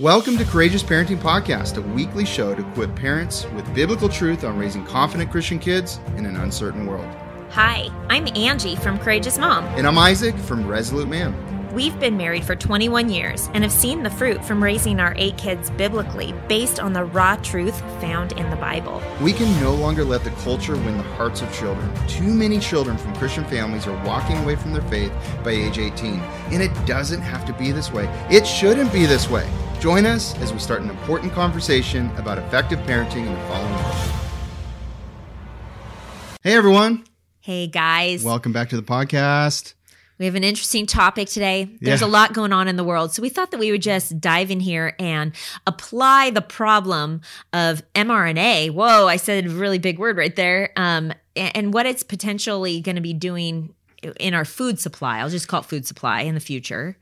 Welcome 0.00 0.38
to 0.38 0.46
Courageous 0.46 0.82
Parenting 0.82 1.18
Podcast, 1.18 1.76
a 1.76 1.82
weekly 1.82 2.24
show 2.24 2.54
to 2.54 2.66
equip 2.66 2.96
parents 2.96 3.44
with 3.54 3.74
biblical 3.74 4.08
truth 4.08 4.44
on 4.44 4.56
raising 4.56 4.82
confident 4.82 5.30
Christian 5.30 5.58
kids 5.58 6.00
in 6.16 6.24
an 6.24 6.36
uncertain 6.36 6.86
world. 6.86 7.04
Hi, 7.50 7.90
I'm 8.08 8.26
Angie 8.34 8.76
from 8.76 8.98
Courageous 8.98 9.36
Mom. 9.36 9.62
And 9.76 9.86
I'm 9.86 9.98
Isaac 9.98 10.34
from 10.38 10.66
Resolute 10.66 11.06
Man. 11.06 11.34
We've 11.74 12.00
been 12.00 12.16
married 12.16 12.44
for 12.44 12.56
21 12.56 13.10
years 13.10 13.50
and 13.52 13.62
have 13.62 13.70
seen 13.70 14.02
the 14.02 14.08
fruit 14.08 14.42
from 14.42 14.64
raising 14.64 15.00
our 15.00 15.14
eight 15.18 15.36
kids 15.36 15.68
biblically 15.68 16.32
based 16.48 16.80
on 16.80 16.94
the 16.94 17.04
raw 17.04 17.36
truth 17.36 17.78
found 18.00 18.32
in 18.32 18.48
the 18.48 18.56
Bible. 18.56 19.02
We 19.20 19.34
can 19.34 19.60
no 19.60 19.74
longer 19.74 20.02
let 20.02 20.24
the 20.24 20.30
culture 20.30 20.76
win 20.76 20.96
the 20.96 21.02
hearts 21.02 21.42
of 21.42 21.52
children. 21.52 21.92
Too 22.08 22.32
many 22.32 22.58
children 22.58 22.96
from 22.96 23.14
Christian 23.16 23.44
families 23.44 23.86
are 23.86 24.06
walking 24.06 24.38
away 24.38 24.56
from 24.56 24.72
their 24.72 24.88
faith 24.88 25.12
by 25.44 25.50
age 25.50 25.78
18. 25.78 26.20
And 26.52 26.62
it 26.62 26.72
doesn't 26.86 27.20
have 27.20 27.44
to 27.44 27.52
be 27.52 27.70
this 27.70 27.92
way. 27.92 28.06
It 28.30 28.46
shouldn't 28.46 28.94
be 28.94 29.04
this 29.04 29.28
way. 29.28 29.46
Join 29.80 30.04
us 30.04 30.36
as 30.40 30.52
we 30.52 30.58
start 30.58 30.82
an 30.82 30.90
important 30.90 31.32
conversation 31.32 32.10
about 32.18 32.36
effective 32.36 32.78
parenting 32.80 33.26
in 33.26 33.32
the 33.32 33.40
following 33.48 33.72
world. 33.72 33.96
Hey, 36.42 36.52
everyone. 36.54 37.04
Hey, 37.40 37.66
guys. 37.66 38.22
Welcome 38.22 38.52
back 38.52 38.68
to 38.70 38.76
the 38.76 38.82
podcast. 38.82 39.72
We 40.18 40.26
have 40.26 40.34
an 40.34 40.44
interesting 40.44 40.84
topic 40.84 41.28
today. 41.28 41.66
There's 41.80 42.02
Yeah. 42.02 42.06
a 42.06 42.08
lot 42.08 42.34
going 42.34 42.52
on 42.52 42.68
in 42.68 42.76
the 42.76 42.84
world. 42.84 43.14
So 43.14 43.22
we 43.22 43.30
thought 43.30 43.52
that 43.52 43.58
we 43.58 43.70
would 43.70 43.80
just 43.80 44.20
dive 44.20 44.50
in 44.50 44.60
here 44.60 44.94
and 44.98 45.32
apply 45.66 46.28
the 46.28 46.42
problem 46.42 47.22
of 47.54 47.82
mRNA. 47.94 48.68
Whoa, 48.68 49.06
I 49.06 49.16
said 49.16 49.46
a 49.46 49.48
really 49.48 49.78
big 49.78 49.98
word 49.98 50.18
right 50.18 50.36
there. 50.36 50.72
Um, 50.76 51.14
and 51.34 51.72
what 51.72 51.86
it's 51.86 52.02
potentially 52.02 52.82
going 52.82 52.96
to 52.96 53.02
be 53.02 53.14
doing 53.14 53.72
in 54.18 54.34
our 54.34 54.44
food 54.44 54.78
supply. 54.78 55.20
I'll 55.20 55.30
just 55.30 55.48
call 55.48 55.60
it 55.60 55.66
food 55.66 55.86
supply 55.86 56.20
in 56.20 56.34
the 56.34 56.40
future 56.40 56.98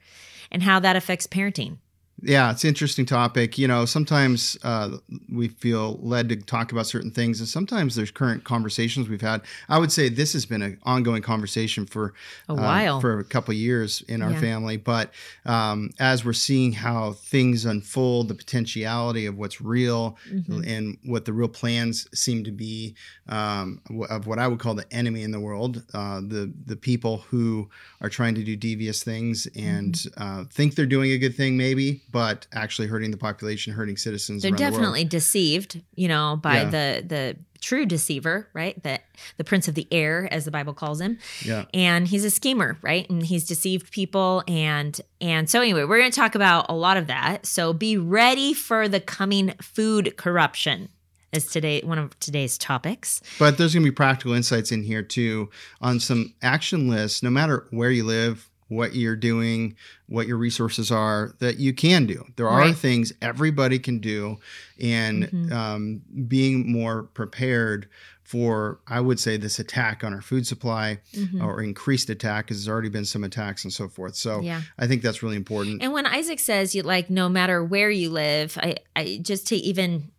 and 0.52 0.62
how 0.62 0.79
that 0.79 0.95
affects 0.95 1.26
parenting. 1.26 1.79
Yeah, 2.20 2.50
it's 2.50 2.64
an 2.64 2.68
interesting 2.68 3.06
topic. 3.06 3.58
You 3.58 3.68
know, 3.68 3.84
sometimes 3.84 4.59
uh, 4.64 4.96
we 5.32 5.48
feel 5.48 5.98
led 6.02 6.28
to 6.30 6.36
talk 6.36 6.72
about 6.72 6.87
certain 6.87 7.12
things, 7.12 7.38
and 7.38 7.48
sometimes 7.48 7.95
there's 7.95 8.10
current 8.10 8.43
conversations 8.43 9.09
we've 9.09 9.20
had. 9.20 9.43
I 9.68 9.79
would 9.79 9.93
say 9.93 10.09
this 10.09 10.32
has 10.32 10.45
been 10.45 10.62
an 10.62 10.78
ongoing 10.82 11.23
conversation 11.23 11.87
for 11.87 12.15
A 12.48 12.52
uh, 12.52 12.56
while. 12.56 13.01
for 13.01 13.20
a 13.20 13.24
couple 13.24 13.52
of 13.52 13.59
years 13.59 14.02
in 14.09 14.20
our 14.23 14.32
Yeah. 14.32 14.40
family. 14.40 14.76
But 14.76 15.12
um, 15.46 15.90
as 16.01 16.24
we're 16.24 16.32
seeing 16.32 16.73
how 16.73 17.12
things 17.12 17.65
unfold, 17.65 18.28
the 18.28 18.34
potentiality 18.34 19.26
of 19.26 19.37
what's 19.38 19.60
real 19.60 20.18
Mhm. 20.32 20.66
and 20.66 20.98
what 21.04 21.24
the 21.24 21.32
real 21.32 21.48
plans 21.48 22.09
seem 22.12 22.43
to 22.45 22.50
be 22.50 22.95
um, 23.28 23.80
of 24.09 24.26
what 24.26 24.38
I 24.38 24.48
would 24.48 24.59
call 24.59 24.74
the 24.74 24.90
enemy 24.93 25.23
in 25.23 25.30
the 25.30 25.40
world, 25.40 25.84
uh, 25.95 26.21
the 26.21 26.52
the 26.66 26.76
people 26.76 27.18
who 27.28 27.68
are 28.00 28.09
trying 28.09 28.34
to 28.34 28.43
do 28.43 28.56
devious 28.56 29.02
things 29.04 29.46
and 29.54 29.95
Mm-hmm. 29.95 30.23
uh, 30.40 30.45
think 30.50 30.74
they're 30.74 30.87
doing 30.87 31.12
a 31.12 31.18
good 31.18 31.34
thing, 31.37 31.56
maybe, 31.56 32.00
but 32.10 32.46
actually 32.52 32.88
hurting 32.88 33.10
the 33.10 33.16
population, 33.16 33.73
hurting 33.73 33.96
citizens. 33.96 34.42
They're 34.42 34.51
around 34.52 34.59
the 34.59 34.70
definitely 34.70 35.04
deceived, 35.04 35.82
you 35.95 36.09
know, 36.09 36.38
by 36.42 36.62
Yeah. 36.62 36.65
the 36.70 37.04
the 37.06 37.37
true 37.60 37.84
deceiver, 37.87 38.48
right? 38.54 38.80
That 38.84 39.02
the 39.37 39.42
prince 39.45 39.66
of 39.66 39.74
the 39.74 39.88
air, 39.90 40.28
as 40.32 40.45
the 40.45 40.50
Bible 40.52 40.74
calls 40.74 41.00
him. 41.00 41.18
yeah. 41.45 41.65
and 41.74 42.06
he's 42.06 42.24
a 42.24 42.30
schemer 42.30 42.78
right 42.82 43.09
and 43.10 43.26
he's 43.26 43.45
deceived 43.45 43.90
people 43.90 44.45
and 44.46 45.00
and 45.20 45.50
so 45.50 45.60
anyway 45.60 45.82
we're 45.84 45.98
going 45.98 46.10
to 46.10 46.16
talk 46.20 46.34
about 46.37 46.66
a 46.68 46.74
lot 46.74 46.96
of 46.96 47.09
that 47.09 47.45
so 47.46 47.73
be 47.73 47.96
ready 47.96 48.54
for 48.54 48.88
the 48.88 49.00
coming 49.00 49.52
food 49.60 50.16
corruption 50.16 50.88
as 51.32 51.46
today 51.46 51.80
one 51.82 51.98
of 51.98 52.18
today's 52.20 52.56
topics 52.56 53.20
But 53.40 53.59
there's 53.59 53.74
going 53.74 53.84
to 53.84 53.90
be 53.90 53.95
practical 53.95 54.32
insights 54.34 54.70
in 54.72 54.82
here 54.84 55.02
too 55.02 55.50
on 55.80 55.98
some 56.00 56.32
action 56.43 56.88
lists, 56.88 57.22
no 57.24 57.30
matter 57.30 57.66
where 57.70 57.90
you 57.90 58.04
live, 58.04 58.48
what 58.69 58.95
you're 58.95 59.16
doing, 59.16 59.74
what 60.07 60.27
your 60.27 60.37
resources 60.37 60.91
are, 60.91 61.35
that 61.38 61.59
you 61.59 61.73
can 61.73 62.07
do. 62.07 62.24
There 62.37 62.49
are 62.49 62.61
Right. 62.61 62.77
things 62.77 63.13
everybody 63.23 63.79
can 63.79 63.99
do, 63.99 64.38
and 64.81 65.25
Mhm. 65.25 65.53
um, 65.53 66.03
being 66.28 66.71
more 66.71 67.05
prepared 67.05 67.89
for, 68.25 68.78
I 68.87 69.00
would 69.00 69.19
say, 69.19 69.39
this 69.39 69.59
attack 69.59 70.05
on 70.05 70.12
our 70.12 70.21
food 70.21 70.47
supply 70.47 71.01
Mhm. 71.15 71.43
or 71.43 71.62
increased 71.62 72.11
attack, 72.11 72.45
because 72.47 72.59
there's 72.59 72.69
already 72.69 72.91
been 72.91 73.07
some 73.07 73.25
attacks 73.25 73.65
and 73.65 73.73
so 73.73 73.89
forth. 73.89 74.17
So 74.17 74.43
yeah 74.43 74.62
I 74.78 74.87
think 74.87 75.01
that's 75.03 75.23
really 75.23 75.37
important. 75.37 75.83
and 75.83 75.93
when 75.95 76.05
isaac 76.07 76.39
says 76.39 76.75
you 76.75 76.83
like 76.83 77.09
no 77.09 77.28
matter 77.31 77.65
where 77.65 77.91
you 77.91 78.11
live 78.11 78.59
i 78.62 78.77
i 78.95 79.19
just 79.23 79.47
to 79.49 79.57
even 79.57 80.11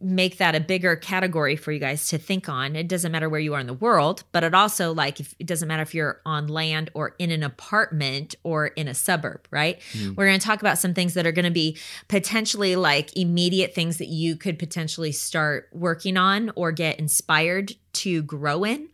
make 0.00 0.38
that 0.38 0.54
a 0.54 0.60
bigger 0.60 0.94
category 0.96 1.56
for 1.56 1.72
you 1.72 1.78
guys 1.80 2.08
to 2.08 2.18
think 2.18 2.48
on 2.48 2.76
it 2.76 2.86
doesn't 2.86 3.10
matter 3.10 3.28
where 3.28 3.40
you 3.40 3.54
are 3.54 3.60
in 3.60 3.66
the 3.66 3.74
world 3.74 4.22
but 4.32 4.44
it 4.44 4.54
also 4.54 4.92
like 4.94 5.18
if 5.18 5.34
it 5.40 5.46
doesn't 5.46 5.66
matter 5.66 5.82
if 5.82 5.92
you're 5.94 6.20
on 6.24 6.46
land 6.46 6.88
or 6.94 7.14
in 7.18 7.30
an 7.32 7.42
apartment 7.42 8.34
or 8.44 8.68
in 8.68 8.86
a 8.88 8.94
suburb 8.94 9.46
right 9.50 9.80
Mhm. 9.94 10.14
we're 10.16 10.26
going 10.26 10.38
to 10.38 10.46
talk 10.46 10.60
about 10.60 10.78
some 10.78 10.94
things 10.94 11.14
that 11.14 11.26
are 11.26 11.32
going 11.32 11.44
to 11.44 11.50
be 11.50 11.76
potentially 12.08 12.76
like 12.76 13.16
immediate 13.16 13.74
things 13.74 13.98
that 13.98 14.08
you 14.08 14.36
could 14.36 14.58
potentially 14.58 15.12
start 15.12 15.68
working 15.72 16.16
on 16.16 16.50
or 16.56 16.72
get 16.72 16.98
inspired 16.98 17.72
to 17.94 18.22
grow 18.22 18.64
in 18.64 18.88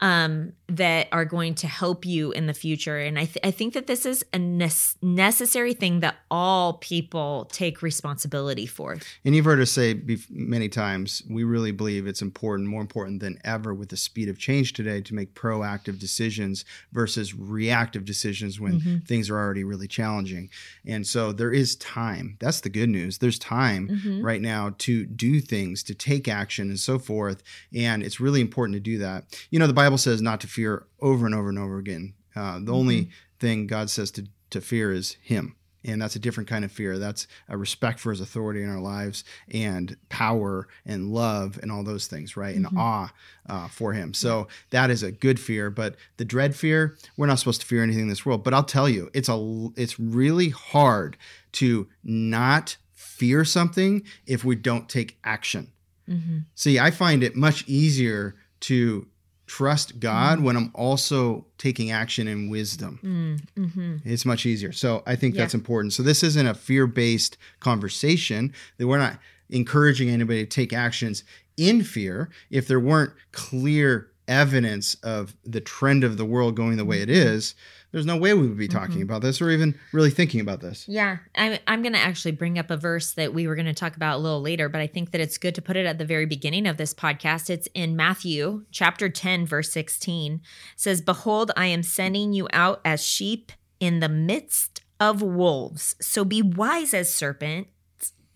um, 0.00 0.52
that 0.68 1.08
are 1.12 1.24
going 1.24 1.54
to 1.56 1.66
help 1.66 2.04
you 2.04 2.32
in 2.32 2.46
the 2.46 2.54
future. 2.54 2.98
And 2.98 3.18
I, 3.18 3.24
th- 3.24 3.38
I 3.44 3.50
think 3.50 3.74
that 3.74 3.86
this 3.86 4.04
is 4.06 4.24
a 4.32 4.38
nes- 4.38 4.96
necessary 5.02 5.72
thing 5.74 6.00
that 6.00 6.16
all 6.30 6.74
people 6.74 7.48
take 7.52 7.82
responsibility 7.82 8.66
for. 8.66 8.98
And 9.24 9.34
you've 9.34 9.44
heard 9.44 9.60
us 9.60 9.70
say 9.70 9.94
bef- 9.94 10.30
many 10.30 10.68
times, 10.68 11.22
we 11.28 11.44
really 11.44 11.72
believe 11.72 12.06
it's 12.06 12.22
important, 12.22 12.68
more 12.68 12.80
important 12.80 13.20
than 13.20 13.38
ever 13.44 13.72
with 13.74 13.88
the 13.90 13.96
speed 13.96 14.28
of 14.28 14.38
change 14.38 14.72
today 14.72 15.00
to 15.02 15.14
make 15.14 15.34
proactive 15.34 15.98
decisions 15.98 16.64
versus 16.92 17.34
reactive 17.34 18.04
decisions 18.04 18.60
when 18.60 18.80
Mhm. 18.80 19.06
things 19.06 19.30
are 19.30 19.38
already 19.38 19.64
really 19.64 19.88
challenging. 19.88 20.50
And 20.86 21.06
so 21.06 21.32
there 21.32 21.52
is 21.52 21.76
time. 21.76 22.36
That's 22.40 22.60
the 22.60 22.68
good 22.68 22.88
news. 22.88 23.18
There's 23.18 23.38
time 23.38 23.88
Mhm. 23.88 24.22
right 24.22 24.40
now 24.40 24.74
to 24.78 25.04
do 25.06 25.40
things, 25.40 25.82
to 25.84 25.94
take 25.94 26.28
action, 26.28 26.68
and 26.68 26.78
so 26.78 26.98
forth. 26.98 27.42
And 27.74 28.02
it's 28.02 28.20
really 28.20 28.39
important 28.40 28.74
to 28.74 28.80
do 28.80 28.98
that. 28.98 29.24
You 29.50 29.58
know, 29.58 29.66
the 29.66 29.72
Bible 29.72 29.98
says 29.98 30.20
not 30.22 30.40
to 30.40 30.46
fear 30.46 30.86
over 31.00 31.26
and 31.26 31.34
over 31.34 31.48
and 31.48 31.58
over 31.58 31.78
again. 31.78 32.14
Uh, 32.34 32.60
the 32.62 32.72
only 32.72 33.10
thing 33.38 33.66
God 33.66 33.90
says 33.90 34.10
to, 34.12 34.26
to 34.50 34.60
fear 34.60 34.92
is 34.92 35.16
Him. 35.22 35.56
And 35.82 36.00
that's 36.02 36.14
a 36.14 36.18
different 36.18 36.46
kind 36.48 36.62
of 36.62 36.70
fear. 36.70 36.98
That's 36.98 37.26
a 37.48 37.56
respect 37.56 38.00
for 38.00 38.10
His 38.10 38.20
authority 38.20 38.62
in 38.62 38.68
our 38.68 38.80
lives 38.80 39.24
and 39.50 39.96
power 40.10 40.68
and 40.84 41.08
love 41.08 41.58
and 41.62 41.72
all 41.72 41.82
those 41.82 42.06
things, 42.06 42.36
right? 42.36 42.54
Mhm. 42.54 42.66
And 42.68 42.78
awe 42.78 43.12
uh, 43.48 43.68
for 43.68 43.94
Him. 43.94 44.12
So 44.12 44.46
that 44.70 44.90
is 44.90 45.02
a 45.02 45.10
good 45.10 45.40
fear. 45.40 45.70
But 45.70 45.96
the 46.18 46.26
dread 46.26 46.54
fear, 46.54 46.96
we're 47.16 47.26
not 47.26 47.38
supposed 47.38 47.62
to 47.62 47.66
fear 47.66 47.82
anything 47.82 48.02
in 48.02 48.08
this 48.08 48.26
world. 48.26 48.44
But 48.44 48.52
I'll 48.52 48.62
tell 48.62 48.90
you, 48.90 49.10
it's 49.14 49.30
a 49.30 49.68
it's 49.74 49.98
really 49.98 50.50
hard 50.50 51.16
to 51.52 51.88
not 52.04 52.76
fear 52.92 53.44
something 53.46 54.02
if 54.26 54.44
we 54.44 54.56
don't 54.56 54.88
take 54.88 55.18
action. 55.24 55.72
Mhm. 56.10 56.44
See, 56.54 56.78
I 56.78 56.90
find 56.90 57.22
it 57.22 57.36
much 57.36 57.64
easier 57.68 58.34
to 58.60 59.06
trust 59.46 59.98
God 60.00 60.36
Mm-hmm. 60.38 60.44
when 60.46 60.56
I'm 60.56 60.70
also 60.74 61.46
taking 61.58 61.90
action 61.90 62.28
in 62.28 62.48
wisdom. 62.50 62.98
Mm, 63.02 63.40
mhm. 63.56 64.00
It's 64.04 64.24
much 64.24 64.46
easier. 64.46 64.70
So 64.72 65.02
I 65.06 65.16
think 65.16 65.34
Yeah. 65.34 65.42
that's 65.42 65.54
important. 65.54 65.92
So 65.92 66.02
this 66.02 66.22
isn't 66.22 66.46
a 66.46 66.54
fear-based 66.54 67.36
conversation. 67.58 68.52
That 68.78 68.86
we're 68.86 68.98
not 68.98 69.18
encouraging 69.48 70.08
anybody 70.08 70.44
to 70.44 70.46
take 70.48 70.72
actions 70.72 71.24
in 71.56 71.82
fear 71.82 72.28
if 72.50 72.68
there 72.68 72.78
weren't 72.80 73.12
clear 73.32 74.08
evidence 74.28 74.94
of 75.02 75.34
the 75.44 75.60
trend 75.60 76.04
of 76.04 76.16
the 76.16 76.24
world 76.24 76.54
going 76.54 76.76
the 76.76 76.84
way 76.84 77.00
it. 77.02 77.08
Mm-hmm. 77.08 77.28
is. 77.36 77.54
There's 77.92 78.06
no 78.06 78.16
way 78.16 78.34
we 78.34 78.46
would 78.46 78.58
be 78.58 78.68
talking 78.68 78.96
mm-hmm. 78.96 79.02
about 79.02 79.22
this 79.22 79.40
or 79.40 79.50
even 79.50 79.78
really 79.92 80.10
thinking 80.10 80.40
about 80.40 80.60
this. 80.60 80.86
Yeah, 80.88 81.18
I'm, 81.36 81.58
I'm 81.66 81.82
going 81.82 81.92
to 81.92 81.98
actually 81.98 82.32
bring 82.32 82.58
up 82.58 82.70
a 82.70 82.76
verse 82.76 83.12
that 83.12 83.34
we 83.34 83.46
were 83.46 83.54
going 83.54 83.66
to 83.66 83.74
talk 83.74 83.96
about 83.96 84.16
a 84.16 84.22
little 84.22 84.40
later, 84.40 84.68
but 84.68 84.80
I 84.80 84.86
think 84.86 85.10
that 85.10 85.20
it's 85.20 85.38
good 85.38 85.54
to 85.56 85.62
put 85.62 85.76
it 85.76 85.86
at 85.86 85.98
the 85.98 86.04
very 86.04 86.26
beginning 86.26 86.66
of 86.66 86.76
this 86.76 86.94
podcast. 86.94 87.50
It's 87.50 87.68
in 87.74 87.96
Matthew 87.96 88.64
chapter 88.70 89.08
10, 89.08 89.46
verse 89.46 89.72
16. 89.72 90.34
It 90.34 90.40
says, 90.76 91.00
Behold, 91.00 91.50
I 91.56 91.66
am 91.66 91.82
sending 91.82 92.32
you 92.32 92.48
out 92.52 92.80
as 92.84 93.04
sheep 93.04 93.52
in 93.80 94.00
the 94.00 94.08
midst 94.08 94.82
of 95.00 95.22
wolves. 95.22 95.96
So 96.00 96.24
be 96.24 96.42
wise 96.42 96.94
as 96.94 97.12
serpents 97.12 97.70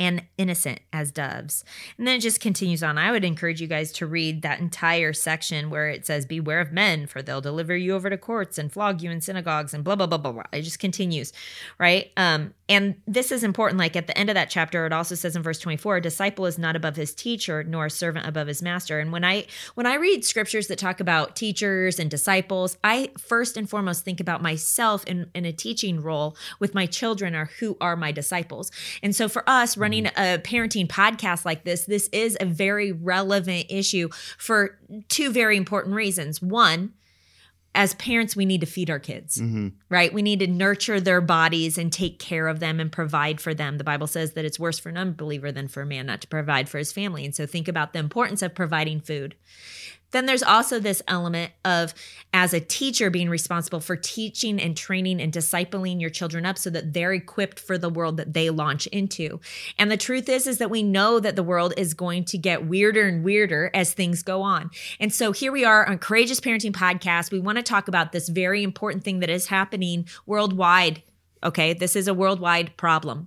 and 0.05 0.23
innocent 0.37 0.81
as 0.93 1.11
doves. 1.11 1.65
And 1.97 2.07
then 2.07 2.17
it 2.17 2.21
just 2.21 2.39
continues 2.39 2.83
on. 2.83 2.99
I 2.99 3.11
would 3.11 3.25
encourage 3.25 3.61
you 3.61 3.67
guys 3.67 3.91
to 3.93 4.07
read 4.07 4.43
that 4.43 4.61
entire 4.61 5.15
section 5.15 5.71
where 5.71 5.89
it 5.89 6.05
says, 6.05 6.27
Beware 6.27 6.61
of 6.61 6.73
men, 6.73 7.07
for 7.07 7.23
they'll 7.23 7.41
deliver 7.41 7.75
you 7.75 7.95
over 7.95 8.11
to 8.11 8.19
courts 8.19 8.59
and 8.59 8.71
flog 8.71 9.01
you 9.01 9.11
in 9.11 9.23
synagogues 9.23 9.73
and 9.73 9.83
blah, 9.83 9.97
blah, 9.97 10.07
blah, 10.07 10.19
blah, 10.19 10.33
blah. 10.33 10.43
It 10.53 10.63
just 10.63 10.79
continues, 10.79 11.33
right? 11.79 12.13
Um, 12.19 12.53
and 12.69 12.97
this 13.07 13.33
is 13.33 13.45
important. 13.45 13.79
Like 13.79 13.97
at 13.97 14.07
the 14.07 14.17
end 14.17 14.29
of 14.29 14.35
that 14.35 14.51
chapter, 14.51 14.85
it 14.85 14.93
also 14.93 15.15
says 15.15 15.37
in 15.37 15.43
verse 15.43 15.59
24, 15.59 15.97
a 15.97 16.01
disciple 16.01 16.45
is 16.45 16.59
not 16.59 16.77
above 16.77 16.97
his 16.97 17.15
teacher, 17.15 17.65
nor 17.65 17.87
a 17.87 17.91
servant 17.91 18.27
above 18.27 18.47
his 18.47 18.63
master. 18.63 19.01
And 19.01 19.11
when 19.11 19.25
I 19.25 19.47
when 19.75 19.87
I 19.87 19.95
read 19.95 20.25
scriptures 20.25 20.67
that 20.67 20.79
talk 20.79 21.01
about 21.01 21.37
teachers 21.37 21.99
and 21.99 22.11
disciples, 22.11 22.77
I 22.85 23.11
first 23.19 23.57
and 23.57 23.69
foremost 23.69 24.05
think 24.05 24.21
about 24.21 24.43
myself 24.43 25.05
in, 25.05 25.31
in 25.35 25.45
a 25.45 25.53
teaching 25.53 26.03
role 26.03 26.37
with 26.59 26.75
my 26.75 26.87
children 26.87 27.35
or 27.35 27.47
who 27.59 27.77
are 27.81 27.97
my 27.97 28.13
disciples. 28.13 28.71
And 29.03 29.15
so 29.15 29.29
for 29.29 29.49
us 29.49 29.77
running 29.77 29.94
a 30.01 30.39
parenting 30.39 30.87
podcast 30.87 31.45
like 31.45 31.65
this, 31.65 31.85
this 31.87 32.09
is 32.13 32.37
a 32.41 32.47
very 32.47 32.93
relevant 32.93 33.67
issue 33.69 34.09
for 34.39 34.79
two 35.09 35.33
very 35.33 35.57
important 35.57 35.95
reasons. 35.95 36.43
One, 36.43 36.93
as 37.75 37.95
parents, 37.95 38.37
we 38.37 38.45
need 38.45 38.61
to 38.61 38.67
feed 38.67 38.89
our 38.89 39.01
kids, 39.01 39.39
hmm 39.39 39.69
right? 39.89 40.13
We 40.13 40.23
need 40.23 40.41
to 40.41 40.47
nurture 40.47 41.01
their 41.01 41.21
bodies 41.21 41.79
and 41.79 41.93
take 41.93 42.19
care 42.19 42.49
of 42.49 42.59
them 42.59 42.81
and 42.81 42.91
provide 42.91 43.41
for 43.41 43.55
them. 43.55 43.79
The 43.79 43.85
Bible 43.85 44.09
says 44.09 44.33
that 44.33 44.45
it's 44.45 44.59
worse 44.59 44.79
for 44.79 44.89
an 44.89 44.97
unbeliever 44.97 45.53
than 45.53 45.69
for 45.69 45.83
a 45.83 45.87
man 45.87 46.07
not 46.07 46.21
to 46.23 46.29
provide 46.29 46.69
for 46.69 46.79
his 46.79 46.93
family. 46.93 47.25
And 47.25 47.35
so 47.35 47.47
think 47.47 47.69
about 47.69 47.93
the 47.93 48.01
importance 48.01 48.43
of 48.43 48.55
providing 48.55 49.01
food. 49.01 49.37
Then 50.15 50.27
there's 50.27 50.45
also 50.45 50.79
this 50.79 51.03
element 51.09 51.51
of, 51.65 51.93
as 52.33 52.55
a 52.55 52.61
teacher, 52.61 53.11
being 53.11 53.29
responsible 53.29 53.81
for 53.81 53.97
teaching 53.97 54.61
and 54.61 54.77
training 54.77 55.21
and 55.21 55.33
discipling 55.33 56.01
your 56.01 56.09
children 56.09 56.47
up 56.47 56.57
so 56.57 56.71
that 56.71 56.93
they're 56.93 57.13
equipped 57.13 57.59
for 57.59 57.77
the 57.77 57.89
world 57.89 58.17
that 58.19 58.33
they 58.33 58.49
launch 58.49 58.87
into. 58.87 59.41
And 59.77 59.91
the 59.91 59.97
truth 59.97 60.29
is, 60.29 60.47
is 60.47 60.59
that 60.59 60.71
we 60.71 60.85
know 60.85 61.19
that 61.19 61.35
the 61.35 61.43
world 61.43 61.75
is 61.77 61.95
going 61.95 62.27
to 62.27 62.39
get 62.39 62.65
weirder 62.65 63.09
and 63.09 63.25
weirder 63.25 63.73
as 63.75 63.93
things 63.93 64.23
go 64.23 64.43
on. 64.43 64.71
And 65.01 65.13
so 65.13 65.33
here 65.33 65.51
we 65.51 65.65
are 65.65 65.85
on 65.85 65.99
Courageous 65.99 66.39
Parenting 66.39 66.71
Podcast. 66.71 67.33
We 67.33 67.41
want 67.41 67.59
to 67.59 67.63
talk 67.63 67.89
about 67.89 68.13
this 68.13 68.29
very 68.29 68.63
important 68.63 69.03
thing 69.03 69.19
that 69.19 69.31
is 69.31 69.49
happening 69.49 70.07
worldwide. 70.27 71.03
Okay, 71.43 71.73
this 71.73 71.97
is 71.97 72.07
a 72.07 72.15
worldwide 72.15 72.77
problem. 72.77 73.27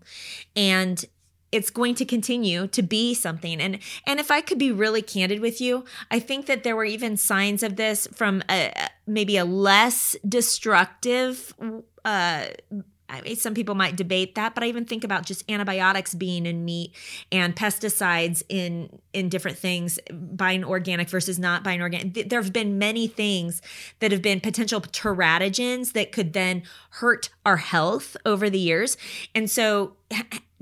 And 0.56 1.04
it's 1.52 1.70
going 1.70 1.96
to 1.96 2.06
continue 2.06 2.68
to 2.68 2.82
be 2.82 3.14
something 3.14 3.62
and 3.62 3.80
and 4.06 4.20
if 4.20 4.32
i 4.32 4.42
could 4.42 4.58
be 4.58 4.72
really 4.72 5.02
candid 5.02 5.40
with 5.40 5.62
you 5.62 5.86
i 6.12 6.20
think 6.20 6.46
that 6.46 6.64
there 6.64 6.76
were 6.76 6.86
even 6.86 7.18
signs 7.18 7.64
of 7.64 7.76
this 7.76 8.08
from 8.14 8.44
a, 8.50 8.72
maybe 9.06 9.38
a 9.38 9.46
less 9.46 10.16
destructive 10.28 11.54
uh 12.06 12.46
I 13.10 13.22
mean, 13.22 13.36
some 13.38 13.54
people 13.54 13.76
might 13.76 13.96
debate 13.96 14.36
that, 14.36 14.54
but 14.54 14.64
I 14.64 14.68
even 14.68 14.86
think 14.86 15.04
about 15.04 15.26
just 15.26 15.50
antibiotics 15.50 16.14
being 16.14 16.46
in 16.46 16.66
meat 16.66 16.94
and 17.32 17.56
pesticides 17.56 18.44
in 18.50 19.00
in 19.14 19.30
different 19.30 19.58
things, 19.58 19.98
buying 20.12 20.64
organic 20.64 21.10
versus 21.10 21.40
not 21.40 21.64
buying 21.64 21.82
organic. 21.82 22.30
There 22.30 22.42
have 22.42 22.52
been 22.52 22.78
many 22.78 23.08
things 23.08 23.62
that 24.00 24.12
have 24.12 24.22
been 24.22 24.42
potential 24.42 24.82
teratogens 24.82 25.94
that 25.94 26.12
could 26.12 26.34
then 26.34 26.64
hurt 26.92 27.30
our 27.46 27.58
health 27.58 28.18
over 28.26 28.50
the 28.50 28.60
years. 28.60 28.98
And 29.34 29.50
so, 29.50 29.94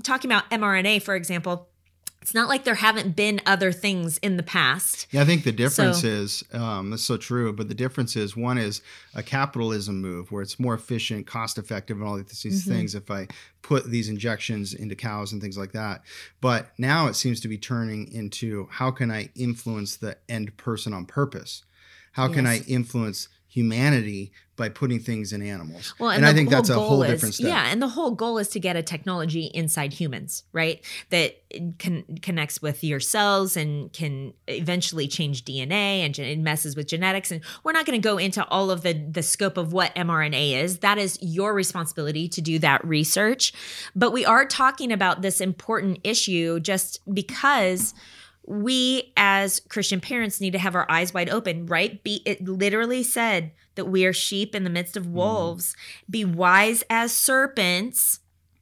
talking 0.06 0.30
about 0.30 0.48
mRNA, 0.50 1.02
for 1.02 1.14
example, 1.14 1.68
it's 2.22 2.34
not 2.34 2.48
like 2.48 2.64
there 2.64 2.74
haven't 2.74 3.14
been 3.14 3.40
other 3.46 3.70
things 3.70 4.18
in 4.18 4.36
the 4.36 4.42
past. 4.42 5.06
Yeah, 5.12 5.22
I 5.22 5.24
think 5.24 5.44
the 5.44 5.52
difference 5.52 6.00
So- 6.00 6.08
is 6.08 6.42
um, 6.52 6.90
that's 6.90 7.04
so 7.04 7.16
true. 7.16 7.52
But 7.52 7.68
the 7.68 7.74
difference 7.74 8.16
is 8.16 8.36
one 8.36 8.58
is 8.58 8.82
a 9.14 9.22
capitalism 9.22 10.00
move 10.00 10.32
where 10.32 10.42
it's 10.42 10.58
more 10.58 10.74
efficient, 10.74 11.26
cost 11.28 11.56
effective, 11.56 11.98
and 11.98 12.06
all 12.08 12.16
these 12.16 12.26
Mhm. 12.42 12.64
things. 12.66 12.94
If 12.96 13.12
I 13.12 13.28
put 13.62 13.90
these 13.90 14.08
injections 14.08 14.74
into 14.74 14.96
cows 14.96 15.32
and 15.32 15.40
things 15.40 15.56
like 15.56 15.70
that, 15.72 16.02
but 16.40 16.72
now 16.78 17.06
it 17.06 17.14
seems 17.14 17.38
to 17.40 17.48
be 17.48 17.58
turning 17.58 18.10
into 18.12 18.66
how 18.72 18.90
can 18.90 19.12
I 19.12 19.30
influence 19.36 19.94
the 19.96 20.16
end 20.28 20.56
person 20.56 20.92
on 20.92 21.06
purpose? 21.06 21.62
How 22.12 22.26
can 22.32 22.44
I 22.46 22.60
influence 22.66 23.28
humanity 23.56 24.32
by 24.54 24.68
putting 24.68 25.00
things 25.00 25.32
in 25.32 25.40
animals? 25.40 25.94
Well, 25.98 26.10
and, 26.10 26.26
I 26.26 26.34
think 26.34 26.50
that's 26.50 26.68
a 26.68 26.74
whole 26.74 27.02
is- 27.02 27.10
different 27.10 27.36
step. 27.36 27.48
Yeah, 27.48 27.68
and 27.70 27.80
the 27.80 27.88
whole 27.88 28.10
goal 28.10 28.36
is 28.36 28.48
to 28.48 28.60
get 28.60 28.76
a 28.76 28.82
technology 28.82 29.46
inside 29.46 29.94
humans, 29.94 30.44
right? 30.52 30.84
That 31.08 31.36
can 31.78 32.18
connects 32.20 32.60
with 32.60 32.84
your 32.84 33.00
cells 33.00 33.56
and 33.56 33.90
can 33.94 34.34
eventually 34.46 35.08
change 35.08 35.46
DNA 35.46 36.04
and 36.04 36.14
gen- 36.14 36.26
it 36.26 36.38
messes 36.38 36.76
with 36.76 36.86
genetics. 36.86 37.30
And 37.30 37.40
we're 37.64 37.72
not 37.72 37.86
going 37.86 37.98
to 37.98 38.06
go 38.06 38.18
into 38.18 38.46
all 38.48 38.70
of 38.70 38.82
the 38.82 38.92
the 38.92 39.22
scope 39.22 39.56
of 39.56 39.72
what 39.72 39.94
mRNA 39.94 40.62
is. 40.62 40.80
That 40.80 40.98
is 40.98 41.18
your 41.22 41.54
responsibility 41.54 42.28
to 42.28 42.42
do 42.42 42.58
that 42.58 42.86
research. 42.86 43.54
But 43.94 44.12
we 44.12 44.26
are 44.26 44.44
talking 44.44 44.92
about 44.92 45.22
this 45.22 45.40
important 45.40 46.00
issue 46.04 46.60
just 46.60 47.00
because 47.12 47.94
we 48.46 49.12
as 49.16 49.60
Christian 49.68 50.00
parents 50.00 50.40
need 50.40 50.52
to 50.52 50.58
have 50.58 50.74
our 50.74 50.90
eyes 50.90 51.12
wide 51.12 51.28
open, 51.28 51.66
right? 51.66 52.02
Be 52.02 52.22
it 52.24 52.44
literally 52.44 53.02
said 53.02 53.52
that 53.74 53.86
we 53.86 54.04
are 54.06 54.12
sheep 54.12 54.54
in 54.54 54.64
the 54.64 54.70
midst 54.70 54.96
of 54.96 55.04
mm-hmm. 55.04 55.14
wolves. 55.14 55.76
Be 56.08 56.24
wise 56.24 56.82
as 56.88 57.12
serpents. 57.12 58.20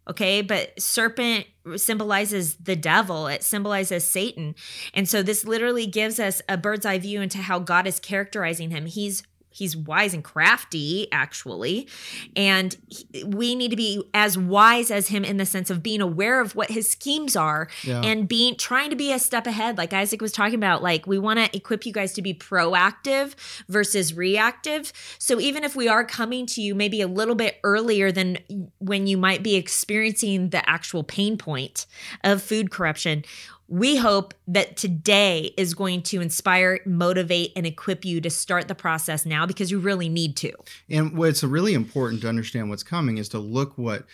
Okay, 0.09 0.43
but 0.43 0.79
serpent 0.81 1.47
symbolizes 1.77 2.57
the 2.57 2.77
devil, 2.77 3.27
it 3.27 3.43
symbolizes 3.43 4.05
Satan. 4.05 4.55
And 4.93 5.09
so 5.09 5.23
this 5.23 5.47
literally 5.47 5.87
gives 5.87 6.21
us 6.21 6.43
a 6.47 6.59
bird's 6.59 6.85
eye 6.85 6.99
view 6.99 7.23
into 7.23 7.39
how 7.39 7.59
God 7.59 7.87
is 7.87 7.99
characterizing 7.99 8.71
him. 8.71 8.85
He's 8.85 9.23
he's 9.55 9.77
wise 9.77 10.13
and 10.13 10.23
crafty 10.25 11.07
actually. 11.13 11.89
And 12.37 12.77
he- 12.89 13.25
we 13.25 13.55
need 13.55 13.71
to 13.71 13.77
be 13.77 14.03
as 14.13 14.37
wise 14.37 14.91
as 14.91 15.09
him 15.09 15.25
in 15.25 15.37
the 15.37 15.47
sense 15.47 15.71
of 15.71 15.83
being 15.83 16.01
aware 16.01 16.41
of 16.41 16.55
what 16.55 16.71
his 16.71 16.91
schemes 16.91 17.37
are 17.37 17.69
Yeah. 17.83 18.01
and 18.03 18.27
being 18.29 18.57
trying 18.57 18.91
to 18.91 18.97
be 18.97 19.13
a 19.13 19.19
step 19.19 19.47
ahead. 19.47 19.79
Like 19.79 19.93
isaac 19.93 20.21
was 20.21 20.33
talking 20.33 20.57
about 20.57 20.83
like 20.83 21.07
we 21.07 21.19
want 21.19 21.39
to 21.39 21.57
equip 21.57 21.87
you 21.87 21.93
guys 21.93 22.13
to 22.15 22.23
be 22.23 22.35
proactive 22.35 23.35
versus 23.69 24.13
reactive. 24.15 24.93
So 25.19 25.41
even 25.41 25.65
if 25.65 25.77
we 25.77 25.89
are 25.89 26.05
coming 26.05 26.47
to 26.47 26.61
you 26.61 26.75
maybe 26.75 27.01
a 27.01 27.07
little 27.09 27.35
bit 27.37 27.59
earlier 27.63 28.11
than 28.11 28.39
when 28.79 29.07
you 29.07 29.17
might 29.17 29.43
be 29.43 29.55
experiencing 29.55 30.51
the 30.51 30.69
actual 30.69 31.05
pain 31.05 31.39
point 31.39 31.87
of 32.25 32.43
food 32.43 32.71
corruption 32.71 33.25
we 33.69 33.97
hope 33.97 34.35
that 34.47 34.77
today 34.77 35.55
is 35.57 35.75
going 35.75 36.03
to 36.03 36.21
inspire, 36.21 36.81
motivate, 36.85 37.53
and 37.57 37.67
equip 37.67 38.05
you 38.05 38.21
to 38.21 38.31
start 38.31 38.69
the 38.69 38.75
process 38.75 39.25
now 39.25 39.47
because 39.47 39.71
you 39.71 39.79
really 39.79 40.09
need 40.09 40.37
to. 40.39 40.53
And 40.91 41.17
what's 41.17 41.43
really 41.43 41.75
important 41.75 42.23
to 42.23 42.29
understand 42.29 42.69
what's 42.71 42.83
coming 42.83 43.19
is 43.19 43.29
to 43.31 43.39
look 43.39 43.77
what 43.79 44.05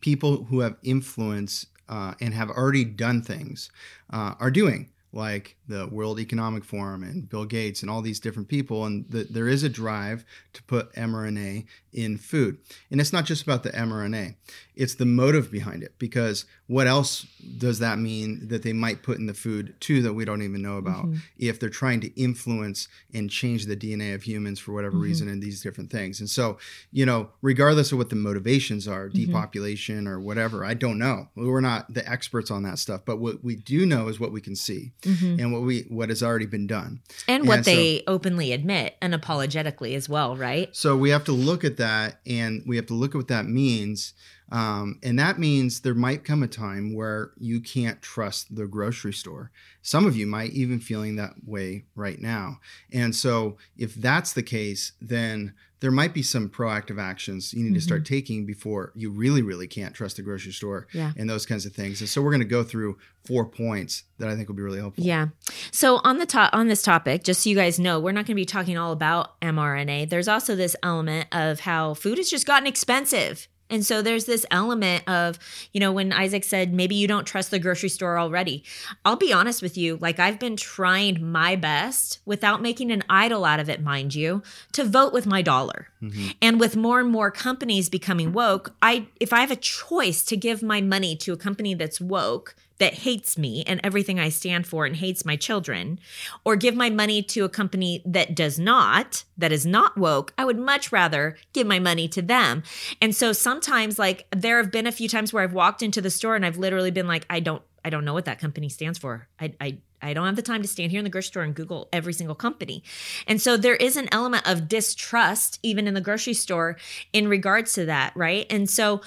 people 0.00 0.44
who 0.44 0.60
have 0.60 0.76
influence 0.82 1.66
uh, 1.88 2.14
and 2.20 2.34
have 2.34 2.50
already 2.50 2.84
done 2.84 3.22
things 3.22 3.70
uh, 4.12 4.34
are 4.40 4.50
doing, 4.50 4.90
like 5.12 5.56
the 5.70 5.86
World 5.86 6.20
Economic 6.20 6.64
Forum 6.64 7.02
and 7.02 7.28
Bill 7.28 7.44
Gates 7.46 7.80
and 7.82 7.90
all 7.90 8.02
these 8.02 8.20
different 8.20 8.48
people. 8.48 8.84
And 8.84 9.06
the, 9.08 9.24
there 9.24 9.48
is 9.48 9.62
a 9.62 9.68
drive 9.68 10.24
to 10.52 10.62
put 10.64 10.92
mRNA 10.94 11.64
in 11.92 12.18
food. 12.18 12.58
And 12.90 13.00
it's 13.00 13.12
not 13.12 13.24
just 13.24 13.42
about 13.42 13.62
the 13.62 13.70
mRNA, 13.70 14.34
it's 14.76 14.94
the 14.94 15.04
motive 15.06 15.50
behind 15.50 15.82
it. 15.82 15.94
Because 15.98 16.44
what 16.66 16.86
else 16.86 17.26
does 17.58 17.78
that 17.80 17.98
mean 17.98 18.46
that 18.48 18.62
they 18.62 18.72
might 18.72 19.02
put 19.02 19.18
in 19.18 19.26
the 19.26 19.34
food 19.34 19.74
too 19.80 20.02
that 20.02 20.12
we 20.14 20.24
don't 20.24 20.42
even 20.42 20.62
know 20.62 20.76
about? 20.76 21.06
Mhm. 21.06 21.18
if 21.38 21.58
they're 21.58 21.70
trying 21.70 22.00
to 22.00 22.20
influence 22.20 22.86
and 23.14 23.30
change 23.30 23.64
the 23.66 23.74
DNA 23.76 24.12
of 24.14 24.22
humans 24.24 24.58
for 24.58 24.72
whatever 24.72 24.96
Mhm. 24.98 25.02
reason 25.02 25.28
and 25.28 25.42
these 25.42 25.62
different 25.62 25.90
things. 25.90 26.20
And 26.20 26.28
so, 26.28 26.58
you 26.92 27.06
know, 27.06 27.30
regardless 27.42 27.92
of 27.92 27.98
what 27.98 28.10
the 28.10 28.16
motivations 28.16 28.86
are, 28.86 29.08
Mhm. 29.08 29.12
depopulation 29.26 30.06
or 30.06 30.20
whatever, 30.20 30.64
I 30.64 30.74
don't 30.74 30.98
know. 30.98 31.28
We're 31.34 31.60
not 31.62 31.92
the 31.94 32.08
experts 32.08 32.50
on 32.50 32.62
that 32.64 32.78
stuff, 32.78 33.02
but 33.06 33.16
what 33.18 33.42
we 33.42 33.56
do 33.56 33.86
know 33.86 34.08
is 34.08 34.20
what 34.20 34.32
we 34.32 34.40
can 34.40 34.54
see 34.54 34.92
and 35.04 35.52
what 35.52 35.59
we 35.60 35.82
what 35.88 36.08
has 36.08 36.22
already 36.22 36.46
been 36.46 36.66
done. 36.66 37.00
And 37.28 37.46
what 37.46 37.58
And 37.58 37.64
so- 37.66 37.70
they 37.74 38.02
openly 38.06 38.52
admit 38.52 38.96
unapologetically 39.02 39.94
as 39.94 40.08
well, 40.08 40.36
right? 40.36 40.68
So 40.72 40.96
we 40.96 41.10
have 41.10 41.24
to 41.24 41.32
look 41.32 41.64
at 41.64 41.76
that 41.78 42.20
and 42.26 42.62
we 42.66 42.76
have 42.76 42.86
to 42.86 42.94
look 42.94 43.14
at 43.14 43.18
what 43.18 43.28
that 43.28 43.46
means. 43.46 44.12
Um, 44.50 44.98
and 45.02 45.18
that 45.18 45.38
means 45.38 45.80
there 45.80 45.94
might 45.94 46.24
come 46.24 46.42
a 46.42 46.48
time 46.48 46.94
where 46.94 47.30
you 47.38 47.60
can't 47.60 48.02
trust 48.02 48.54
the 48.54 48.66
grocery 48.66 49.12
store. 49.12 49.50
Some 49.82 50.06
of 50.06 50.16
you 50.16 50.26
might 50.26 50.50
even 50.52 50.80
feeling 50.80 51.16
that 51.16 51.34
way 51.46 51.84
right 51.94 52.20
now. 52.20 52.58
And 52.92 53.14
so 53.14 53.58
if 53.76 53.94
that's 53.94 54.32
the 54.32 54.42
case, 54.42 54.92
then 55.00 55.54
there 55.80 55.90
might 55.90 56.12
be 56.12 56.22
some 56.22 56.50
proactive 56.50 57.00
actions 57.00 57.54
you 57.54 57.64
need 57.64 57.72
to 57.72 57.80
start 57.80 58.04
taking 58.04 58.44
before 58.44 58.92
you 58.94 59.10
really, 59.10 59.40
really 59.40 59.66
can't 59.66 59.94
trust 59.94 60.16
the 60.16 60.22
grocery 60.22 60.52
store 60.52 60.86
Yeah. 60.92 61.12
and 61.16 61.28
those 61.30 61.46
kinds 61.46 61.64
of 61.64 61.72
things. 61.72 62.00
And 62.00 62.08
so 62.10 62.20
we're 62.20 62.32
going 62.32 62.42
to 62.42 62.46
go 62.46 62.62
through 62.62 62.98
four 63.24 63.46
points 63.46 64.02
that 64.18 64.28
I 64.28 64.36
think 64.36 64.48
will 64.48 64.56
be 64.56 64.62
really 64.62 64.78
helpful. 64.80 65.02
Yeah. 65.02 65.28
So 65.72 66.00
on 66.04 66.18
the 66.18 66.26
top 66.26 66.52
on 66.52 66.68
this 66.68 66.82
topic, 66.82 67.24
just 67.24 67.42
so 67.44 67.48
you 67.50 67.56
guys 67.56 67.78
know, 67.78 67.98
we're 67.98 68.12
not 68.12 68.26
going 68.26 68.34
to 68.36 68.42
be 68.42 68.44
talking 68.44 68.76
all 68.76 68.92
about 68.92 69.40
mRNA. 69.40 70.10
There's 70.10 70.28
also 70.28 70.54
this 70.54 70.76
element 70.82 71.28
of 71.32 71.60
how 71.60 71.94
food 71.94 72.18
has 72.18 72.28
just 72.28 72.46
gotten 72.46 72.66
expensive. 72.66 73.48
And 73.70 73.86
so 73.86 74.02
there's 74.02 74.24
this 74.24 74.44
element 74.50 75.08
of, 75.08 75.38
you 75.72 75.80
know, 75.80 75.92
when 75.92 76.12
Isaac 76.12 76.44
said 76.44 76.72
maybe 76.72 76.94
you 76.94 77.06
don't 77.06 77.26
trust 77.26 77.50
the 77.50 77.58
grocery 77.58 77.88
store 77.88 78.18
already. 78.18 78.64
I'll 79.04 79.16
be 79.16 79.32
honest 79.32 79.62
with 79.62 79.78
you, 79.78 79.96
like 80.00 80.18
I've 80.18 80.38
been 80.38 80.56
trying 80.56 81.30
my 81.30 81.56
best 81.56 82.18
without 82.26 82.60
making 82.62 82.90
an 82.90 83.04
idol 83.08 83.44
out 83.44 83.60
of 83.60 83.68
it, 83.68 83.82
mind 83.82 84.14
you, 84.14 84.42
to 84.72 84.84
vote 84.84 85.12
with 85.12 85.26
my 85.26 85.42
dollar. 85.42 85.88
Mhm. 86.02 86.34
And 86.42 86.60
with 86.60 86.76
more 86.76 87.00
and 87.00 87.10
more 87.10 87.30
companies 87.30 87.88
becoming 87.88 88.32
woke, 88.32 88.74
I 88.82 89.06
if 89.20 89.32
I 89.32 89.40
have 89.40 89.50
a 89.50 89.56
choice 89.56 90.22
to 90.24 90.36
give 90.36 90.62
my 90.62 90.80
money 90.80 91.16
to 91.16 91.32
a 91.32 91.36
company 91.36 91.74
that's 91.74 92.00
woke 92.00 92.54
that 92.80 92.94
hates 92.94 93.38
me 93.38 93.62
and 93.66 93.80
everything 93.84 94.18
I 94.18 94.30
stand 94.30 94.66
for 94.66 94.84
and 94.84 94.96
hates 94.96 95.24
my 95.24 95.36
children, 95.36 96.00
or 96.44 96.56
give 96.56 96.74
my 96.74 96.90
money 96.90 97.22
to 97.22 97.44
a 97.44 97.48
company 97.48 98.02
that 98.04 98.34
does 98.34 98.58
not, 98.58 99.22
that 99.38 99.52
is 99.52 99.64
not 99.64 99.96
woke, 99.96 100.32
I 100.36 100.44
would 100.44 100.58
much 100.58 100.90
rather 100.90 101.36
give 101.52 101.66
my 101.66 101.78
money 101.78 102.08
to 102.08 102.22
them. 102.22 102.64
And 103.00 103.14
so 103.14 103.32
sometimes 103.32 103.98
like 103.98 104.26
there 104.34 104.56
have 104.56 104.72
been 104.72 104.86
a 104.86 104.92
few 104.92 105.08
times 105.08 105.32
where 105.32 105.44
I've 105.44 105.52
walked 105.52 105.82
into 105.82 106.00
the 106.00 106.10
store 106.10 106.34
and 106.34 106.44
I've 106.44 106.58
literally 106.58 106.90
been 106.90 107.06
like, 107.06 107.26
I 107.30 107.38
don't 107.38 107.62
I 107.82 107.88
don't 107.88 108.04
know 108.04 108.12
what 108.12 108.26
that 108.26 108.38
company 108.38 108.68
stands 108.68 108.98
for. 108.98 109.28
I 109.38 109.54
I 109.60 109.78
I 110.02 110.14
don't 110.14 110.26
have 110.26 110.36
the 110.36 110.42
time 110.42 110.62
to 110.62 110.68
stand 110.68 110.90
here 110.90 110.98
in 110.98 111.04
the 111.04 111.10
grocery 111.10 111.28
store 111.28 111.42
and 111.42 111.54
Google 111.54 111.88
every 111.92 112.12
single 112.12 112.34
company. 112.34 112.82
And 113.26 113.40
so 113.40 113.56
there 113.56 113.76
is 113.76 113.96
an 113.96 114.08
element 114.12 114.48
of 114.48 114.68
distrust, 114.68 115.58
even 115.62 115.86
in 115.86 115.94
the 115.94 116.00
grocery 116.00 116.34
store, 116.34 116.78
in 117.12 117.28
regards 117.28 117.74
to 117.74 117.84
that, 117.86 118.12
right? 118.16 118.46
And 118.50 118.68
so, 118.68 119.02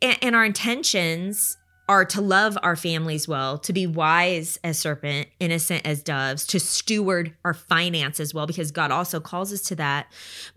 and 0.00 0.34
our 0.34 0.44
intentions 0.44 1.58
are 1.88 2.04
to 2.06 2.20
love 2.20 2.56
our 2.62 2.76
families 2.76 3.28
well, 3.28 3.58
to 3.58 3.72
be 3.72 3.86
wise 3.86 4.58
as 4.64 4.78
serpent, 4.78 5.28
innocent 5.38 5.86
as 5.86 6.02
doves, 6.02 6.46
to 6.46 6.58
steward 6.58 7.34
our 7.44 7.52
finances 7.52 8.32
well, 8.32 8.46
because 8.46 8.70
God 8.70 8.90
also 8.90 9.20
calls 9.20 9.52
us 9.52 9.60
to 9.62 9.76
that. 9.76 10.10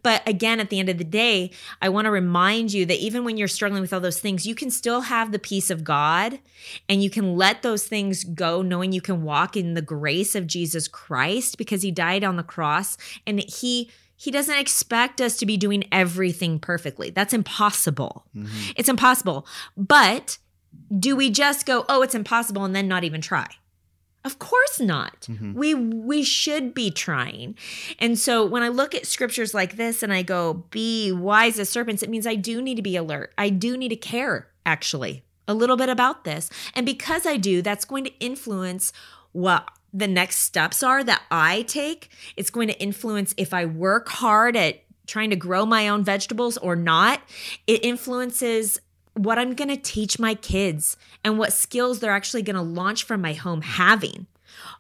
But 0.04 0.26
again, 0.26 0.62
at 0.62 0.70
the 0.70 0.80
end 0.80 0.88
of 0.88 0.98
the 0.98 1.04
day, 1.04 1.52
I 1.82 1.90
want 1.90 2.06
to 2.06 2.12
remind 2.12 2.72
you 2.72 2.86
that 2.86 3.00
even 3.00 3.26
when 3.26 3.36
you're 3.36 3.50
struggling 3.50 3.82
with 3.82 3.92
all 3.92 4.00
those 4.00 4.20
things, 4.20 4.48
you 4.48 4.56
can 4.56 4.72
still 4.72 5.02
have 5.02 5.32
the 5.32 5.40
peace 5.40 5.70
of 5.70 5.84
God 5.84 6.40
and 6.88 7.04
you 7.04 7.10
can 7.10 7.36
let 7.36 7.62
those 7.62 7.86
things 7.86 8.24
go, 8.24 8.62
knowing 8.62 8.94
you 8.94 9.02
can 9.02 9.24
walk 9.24 9.58
in 9.58 9.74
the 9.74 9.82
grace 9.82 10.34
of 10.34 10.48
Jesus 10.48 10.88
Christ 10.88 11.58
because 11.58 11.82
he 11.82 11.92
died 11.92 12.24
on 12.24 12.38
the 12.38 12.44
cross 12.44 12.98
and 13.26 13.40
he 13.40 13.90
he 14.20 14.32
doesn't 14.32 14.58
expect 14.58 15.22
us 15.22 15.38
to 15.38 15.46
be 15.46 15.58
doing 15.58 15.84
everything 15.92 16.58
perfectly. 16.58 17.12
That's 17.12 17.34
impossible. 17.34 18.26
Mm-hmm. 18.36 18.72
It's 18.76 18.90
impossible. 18.90 19.46
But 19.78 20.40
do 20.98 21.16
we 21.16 21.30
just 21.30 21.66
go, 21.66 21.86
oh, 21.90 22.02
it's 22.02 22.16
impossible, 22.16 22.66
and 22.66 22.76
then 22.76 22.88
not 22.88 23.04
even 23.04 23.22
try? 23.22 23.48
Of 24.24 24.40
course 24.40 24.80
not. 24.80 25.22
Mm-hmm. 25.22 25.54
We 25.54 25.74
we 25.74 26.22
should 26.24 26.74
be 26.74 26.92
trying. 26.92 27.56
And 27.98 28.20
so 28.20 28.46
when 28.46 28.62
I 28.62 28.68
look 28.68 28.94
at 28.94 29.06
scriptures 29.06 29.54
like 29.54 29.78
this 29.78 30.04
and 30.04 30.12
I 30.12 30.22
go, 30.22 30.66
be 30.70 31.12
wise 31.14 31.60
as 31.60 31.70
serpents, 31.70 32.04
it 32.04 32.10
means 32.10 32.28
I 32.28 32.36
do 32.36 32.62
need 32.62 32.76
to 32.76 32.82
be 32.82 32.98
alert. 32.98 33.34
I 33.38 33.50
do 33.50 33.78
need 33.78 33.90
to 33.90 33.96
care, 33.96 34.50
actually, 34.66 35.24
a 35.48 35.54
little 35.54 35.78
bit 35.78 35.88
about 35.88 36.26
this. 36.26 36.50
And 36.74 36.86
because 36.86 37.26
I 37.26 37.38
do, 37.38 37.62
that's 37.62 37.86
going 37.86 38.04
to 38.04 38.20
influence 38.20 38.92
what 39.32 39.70
the 39.94 40.08
next 40.08 40.40
steps 40.40 40.84
are 40.84 41.04
that 41.06 41.22
I 41.32 41.62
take. 41.62 42.10
It's 42.36 42.50
going 42.50 42.68
to 42.68 42.80
influence 42.82 43.34
if 43.38 43.54
I 43.54 43.66
work 43.66 44.10
hard 44.10 44.58
at 44.58 44.84
trying 45.06 45.30
to 45.30 45.38
grow 45.38 45.66
my 45.66 45.88
own 45.88 46.04
vegetables 46.04 46.58
or 46.58 46.76
not. 46.76 47.22
It 47.66 47.86
influences 47.86 48.82
what 49.18 49.40
I'm 49.40 49.54
going 49.54 49.70
to 49.70 49.78
teach 49.78 50.20
my 50.20 50.36
kids 50.36 50.98
and 51.24 51.38
what 51.38 51.54
skills 51.54 52.00
they're 52.00 52.12
actually 52.12 52.44
going 52.44 52.56
to 52.56 52.62
launch 52.62 53.04
from 53.04 53.22
my 53.22 53.34
home 53.34 53.62
having. 53.62 54.28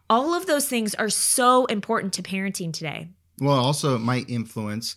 All 0.09 0.33
of 0.33 0.45
those 0.45 0.67
things 0.67 0.95
are 0.95 1.09
so 1.09 1.65
important 1.65 2.13
to 2.13 2.23
parenting 2.23 2.71
today. 2.71 3.09
Well, 3.39 3.57
also 3.57 3.95
it 3.95 3.99
might 3.99 4.29
influence 4.29 4.95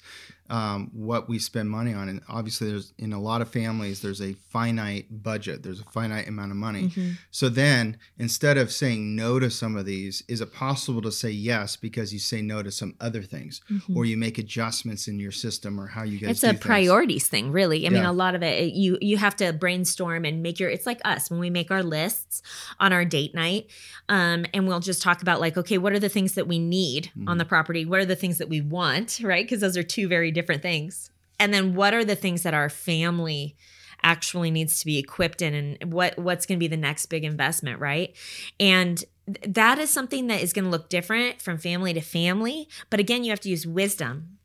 um, 0.50 0.90
what 0.92 1.28
we 1.28 1.38
spend 1.38 1.70
money 1.70 1.94
on. 1.94 2.08
And 2.08 2.20
obviously, 2.28 2.68
there's 2.68 2.92
in 2.98 3.12
a 3.12 3.20
lot 3.20 3.40
of 3.40 3.48
families, 3.48 4.02
there's 4.02 4.20
a 4.20 4.34
finite 4.34 5.22
budget, 5.22 5.62
there's 5.62 5.80
a 5.80 5.84
finite 5.84 6.26
amount 6.28 6.50
of 6.50 6.56
money. 6.56 6.88
Mm-hmm. 6.88 7.10
So 7.30 7.48
then, 7.48 7.98
instead 8.18 8.58
of 8.58 8.72
saying 8.72 9.14
no 9.14 9.38
to 9.38 9.48
some 9.48 9.76
of 9.76 9.86
these, 9.86 10.24
is 10.28 10.40
it 10.40 10.52
possible 10.52 11.00
to 11.02 11.12
say 11.12 11.30
yes 11.30 11.76
because 11.76 12.12
you 12.12 12.18
say 12.18 12.42
no 12.42 12.62
to 12.62 12.72
some 12.72 12.96
other 13.00 13.22
things, 13.22 13.60
mm-hmm. 13.70 13.96
or 13.96 14.04
you 14.04 14.16
make 14.16 14.38
adjustments 14.38 15.06
in 15.06 15.20
your 15.20 15.30
system, 15.30 15.80
or 15.80 15.86
how 15.86 16.02
you 16.02 16.18
guys? 16.18 16.30
It's 16.30 16.42
a 16.42 16.54
priorities 16.54 17.28
thing, 17.28 17.52
really. 17.52 17.86
I 17.86 17.90
yeah. 17.90 17.90
mean, 17.90 18.04
a 18.04 18.12
lot 18.12 18.34
of 18.34 18.42
it 18.42 18.74
you 18.74 18.98
you 19.00 19.16
have 19.18 19.36
to 19.36 19.52
brainstorm 19.52 20.24
and 20.24 20.42
make 20.42 20.58
your. 20.58 20.68
It's 20.68 20.86
like 20.86 21.00
us 21.04 21.30
when 21.30 21.38
we 21.38 21.48
make 21.48 21.70
our 21.70 21.84
lists 21.84 22.42
on 22.80 22.92
our 22.92 23.04
date 23.04 23.36
night, 23.36 23.68
um, 24.08 24.46
and 24.52 24.66
we'll 24.66 24.80
just 24.80 25.00
talk 25.00 25.22
about 25.22 25.40
like, 25.40 25.56
okay, 25.56 25.78
what 25.78 25.92
are 25.92 26.00
the 26.00 26.08
things 26.08 26.34
that 26.34 26.48
we 26.48 26.58
need 26.58 27.06
mm-hmm. 27.16 27.28
on 27.28 27.38
the 27.38 27.44
property? 27.44 27.84
What 27.84 28.00
are 28.00 28.04
the 28.04 28.16
things 28.16 28.38
that 28.38 28.48
we 28.48 28.60
want, 28.60 29.20
right? 29.22 29.44
Because 29.44 29.60
those 29.60 29.76
are 29.76 29.84
two 29.84 30.08
very 30.08 30.32
different 30.32 30.39
different 30.40 30.62
things. 30.62 31.10
And 31.38 31.52
then 31.52 31.74
what 31.74 31.94
are 31.94 32.04
the 32.04 32.16
things 32.16 32.42
that 32.42 32.54
our 32.54 32.68
family 32.68 33.56
actually 34.02 34.50
needs 34.50 34.80
to 34.80 34.86
be 34.86 34.98
equipped 34.98 35.42
in 35.42 35.54
and 35.54 35.92
what 35.92 36.18
what's 36.18 36.46
going 36.46 36.58
to 36.58 36.60
be 36.60 36.68
the 36.68 36.76
next 36.76 37.06
big 37.06 37.24
investment, 37.24 37.78
right? 37.80 38.16
And 38.58 39.04
that 39.46 39.78
is 39.78 39.90
something 39.90 40.26
that 40.28 40.40
is 40.40 40.52
going 40.52 40.64
to 40.64 40.70
look 40.70 40.88
different 40.88 41.40
from 41.40 41.58
family 41.58 41.92
to 41.92 42.00
family, 42.00 42.68
but 42.88 43.00
again, 43.00 43.24
you 43.24 43.30
have 43.30 43.40
to 43.40 43.50
use 43.50 43.66
wisdom 43.66 44.38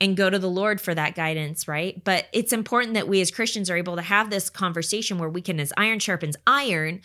and 0.00 0.16
go 0.16 0.30
to 0.30 0.38
the 0.38 0.48
Lord 0.48 0.80
for 0.80 0.94
that 0.94 1.14
guidance, 1.14 1.68
right? 1.68 2.02
But 2.02 2.26
it's 2.32 2.52
important 2.52 2.94
that 2.94 3.08
we 3.08 3.20
as 3.20 3.30
Christians 3.30 3.70
are 3.70 3.76
able 3.76 3.96
to 3.96 4.02
have 4.02 4.30
this 4.30 4.50
conversation 4.50 5.18
where 5.18 5.28
we 5.28 5.42
can, 5.42 5.60
as 5.60 5.72
iron 5.76 5.98
sharpens 5.98 6.36
iron, 6.46 7.00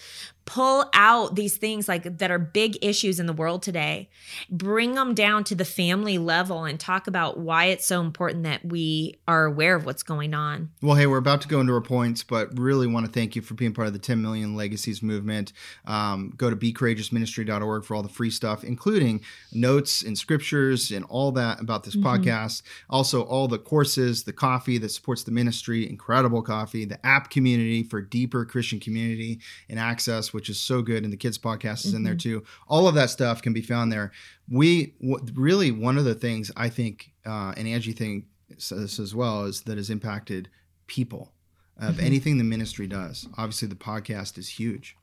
pull 0.45 0.89
out 0.93 1.36
these 1.36 1.57
things 1.57 1.88
like 1.88 2.17
that 2.17 2.31
are 2.31 2.39
big 2.39 2.77
issues 2.81 3.19
in 3.19 3.25
the 3.25 3.33
world 3.33 3.62
today 3.62 4.10
bring 4.50 4.95
them 4.95 5.13
down 5.13 5.43
to 5.43 5.55
the 5.55 5.65
family 5.65 6.17
level 6.17 6.65
and 6.65 6.79
talk 6.79 7.07
about 7.07 7.38
why 7.38 7.65
it's 7.65 7.86
so 7.86 8.01
important 8.01 8.43
that 8.43 8.65
we 8.65 9.19
are 9.27 9.45
aware 9.45 9.75
of 9.75 9.86
what's 9.86 10.03
going 10.03 10.33
on. 10.33 10.69
Well 10.81 10.95
hey 10.95 11.05
we're 11.05 11.17
about 11.17 11.41
to 11.41 11.48
go 11.48 11.60
into 11.60 11.74
our 11.74 11.81
points 11.81 12.24
but 12.24 12.57
really 12.57 12.88
want 12.88 13.05
to 13.05 13.12
thank 13.12 13.36
you 13.36 13.41
for 13.41 13.53
being 13.53 13.74
part 13.74 13.88
of 13.88 13.93
the 13.93 14.00
10 14.00 14.21
million 14.21 14.55
legacies 14.55 15.03
movement. 15.03 15.53
Um, 15.86 16.33
go 16.36 16.50
to 16.50 16.55
becourageousministry.org 16.55 17.86
for 17.86 17.95
all 17.95 18.03
the 18.03 18.10
free 18.10 18.31
stuff 18.31 18.63
including 18.63 19.21
notes 19.53 20.01
and 20.01 20.17
scriptures 20.17 20.91
and 20.91 21.05
all 21.05 21.31
that 21.33 21.62
about 21.62 21.83
this 21.83 21.95
mm-hmm. 21.95 22.07
podcast. 22.07 22.63
Also 22.89 23.24
all 23.24 23.48
the 23.48 23.60
courses 23.60 24.24
the 24.24 24.33
coffee 24.33 24.77
that 24.79 24.89
supports 24.89 25.24
the 25.24 25.31
ministry 25.31 25.88
incredible 25.88 26.41
coffee 26.41 26.86
the 26.86 27.05
app 27.05 27.29
community 27.29 27.83
for 27.83 28.01
deeper 28.01 28.45
christian 28.45 28.79
community 28.79 29.39
and 29.69 29.79
access 29.79 30.30
which 30.33 30.50
is 30.50 30.59
so 30.59 30.81
good, 30.81 31.03
and 31.03 31.11
the 31.11 31.17
kids 31.17 31.38
podcast 31.38 31.85
is 31.85 31.88
mm-hmm. 31.88 31.97
in 31.97 32.03
there 32.03 32.13
mm-hmm. 32.13 32.41
too. 32.41 32.43
All 32.67 32.88
of 32.88 32.95
that 32.95 33.09
stuff 33.09 33.41
can 33.41 33.53
be 33.53 33.61
found 33.61 33.91
there. 33.91 34.11
We 34.50 34.95
w- 35.01 35.25
really 35.33 35.71
one 35.71 35.97
of 35.97 36.05
the 36.05 36.15
things 36.15 36.51
I 36.55 36.69
think, 36.69 37.11
uh, 37.25 37.53
and 37.57 37.67
Angie 37.67 37.93
thinks 37.93 38.69
this 38.69 39.00
as 39.00 39.15
well, 39.15 39.45
is 39.45 39.61
that 39.61 39.77
has 39.77 39.89
impacted 39.89 40.50
people 40.88 41.33
of 41.77 41.95
mm-hmm. 41.95 42.05
anything 42.05 42.38
the 42.38 42.43
ministry 42.43 42.88
does. 42.88 43.27
Obviously, 43.38 43.67
the 43.67 43.75
podcast 43.75 44.38
is 44.38 44.50
huge. 44.50 44.95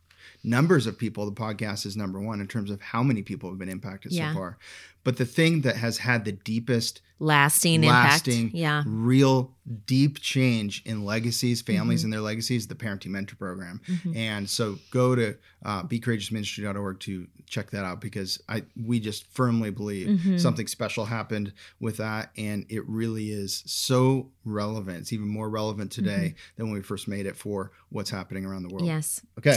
Numbers 0.45 0.87
of 0.87 0.99
people, 0.99 1.27
the 1.27 1.33
podcast 1.33 1.85
is 1.85 1.97
number 1.97 2.21
one 2.21 2.41
in 2.41 2.47
terms 2.47 2.71
of 2.71 2.81
how 2.81 3.03
many 3.03 3.23
people 3.23 3.49
have 3.51 3.59
been 3.59 3.69
impacted 3.69 4.13
yeah. 4.13 4.33
so 4.33 4.39
far. 4.39 4.59
But 5.05 5.17
the 5.17 5.25
thing 5.25 5.63
that 5.63 5.77
has 5.77 5.99
had 5.99 6.25
the 6.25 6.33
deepest 6.33 7.01
lasting, 7.19 7.83
lasting 7.83 8.39
impact, 8.39 8.55
yeah, 8.55 8.83
real 8.87 9.55
deep 9.87 10.21
change 10.21 10.83
in 10.85 11.05
legacies, 11.05 11.63
families 11.63 12.01
mm-hmm. 12.01 12.07
and 12.07 12.13
their 12.13 12.21
legacies, 12.21 12.67
the 12.67 12.75
parenting 12.75 13.09
mentor 13.09 13.37
program. 13.37 13.81
Mm-hmm. 13.89 14.17
And 14.17 14.51
so 14.51 14.79
go 14.91 15.15
to 15.15 15.37
uh, 15.65 15.83
becourageousministry.org 15.85 17.01
to 17.01 17.27
check 17.47 17.71
that 17.71 17.85
out 17.85 18.01
because 18.01 18.41
I 18.49 18.65
we 18.77 19.01
just 19.01 19.27
firmly 19.33 19.71
believe 19.71 20.09
mm-hmm. 20.09 20.39
something 20.39 20.67
special 20.67 21.07
happened 21.07 21.53
with 21.81 21.97
that, 21.99 22.31
and 22.37 22.67
it 22.69 22.87
really 22.89 23.31
is 23.31 23.63
so 23.67 24.31
relevant. 24.45 24.99
It's 24.99 25.13
even 25.13 25.29
more 25.29 25.49
relevant 25.49 25.91
today 25.91 26.35
mm-hmm. 26.35 26.57
than 26.57 26.67
when 26.67 26.75
we 26.75 26.83
first 26.83 27.09
made 27.09 27.27
it 27.27 27.37
for 27.37 27.73
what's 27.89 28.11
happening 28.11 28.45
around 28.45 28.63
the 28.65 28.69
world. 28.69 28.87
Yes. 28.87 29.23
Okay. 29.39 29.57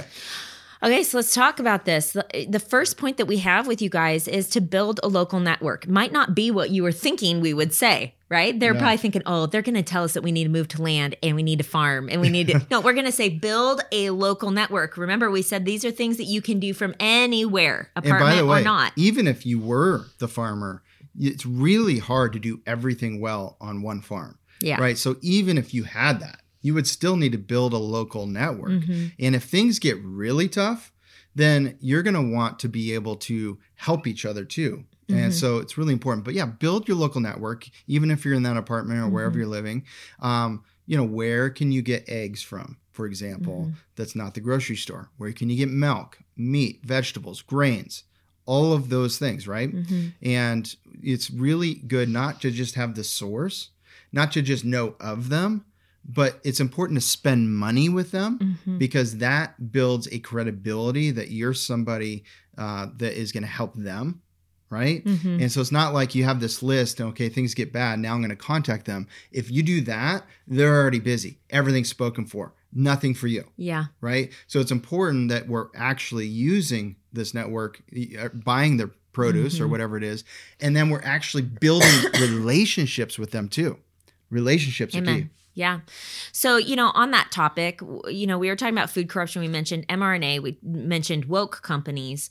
Okay, 0.83 1.03
so 1.03 1.17
let's 1.17 1.35
talk 1.35 1.59
about 1.59 1.85
this. 1.85 2.13
The, 2.13 2.59
first 2.59 2.97
point 2.97 3.17
that 3.17 3.27
we 3.27 3.37
have 3.37 3.67
with 3.67 3.83
you 3.83 3.89
guys 3.89 4.27
is 4.27 4.49
to 4.49 4.61
build 4.61 4.99
a 5.03 5.07
local 5.07 5.39
network. 5.39 5.87
Might 5.87 6.11
not 6.11 6.33
be 6.33 6.49
what 6.49 6.71
you 6.71 6.81
were 6.81 6.91
thinking 6.91 7.39
we 7.39 7.53
would 7.53 7.71
say, 7.71 8.15
right? 8.29 8.59
They're 8.59 8.73
yeah. 8.73 8.79
probably 8.79 8.97
thinking, 8.97 9.21
oh, 9.27 9.45
they're 9.45 9.61
going 9.61 9.75
to 9.75 9.83
tell 9.83 10.03
us 10.03 10.13
that 10.13 10.23
we 10.23 10.31
need 10.31 10.45
to 10.45 10.49
move 10.49 10.67
to 10.69 10.81
land 10.81 11.15
and 11.21 11.35
we 11.35 11.43
need 11.43 11.59
to 11.59 11.63
farm 11.63 12.09
and 12.09 12.19
we 12.19 12.29
need 12.29 12.47
to. 12.47 12.65
no, 12.71 12.81
we're 12.81 12.93
going 12.93 13.05
to 13.05 13.11
say 13.11 13.29
build 13.29 13.81
a 13.91 14.09
local 14.09 14.49
network. 14.49 14.97
Remember, 14.97 15.29
we 15.29 15.43
said 15.43 15.65
these 15.65 15.85
are 15.85 15.91
things 15.91 16.17
that 16.17 16.23
you 16.23 16.41
can 16.41 16.59
do 16.59 16.73
from 16.73 16.95
anywhere, 16.99 17.91
apartment 17.95 18.47
way, 18.47 18.61
or 18.61 18.63
not. 18.63 18.91
Even 18.95 19.27
if 19.27 19.45
you 19.45 19.59
were 19.59 20.05
the 20.17 20.27
farmer, 20.27 20.81
it's 21.19 21.45
really 21.45 21.99
hard 21.99 22.33
to 22.33 22.39
do 22.39 22.59
everything 22.65 23.21
well 23.21 23.55
on 23.61 23.83
one 23.83 24.01
farm. 24.01 24.39
Yeah. 24.61 24.81
Right. 24.81 24.97
So 24.97 25.17
even 25.21 25.57
if 25.57 25.73
you 25.73 25.83
had 25.83 26.21
that, 26.21 26.40
you 26.61 26.73
would 26.73 26.87
still 26.87 27.15
need 27.15 27.31
to 27.31 27.37
build 27.37 27.73
a 27.73 27.77
local 27.77 28.27
network. 28.27 28.71
Mm-hmm. 28.71 29.07
And 29.19 29.35
if 29.35 29.43
things 29.43 29.79
get 29.79 29.97
really 30.03 30.47
tough, 30.47 30.91
then 31.33 31.77
you're 31.79 32.03
going 32.03 32.13
to 32.13 32.35
want 32.35 32.59
to 32.59 32.69
be 32.69 32.93
able 32.93 33.15
to 33.15 33.57
help 33.75 34.05
each 34.05 34.25
other 34.25 34.45
too. 34.45 34.85
Mm-hmm. 35.07 35.23
And 35.23 35.33
so 35.33 35.57
it's 35.57 35.77
really 35.77 35.93
important. 35.93 36.25
But 36.25 36.33
yeah, 36.33 36.45
build 36.45 36.87
your 36.87 36.97
local 36.97 37.21
network, 37.21 37.67
even 37.87 38.11
if 38.11 38.25
you're 38.25 38.33
in 38.33 38.43
that 38.43 38.57
apartment 38.57 38.99
or 38.99 39.03
mm-hmm. 39.03 39.13
wherever 39.13 39.37
you're 39.37 39.47
living. 39.47 39.85
Um, 40.19 40.63
you 40.85 40.97
know, 40.97 41.05
where 41.05 41.49
can 41.49 41.71
you 41.71 41.81
get 41.81 42.09
eggs 42.09 42.41
from, 42.41 42.77
for 42.91 43.05
example, 43.05 43.61
mm-hmm. 43.61 43.71
that's 43.95 44.15
not 44.15 44.33
the 44.33 44.41
grocery 44.41 44.75
store? 44.75 45.09
Where 45.17 45.31
can 45.31 45.49
you 45.49 45.57
get 45.57 45.69
milk, 45.69 46.19
meat, 46.35 46.81
vegetables, 46.83 47.41
grains? 47.41 48.03
All 48.45 48.73
of 48.73 48.89
those 48.89 49.17
things, 49.17 49.47
right? 49.47 49.73
Mm-hmm. 49.73 50.07
And 50.23 50.75
it's 51.01 51.29
really 51.29 51.75
good 51.75 52.09
not 52.09 52.41
to 52.41 52.51
just 52.51 52.75
have 52.75 52.95
the 52.95 53.03
source, 53.03 53.69
not 54.11 54.31
to 54.33 54.41
just 54.41 54.65
know 54.65 54.95
of 54.99 55.29
them, 55.29 55.63
but 56.03 56.39
it's 56.43 56.59
important 56.59 56.99
to 56.99 57.05
spend 57.05 57.55
money 57.55 57.89
with 57.89 58.11
them 58.11 58.39
mm-hmm. 58.39 58.77
because 58.77 59.17
that 59.17 59.71
builds 59.71 60.07
a 60.11 60.19
credibility 60.19 61.11
that 61.11 61.29
you're 61.29 61.53
somebody 61.53 62.23
uh, 62.57 62.87
that 62.97 63.13
is 63.13 63.31
going 63.31 63.43
to 63.43 63.49
help 63.49 63.75
them 63.75 64.21
right? 64.69 65.03
Mm-hmm. 65.03 65.41
and 65.41 65.51
so 65.51 65.59
it's 65.61 65.71
not 65.71 65.93
like 65.93 66.15
you 66.15 66.23
have 66.23 66.39
this 66.39 66.63
list 66.63 67.01
okay 67.01 67.29
things 67.29 67.53
get 67.53 67.73
bad 67.73 67.99
now 67.99 68.13
i'm 68.13 68.21
going 68.21 68.29
to 68.29 68.35
contact 68.35 68.85
them. 68.85 69.07
If 69.31 69.51
you 69.51 69.61
do 69.61 69.81
that 69.81 70.23
they're 70.47 70.73
already 70.81 70.99
busy. 70.99 71.39
Everything's 71.49 71.89
spoken 71.89 72.25
for. 72.25 72.53
Nothing 72.73 73.13
for 73.13 73.27
you. 73.27 73.43
Yeah. 73.57 73.85
Right? 73.99 74.31
So 74.47 74.61
it's 74.61 74.71
important 74.71 75.27
that 75.29 75.49
we're 75.49 75.67
actually 75.75 76.27
using 76.27 76.95
this 77.11 77.33
network 77.33 77.81
uh, 78.17 78.29
buying 78.29 78.77
their 78.77 78.91
produce 79.11 79.55
mm-hmm. 79.55 79.65
or 79.65 79.67
whatever 79.67 79.97
it 79.97 80.03
is 80.03 80.23
and 80.61 80.73
then 80.73 80.89
we're 80.89 81.03
actually 81.03 81.43
building 81.43 81.89
relationships 82.21 83.19
with 83.19 83.31
them 83.31 83.49
too. 83.49 83.77
Relationships 84.29 84.95
Amen. 84.95 85.13
are 85.13 85.21
key 85.21 85.29
yeah. 85.53 85.81
So, 86.31 86.57
you 86.57 86.75
know, 86.75 86.91
on 86.93 87.11
that 87.11 87.31
topic, 87.31 87.81
you 88.07 88.25
know, 88.25 88.37
we 88.37 88.47
were 88.47 88.55
talking 88.55 88.73
about 88.73 88.89
food 88.89 89.09
corruption. 89.09 89.41
We 89.41 89.47
mentioned 89.47 89.87
mRNA, 89.87 90.41
we 90.41 90.57
mentioned 90.63 91.25
woke 91.25 91.61
companies, 91.61 92.29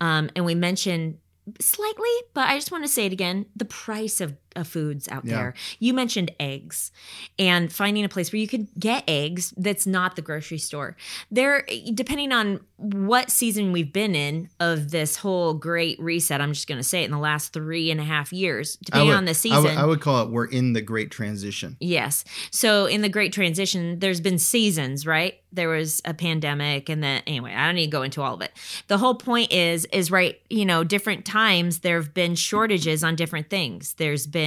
um, 0.00 0.30
and 0.34 0.44
we 0.44 0.54
mentioned 0.54 1.18
slightly, 1.60 2.10
but 2.34 2.48
I 2.48 2.56
just 2.56 2.70
want 2.70 2.84
to 2.84 2.88
say 2.88 3.06
it 3.06 3.12
again 3.12 3.46
the 3.56 3.64
price 3.64 4.20
of 4.20 4.36
of 4.56 4.66
foods 4.68 5.08
out 5.08 5.24
Yeah. 5.24 5.36
there. 5.36 5.54
You 5.78 5.94
mentioned 5.94 6.30
eggs 6.40 6.90
and 7.38 7.72
finding 7.72 8.04
a 8.04 8.08
place 8.08 8.32
where 8.32 8.40
you 8.40 8.48
could 8.48 8.68
get 8.78 9.04
eggs 9.08 9.52
that's 9.56 9.86
not 9.86 10.16
the 10.16 10.22
grocery 10.22 10.58
store. 10.58 10.96
There, 11.30 11.64
depending 11.94 12.32
on 12.32 12.60
what 12.76 13.30
season 13.30 13.72
we've 13.72 13.92
been 13.92 14.14
in 14.14 14.48
of 14.60 14.90
this 14.90 15.16
whole 15.16 15.54
great 15.54 15.98
reset, 16.00 16.40
I'm 16.40 16.52
just 16.52 16.66
going 16.66 16.78
to 16.80 16.84
say 16.84 17.02
it 17.02 17.06
in 17.06 17.10
the 17.12 17.18
last 17.18 17.52
three 17.52 17.90
and 17.90 18.00
a 18.00 18.04
half 18.04 18.32
years, 18.32 18.76
I 18.80 18.84
depending 18.86 19.08
would- 19.08 19.16
on 19.16 19.24
the 19.24 19.30
I 19.30 19.34
season. 19.34 19.62
would, 19.62 19.72
I 19.76 19.84
would 19.84 20.00
call 20.00 20.22
it 20.22 20.30
we're 20.30 20.46
in 20.46 20.72
the 20.72 20.80
great 20.82 21.10
transition. 21.10 21.76
Yes. 21.80 22.24
So 22.50 22.86
in 22.86 23.02
the 23.02 23.08
Great 23.08 23.32
Transition, 23.32 23.98
there's 24.00 24.20
been 24.20 24.38
seasons, 24.38 25.06
right? 25.06 25.34
There 25.52 25.68
was 25.68 26.00
a 26.04 26.14
pandemic, 26.14 26.88
and 26.88 27.02
then 27.02 27.22
anyway, 27.26 27.52
I 27.54 27.66
don't 27.66 27.74
need 27.74 27.86
to 27.86 27.90
go 27.90 28.02
into 28.02 28.22
all 28.22 28.34
of 28.34 28.40
it. 28.40 28.52
The 28.88 28.98
whole 28.98 29.14
point 29.14 29.52
is, 29.52 29.84
is 29.92 30.10
right. 30.10 30.40
You 30.48 30.64
know, 30.64 30.82
different 30.82 31.24
times 31.26 31.80
there 31.80 31.96
have 32.00 32.14
been 32.14 32.34
shortages 32.34 33.04
on 33.04 33.16
different 33.16 33.50
things. 33.50 33.94
There's 33.94 34.26
been 34.26 34.41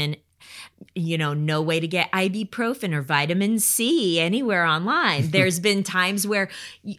you 0.93 1.17
know, 1.17 1.33
no 1.33 1.61
way 1.61 1.79
to 1.79 1.87
get 1.87 2.11
ibuprofen 2.11 2.93
or 2.93 3.01
vitamin 3.01 3.59
C 3.59 4.19
anywhere 4.19 4.65
online. 4.65 5.29
There's 5.31 5.59
been 5.59 5.83
times 5.83 6.25
where, 6.25 6.49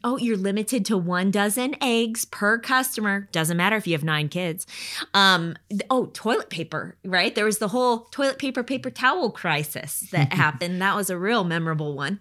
oh, 0.05 0.19
you're 0.19 0.37
limited 0.37 0.85
to 0.87 0.99
one 0.99 1.31
dozen 1.31 1.77
eggs 1.83 2.25
per 2.25 2.59
customer. 2.59 3.29
Doesn't 3.33 3.57
matter 3.57 3.77
if 3.77 3.87
you 3.87 3.95
have 3.95 4.05
nine 4.05 4.29
kids. 4.29 4.67
Um, 5.15 5.57
oh, 5.91 6.07
toilet 6.07 6.51
paper, 6.51 6.97
right? 7.05 7.35
There 7.35 7.45
was 7.45 7.59
the 7.59 7.69
whole 7.69 8.01
toilet 8.11 8.39
paper, 8.39 8.63
paper 8.63 8.91
towel 8.91 9.31
crisis 9.31 10.01
that 10.13 10.33
happened. 10.33 10.81
That 10.83 10.97
was 10.97 11.11
a 11.11 11.19
real 11.19 11.45
memorable 11.45 11.95
one. 11.95 12.21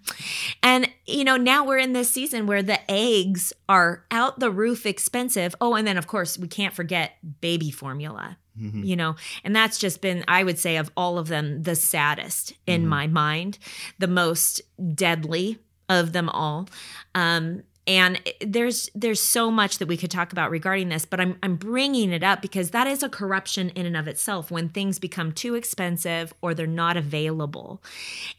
And, 0.63 0.89
you 1.05 1.23
know, 1.23 1.37
now 1.37 1.65
we're 1.65 1.77
in 1.77 1.93
this 1.93 2.09
season 2.09 2.47
where 2.47 2.63
the 2.63 2.79
eggs 2.89 3.51
are 3.67 4.05
out 4.11 4.39
the 4.39 4.51
roof 4.51 4.85
expensive. 4.85 5.55
Oh, 5.59 5.75
and 5.75 5.87
then, 5.87 5.97
of 5.97 6.07
course, 6.07 6.37
we 6.37 6.47
can't 6.47 6.73
forget 6.73 7.13
baby 7.41 7.71
formula 7.71 8.37
Mhm. 8.59 8.85
you 8.85 8.95
know 8.95 9.15
and 9.43 9.55
that's 9.55 9.77
just 9.77 10.01
been 10.01 10.23
i 10.27 10.43
would 10.43 10.57
say 10.59 10.77
of 10.77 10.89
all 10.95 11.17
of 11.17 11.27
them 11.27 11.63
the 11.63 11.75
saddest 11.75 12.53
in 12.65 12.83
Mhm. 12.83 12.87
my 12.87 13.07
mind 13.07 13.57
the 13.99 14.07
most 14.07 14.61
deadly 14.93 15.59
of 15.89 16.11
them 16.13 16.29
all 16.29 16.67
um 17.15 17.63
and 17.87 18.19
there's 18.41 18.89
there's 18.95 19.21
so 19.21 19.51
much 19.51 19.77
that 19.77 19.87
we 19.87 19.95
could 19.97 20.09
talk 20.09 20.31
about 20.31 20.49
regarding 20.49 20.89
this 20.89 21.05
but 21.05 21.19
i'm 21.19 21.37
i'm 21.43 21.55
bringing 21.55 22.11
it 22.11 22.23
up 22.23 22.41
because 22.41 22.71
that 22.71 22.87
is 22.87 23.03
a 23.03 23.09
corruption 23.09 23.69
in 23.71 23.85
and 23.85 23.95
of 23.97 24.07
itself 24.07 24.49
when 24.49 24.69
things 24.69 24.97
become 24.97 25.31
too 25.31 25.53
expensive 25.53 26.33
or 26.41 26.53
they're 26.55 26.65
not 26.65 26.97
available 26.97 27.83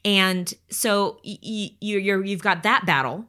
and 0.04 0.54
so 0.70 1.20
y- 1.24 1.38
y- 1.42 1.70
you 1.80 1.98
you're 1.98 2.24
you've 2.24 2.42
got 2.42 2.62
that 2.64 2.84
battle 2.86 3.26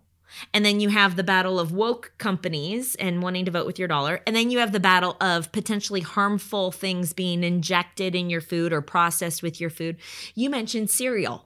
and 0.53 0.65
then 0.65 0.79
you 0.79 0.89
have 0.89 1.15
the 1.15 1.23
battle 1.23 1.59
of 1.59 1.71
woke 1.71 2.13
companies 2.17 2.95
and 2.95 3.21
wanting 3.21 3.45
to 3.45 3.51
vote 3.51 3.65
with 3.65 3.79
your 3.79 3.87
dollar. 3.87 4.21
And 4.27 4.35
then 4.35 4.51
you 4.51 4.59
have 4.59 4.71
the 4.71 4.79
battle 4.79 5.17
of 5.21 5.51
potentially 5.51 6.01
harmful 6.01 6.71
things 6.71 7.13
being 7.13 7.43
injected 7.43 8.15
in 8.15 8.29
your 8.29 8.41
food 8.41 8.73
or 8.73 8.81
processed 8.81 9.41
with 9.43 9.59
your 9.61 9.69
food. 9.69 9.97
You 10.35 10.49
mentioned 10.49 10.89
cereal 10.89 11.45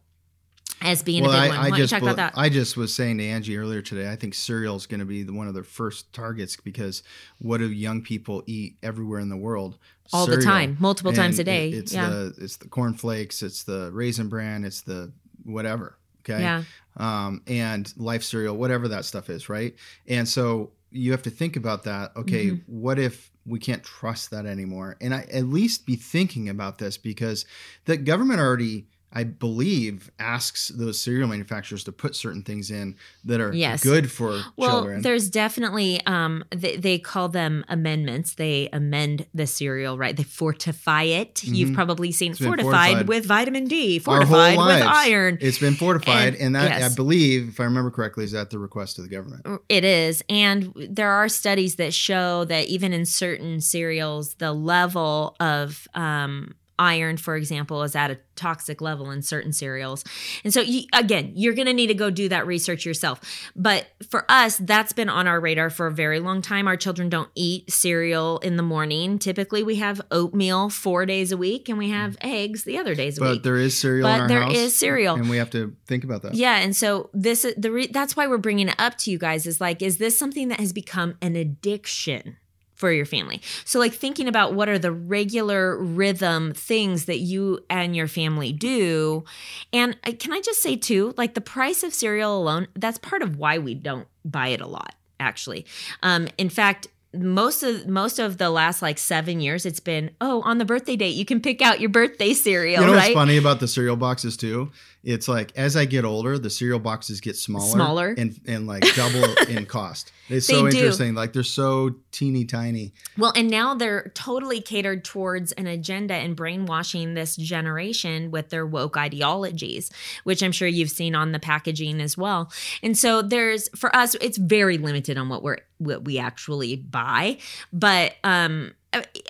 as 0.82 1.04
being 1.04 1.24
well, 1.24 1.32
a 1.32 1.36
big 1.36 1.42
I, 1.44 1.48
one. 1.50 1.58
I 1.58 1.62
Why 1.62 1.70
don't 1.70 1.78
you 1.78 1.84
just 1.84 1.92
talk 1.92 2.02
bel- 2.02 2.14
about 2.14 2.34
that? 2.34 2.42
I 2.42 2.50
just 2.50 2.76
was 2.76 2.94
saying 2.94 3.20
to 3.20 3.24
Angie 3.26 3.58
earlier 3.58 3.82
today. 3.82 4.10
I 4.12 4.16
think 4.16 4.34
cereal 4.34 4.76
is 4.76 4.88
going 4.88 5.00
to 5.00 5.06
be 5.06 5.24
the, 5.24 5.34
one 5.34 5.48
of 5.48 5.54
their 5.54 5.64
first 5.64 6.12
targets 6.14 6.56
because 6.58 7.04
what 7.40 7.60
do 7.60 7.72
young 7.72 8.02
people 8.02 8.44
eat 8.48 8.78
everywhere 8.82 9.20
in 9.20 9.30
the 9.30 9.38
world? 9.38 9.78
All 10.14 10.26
the 10.28 10.42
time, 10.42 10.76
multiple 10.80 11.14
times 11.14 11.40
a 11.40 11.44
day. 11.44 11.70
it- 11.70 11.76
It's 11.76 11.94
yeah. 11.94 12.10
the 12.10 12.34
it's 12.40 12.58
the 12.58 12.68
cornflakes, 12.68 13.42
it's 13.42 13.64
the 13.64 13.92
raisin 13.94 14.28
bran, 14.28 14.66
it's 14.66 14.82
the 14.82 15.14
whatever. 15.46 15.98
Okay. 16.28 16.42
yeah. 16.42 16.64
Um, 16.98 17.42
and 17.48 17.94
life 17.98 18.24
cereal, 18.24 18.56
whatever 18.58 18.88
that 18.90 19.06
stuff 19.06 19.30
is, 19.30 19.50
right? 19.50 19.76
And 20.08 20.28
so 20.28 20.72
you 20.92 21.12
have 21.12 21.22
to 21.24 21.30
think 21.30 21.56
about 21.56 21.84
that. 21.84 22.12
Okay, 22.18 22.48
Mhm. 22.52 22.62
what 22.68 23.00
if 23.00 23.32
we 23.46 23.60
can't 23.60 23.84
trust 23.84 24.32
that 24.32 24.46
anymore? 24.46 24.98
And 25.02 25.14
I 25.14 25.22
at 25.32 25.46
least 25.46 25.86
be 25.86 25.96
thinking 25.96 26.50
about 26.50 26.78
this 26.80 26.98
because 26.98 27.46
the 27.86 27.98
government 27.98 28.40
already, 28.40 28.88
I 29.14 29.26
believe, 29.26 30.10
asks 30.20 30.70
those 30.70 31.02
cereal 31.02 31.28
manufacturers 31.28 31.84
to 31.84 31.92
put 31.92 32.16
certain 32.16 32.44
things 32.44 32.72
in 32.72 32.96
that 33.26 33.42
are 33.42 33.54
Yes. 33.54 33.84
good 33.84 34.10
for 34.10 34.42
Well, 34.56 34.70
children. 34.82 35.02
there's 35.02 35.30
definitely 35.30 36.00
um 36.06 36.44
they, 36.52 36.78
they 36.78 36.98
call 36.98 37.28
them 37.30 37.66
amendments. 37.68 38.36
They 38.36 38.70
amend 38.72 39.26
the 39.34 39.48
cereal, 39.48 39.98
right? 39.98 40.16
They 40.16 40.24
fortify 40.24 41.04
it. 41.04 41.44
You've 41.44 41.72
Mhm. 41.72 41.76
probably 41.76 42.12
seen 42.12 42.34
fortified, 42.36 42.64
fortified. 42.64 43.08
with 43.08 43.26
vitamin 43.26 43.66
D, 43.66 44.00
fortified 44.00 44.58
with 44.58 44.82
iron. 44.82 45.38
It's 45.42 45.58
been 45.60 45.76
fortified, 45.76 46.36
And- 46.36 46.44
and, 46.44 46.56
that 46.56 46.80
yes. 46.80 46.92
I 46.92 46.96
believe, 46.96 47.50
if 47.50 47.60
I 47.60 47.64
remember 47.66 47.92
correctly, 47.92 48.24
is 48.24 48.34
at 48.34 48.50
the 48.50 48.60
request 48.60 48.98
of 48.98 49.04
the 49.04 49.10
government. 49.10 49.46
It 49.68 49.84
is. 49.84 50.24
And 50.30 50.72
there 50.90 51.10
are 51.12 51.28
studies 51.28 51.76
that 51.76 51.94
show 51.94 52.46
that 52.46 52.68
even 52.68 52.94
in 52.94 53.06
certain 53.06 53.60
cereals, 53.62 54.36
the 54.36 54.54
level 54.54 55.36
of 55.40 55.88
um, 55.94 56.56
iron, 56.82 57.18
for 57.18 57.36
example, 57.36 57.84
is 57.84 57.96
at 57.96 58.10
a 58.10 58.18
toxic 58.36 58.82
level 58.82 59.12
in 59.12 59.22
certain 59.22 59.54
cereals. 59.54 60.04
And 60.44 60.52
so, 60.52 60.62
you, 60.62 60.84
again, 60.94 61.32
you're 61.36 61.54
going 61.54 61.68
to 61.68 61.74
need 61.74 61.88
to 61.88 61.94
go 61.94 62.10
do 62.10 62.28
that 62.30 62.48
research 62.48 62.86
yourself. 62.86 63.22
But 63.56 63.86
for 64.10 64.26
us, 64.30 64.58
that's 64.58 64.92
been 64.92 65.08
on 65.10 65.28
our 65.28 65.40
radar 65.40 65.70
for 65.70 65.86
a 65.88 65.92
very 65.92 66.20
long 66.20 66.42
time. 66.42 66.68
Our 66.68 66.78
children 66.78 67.08
don't 67.08 67.30
eat 67.36 67.72
cereal 67.72 68.40
in 68.40 68.56
the 68.58 68.64
morning. 68.64 69.20
Typically, 69.20 69.62
we 69.62 69.76
have 69.76 70.02
oatmeal 70.10 70.70
four 70.70 71.06
days 71.06 71.32
a 71.32 71.38
week 71.38 71.70
and 71.70 71.78
we 71.78 71.90
have 71.92 72.18
eggs 72.22 72.64
the 72.64 72.78
other 72.80 72.96
days 72.96 73.18
a 73.18 73.22
Mm. 73.22 73.24
But 73.26 73.32
week. 73.34 73.44
there 73.44 73.58
is 73.58 73.78
cereal 73.78 74.08
in 74.08 74.20
But 74.22 74.28
there 74.28 74.52
is 74.52 74.76
cereal. 74.76 75.16
and 75.16 75.30
we 75.30 75.38
have 75.38 75.52
to 75.52 75.76
think 75.88 76.04
about 76.04 76.24
that. 76.24 76.34
Yeah, 76.34 76.58
and 76.58 76.76
so 76.76 77.10
this 77.14 77.46
is 77.46 77.54
the 77.58 77.72
re- 77.72 77.88
that's 77.92 78.16
why 78.16 78.26
we're 78.26 78.38
bringing 78.40 78.70
it 78.70 78.76
up 78.80 78.98
to 79.00 79.12
you 79.12 79.20
guys 79.20 79.46
is 79.46 79.62
like 79.62 79.82
is 79.84 79.98
this 79.98 80.18
something 80.18 80.48
that 80.48 80.60
has 80.60 80.74
become 80.74 81.16
an 81.22 81.36
addiction 81.36 82.38
for 82.82 82.92
your 82.92 83.06
family? 83.06 83.40
So 83.64 83.80
like 83.80 83.94
thinking 83.94 84.28
about 84.28 84.54
what 84.54 84.68
are 84.68 84.78
the 84.80 84.92
regular 84.92 85.78
rhythm 85.78 86.52
things 86.54 87.06
that 87.06 87.20
you 87.20 87.60
and 87.70 87.96
your 87.96 88.10
family 88.10 88.52
do. 88.52 89.24
And 89.72 89.96
uh, 90.06 90.12
can 90.20 90.34
I 90.34 90.42
just 90.42 90.62
say 90.62 90.76
too, 90.76 91.14
like 91.16 91.34
the 91.36 91.42
price 91.42 91.84
of 91.84 91.94
cereal 91.94 92.38
alone, 92.38 92.68
that's 92.76 92.98
part 92.98 93.22
of 93.22 93.38
why 93.38 93.58
we 93.60 93.74
don't 93.74 94.08
buy 94.26 94.48
it 94.50 94.60
a 94.60 94.68
lot 94.68 94.96
actually. 95.20 95.66
Um 96.04 96.28
in 96.38 96.50
fact, 96.50 96.88
most 97.14 97.62
of 97.62 97.88
most 97.88 98.20
of 98.20 98.38
the 98.38 98.50
last 98.50 98.82
like 98.82 98.98
seven 98.98 99.42
years, 99.42 99.66
it's 99.66 99.80
been 99.80 100.12
oh 100.22 100.42
on 100.42 100.58
the 100.58 100.66
birthday 100.66 100.96
date 100.96 101.16
you 101.16 101.26
can 101.26 101.40
pick 101.42 101.62
out 101.62 101.80
your 101.80 101.90
birthday 101.90 102.34
cereal, 102.46 102.82
You 102.82 102.88
know 102.88 102.94
right? 102.94 103.04
what's 103.10 103.14
funny 103.14 103.38
about 103.38 103.60
the 103.60 103.68
cereal 103.68 103.96
boxes 103.96 104.36
too? 104.38 104.72
It's 105.04 105.28
like 105.28 105.52
as 105.56 105.76
I 105.76 105.86
get 105.86 106.06
older, 106.06 106.38
the 106.38 106.50
cereal 106.50 106.80
boxes 106.80 107.22
get 107.22 107.36
smaller, 107.36 107.72
Smaller. 107.72 108.16
and 108.18 108.40
and 108.48 108.68
like 108.68 108.84
double 108.96 109.24
in 109.50 109.66
cost. 109.66 110.12
It's 110.30 110.46
so 110.48 110.62
do. 110.62 110.68
interesting. 110.78 111.16
Like 111.16 111.34
they're 111.34 111.44
so 111.44 111.96
teeny 112.12 112.46
tiny. 112.46 112.94
Well, 113.18 113.34
and 113.36 113.50
now 113.50 113.74
they're 113.74 114.12
totally 114.14 114.62
catered 114.62 115.04
towards 115.04 115.52
an 115.54 115.66
agenda 115.66 116.14
and 116.14 116.36
brainwashing 116.36 117.16
this 117.16 117.36
generation 117.36 118.30
with 118.32 118.50
their 118.50 118.66
woke 118.66 118.96
ideologies, 118.96 119.90
which 120.24 120.44
I'm 120.44 120.52
sure 120.52 120.68
you've 120.68 120.92
seen 120.92 121.16
on 121.16 121.32
the 121.32 121.40
packaging 121.40 122.00
as 122.00 122.16
well. 122.18 122.52
And 122.84 122.98
so 122.98 123.22
there's 123.22 123.70
for 123.70 123.94
us, 123.96 124.16
it's 124.22 124.38
very 124.38 124.78
limited 124.78 125.18
on 125.18 125.30
what 125.30 125.42
we're 125.42 125.58
what 125.80 126.06
we 126.06 126.20
actually 126.20 126.76
buy, 126.76 127.40
but 127.74 128.16
um, 128.24 128.74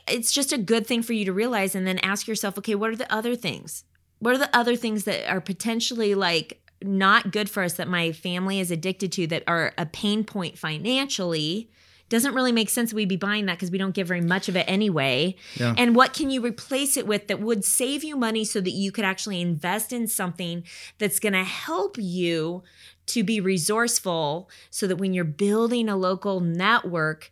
it's 0.08 0.34
just 0.34 0.52
a 0.52 0.58
good 0.58 0.86
thing 0.86 1.02
for 1.02 1.14
you 1.14 1.24
to 1.26 1.34
realize 1.34 1.76
and 1.76 1.88
then 1.88 2.00
ask 2.00 2.28
yourself, 2.28 2.58
okay, 2.58 2.76
what 2.76 2.90
are 2.90 2.96
the 2.96 3.12
other 3.14 3.36
things? 3.36 3.86
What 4.22 4.36
are 4.36 4.38
the 4.38 4.56
other 4.56 4.76
things 4.76 5.04
that 5.04 5.30
are 5.30 5.42
potentially 5.42 6.16
like 6.16 6.62
not 6.82 7.32
good 7.32 7.50
for 7.50 7.64
us 7.64 7.74
that 7.74 7.88
my 7.88 8.12
family 8.12 8.60
is 8.60 8.72
addicted 8.72 9.12
to 9.14 9.28
that 9.28 9.44
are 9.48 9.74
a 9.78 9.86
pain 9.86 10.24
point 10.24 10.58
financially? 10.58 11.70
doesn't 12.12 12.36
really 12.36 12.52
make 12.52 12.70
sense 12.70 12.94
we'd 12.94 13.08
be 13.08 13.16
buying 13.16 13.46
that 13.46 13.54
because 13.54 13.72
we 13.72 13.78
don't 13.78 13.96
get 13.96 14.06
very 14.06 14.20
much 14.20 14.50
of 14.50 14.58
it 14.58 14.66
anyway. 14.68 15.34
Yeah. 15.56 15.74
And 15.78 15.96
what 15.96 16.14
can 16.14 16.30
you 16.30 16.42
replace 16.42 16.98
it 16.98 17.08
with 17.08 17.28
that 17.28 17.40
would 17.40 17.64
save 17.64 18.04
you 18.04 18.18
money 18.18 18.44
so 18.44 18.60
that 18.60 18.72
you 18.72 18.92
could 18.92 19.06
actually 19.06 19.40
invest 19.40 19.94
in 19.94 20.08
something 20.08 20.66
that's 21.00 21.20
going 21.22 21.34
to 21.34 21.46
help 21.46 21.96
you 21.98 22.64
to 23.08 23.24
be 23.24 23.40
resourceful 23.40 24.50
so 24.70 24.88
that 24.88 24.98
when 24.98 25.14
you're 25.14 25.24
building 25.24 25.88
a 25.88 25.96
local 25.96 26.42
network, 26.42 27.32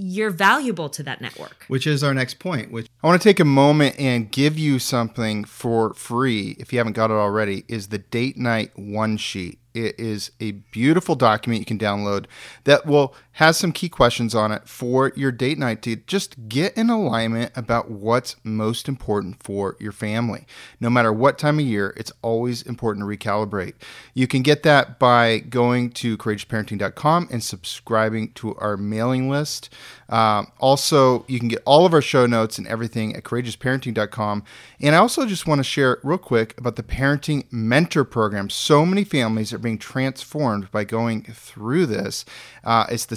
you're 0.00 0.30
valuable 0.30 0.88
to 0.88 1.02
that 1.02 1.20
network. 1.20 1.64
Which 1.68 1.86
is 1.86 2.02
our 2.02 2.14
next 2.14 2.38
point. 2.38 2.72
Which 2.72 2.86
I 3.02 3.06
want 3.06 3.20
to 3.20 3.28
take 3.28 3.38
a 3.38 3.44
moment 3.44 3.96
and 3.98 4.30
give 4.30 4.58
you 4.58 4.78
something 4.78 5.44
for 5.44 5.92
free 5.94 6.56
if 6.58 6.72
you 6.72 6.78
haven't 6.78 6.94
got 6.94 7.10
it 7.10 7.14
already. 7.14 7.64
Is 7.68 7.88
the 7.88 7.98
date 7.98 8.38
night 8.38 8.72
one 8.76 9.18
sheet. 9.18 9.58
It 9.74 10.00
is 10.00 10.32
a 10.40 10.52
beautiful 10.52 11.14
document 11.14 11.60
you 11.60 11.66
can 11.66 11.78
download 11.78 12.26
that 12.64 12.86
will 12.86 13.14
has 13.40 13.56
some 13.56 13.72
key 13.72 13.88
questions 13.88 14.34
on 14.34 14.52
it 14.52 14.68
for 14.68 15.12
your 15.16 15.32
date 15.32 15.56
night 15.56 15.80
to 15.80 15.96
just 15.96 16.46
get 16.46 16.76
in 16.76 16.90
alignment 16.90 17.50
about 17.56 17.90
what's 17.90 18.36
most 18.44 18.86
important 18.86 19.42
for 19.42 19.78
your 19.80 19.92
family. 19.92 20.44
No 20.78 20.90
matter 20.90 21.10
what 21.10 21.38
time 21.38 21.58
of 21.58 21.64
year, 21.64 21.94
it's 21.96 22.12
always 22.20 22.60
important 22.60 23.02
to 23.02 23.08
recalibrate. 23.08 23.72
You 24.12 24.26
can 24.26 24.42
get 24.42 24.62
that 24.64 24.98
by 24.98 25.38
going 25.38 25.88
to 25.92 26.18
courageousparenting.com 26.18 27.28
and 27.32 27.42
subscribing 27.42 28.32
to 28.34 28.54
our 28.56 28.76
mailing 28.76 29.30
list. 29.30 29.70
Um, 30.10 30.48
also, 30.58 31.24
you 31.26 31.38
can 31.38 31.48
get 31.48 31.62
all 31.64 31.86
of 31.86 31.94
our 31.94 32.02
show 32.02 32.26
notes 32.26 32.58
and 32.58 32.66
everything 32.66 33.16
at 33.16 33.22
courageousparenting.com. 33.24 34.44
And 34.80 34.94
I 34.94 34.98
also 34.98 35.24
just 35.24 35.46
want 35.46 35.60
to 35.60 35.64
share 35.64 35.98
real 36.02 36.18
quick 36.18 36.58
about 36.58 36.76
the 36.76 36.82
Parenting 36.82 37.50
Mentor 37.50 38.04
Program. 38.04 38.50
So 38.50 38.84
many 38.84 39.04
families 39.04 39.52
are 39.54 39.58
being 39.58 39.78
transformed 39.78 40.70
by 40.70 40.84
going 40.84 41.22
through 41.22 41.86
this. 41.86 42.26
Uh, 42.64 42.84
it's 42.90 43.06
the 43.06 43.16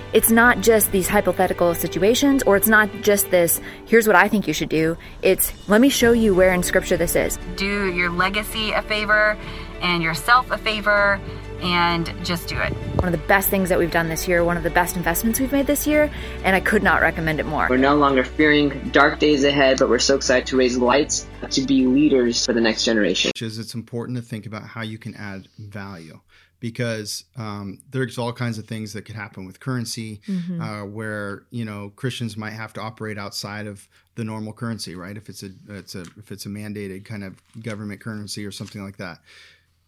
It's 0.13 0.29
not 0.29 0.59
just 0.59 0.91
these 0.91 1.07
hypothetical 1.07 1.73
situations, 1.73 2.43
or 2.43 2.57
it's 2.57 2.67
not 2.67 2.89
just 3.01 3.31
this, 3.31 3.61
here's 3.85 4.07
what 4.07 4.17
I 4.17 4.27
think 4.27 4.45
you 4.45 4.53
should 4.53 4.67
do. 4.67 4.97
It's, 5.21 5.53
let 5.69 5.79
me 5.79 5.87
show 5.87 6.11
you 6.11 6.35
where 6.35 6.53
in 6.53 6.63
Scripture 6.63 6.97
this 6.97 7.15
is. 7.15 7.39
Do 7.55 7.93
your 7.93 8.09
legacy 8.09 8.71
a 8.71 8.81
favor 8.81 9.37
and 9.81 10.03
yourself 10.03 10.51
a 10.51 10.57
favor 10.57 11.17
and 11.61 12.13
just 12.25 12.49
do 12.49 12.59
it. 12.59 12.73
One 12.97 13.05
of 13.05 13.13
the 13.13 13.25
best 13.25 13.47
things 13.47 13.69
that 13.69 13.79
we've 13.79 13.91
done 13.91 14.09
this 14.09 14.27
year, 14.27 14.43
one 14.43 14.57
of 14.57 14.63
the 14.63 14.69
best 14.69 14.97
investments 14.97 15.39
we've 15.39 15.51
made 15.51 15.65
this 15.65 15.87
year, 15.87 16.11
and 16.43 16.57
I 16.57 16.59
could 16.59 16.83
not 16.83 17.01
recommend 17.01 17.39
it 17.39 17.45
more. 17.45 17.67
We're 17.69 17.77
no 17.77 17.95
longer 17.95 18.25
fearing 18.25 18.89
dark 18.89 19.17
days 19.17 19.45
ahead, 19.45 19.79
but 19.79 19.87
we're 19.87 19.99
so 19.99 20.17
excited 20.17 20.47
to 20.47 20.57
raise 20.57 20.77
lights 20.77 21.25
to 21.51 21.61
be 21.61 21.85
leaders 21.85 22.45
for 22.45 22.51
the 22.51 22.61
next 22.61 22.83
generation. 22.83 23.29
Which 23.29 23.43
is 23.43 23.59
it's 23.59 23.75
important 23.75 24.17
to 24.17 24.23
think 24.23 24.45
about 24.45 24.63
how 24.63 24.81
you 24.81 24.97
can 24.97 25.15
add 25.15 25.47
value 25.57 26.19
because 26.61 27.25
um, 27.35 27.79
there's 27.89 28.19
all 28.19 28.31
kinds 28.31 28.57
of 28.59 28.65
things 28.65 28.93
that 28.93 29.01
could 29.01 29.15
happen 29.15 29.45
with 29.45 29.59
currency 29.59 30.21
mm-hmm. 30.27 30.61
uh, 30.61 30.85
where 30.85 31.43
you 31.49 31.65
know 31.65 31.91
Christians 31.97 32.37
might 32.37 32.51
have 32.51 32.71
to 32.73 32.81
operate 32.81 33.17
outside 33.17 33.67
of 33.67 33.89
the 34.15 34.23
normal 34.23 34.53
currency, 34.53 34.95
right? 34.95 35.17
If 35.17 35.27
it's 35.27 35.43
a 35.43 35.49
it's 35.67 35.95
a 35.95 36.01
if 36.17 36.31
it's 36.31 36.45
a 36.45 36.49
mandated 36.49 37.03
kind 37.03 37.25
of 37.25 37.41
government 37.61 37.99
currency 37.99 38.45
or 38.45 38.51
something 38.51 38.81
like 38.81 38.97
that. 38.97 39.19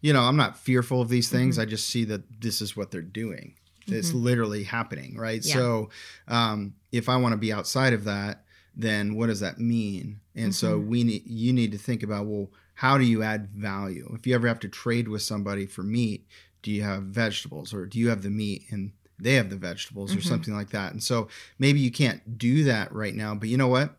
You 0.01 0.12
know, 0.12 0.23
I'm 0.23 0.36
not 0.36 0.57
fearful 0.57 0.99
of 0.99 1.07
these 1.07 1.29
things. 1.29 1.55
Mm-hmm. 1.55 1.62
I 1.62 1.65
just 1.65 1.88
see 1.88 2.03
that 2.05 2.41
this 2.41 2.62
is 2.62 2.75
what 2.75 2.91
they're 2.91 3.01
doing. 3.01 3.53
Mm-hmm. 3.86 3.99
It's 3.99 4.12
literally 4.12 4.63
happening, 4.63 5.15
right? 5.15 5.39
Yeah. 5.41 5.53
So, 5.53 5.89
um, 6.27 6.73
if 6.91 7.07
I 7.07 7.15
want 7.15 7.31
to 7.31 7.38
be 7.38 7.53
outside 7.53 7.93
of 7.93 8.03
that, 8.03 8.43
then 8.75 9.15
what 9.15 9.27
does 9.27 9.39
that 9.39 9.59
mean? 9.59 10.19
And 10.36 10.53
so 10.53 10.79
mm-hmm. 10.79 10.89
we 10.89 11.03
need 11.03 11.23
you 11.27 11.53
need 11.53 11.71
to 11.71 11.77
think 11.77 12.03
about 12.03 12.25
well, 12.25 12.49
how 12.75 12.97
do 12.97 13.03
you 13.03 13.21
add 13.21 13.49
value? 13.49 14.12
If 14.13 14.25
you 14.25 14.36
ever 14.36 14.47
have 14.47 14.59
to 14.62 14.69
trade 14.69 15.07
with 15.07 15.21
somebody 15.21 15.65
for 15.65 15.83
meat, 15.83 16.27
do 16.63 16.71
you 16.71 16.82
have 16.82 17.04
vegetables 17.04 17.73
or 17.73 17.86
do 17.86 17.99
you 17.99 18.10
have 18.10 18.23
the 18.23 18.30
meat 18.30 18.63
and 18.71 18.91
they 19.19 19.36
have 19.36 19.49
the 19.49 19.56
vegetables 19.56 20.10
mm-hmm. 20.10 20.19
or 20.19 20.23
something 20.23 20.56
like 20.56 20.71
that 20.71 20.91
and 20.91 21.04
so 21.04 21.28
maybe 21.60 21.80
you 21.80 21.91
can't 21.91 22.38
do 22.38 22.63
that 22.63 22.91
right 22.91 23.13
now 23.13 23.36
but 23.36 23.47
you 23.47 23.58
know 23.58 23.67
what 23.67 23.95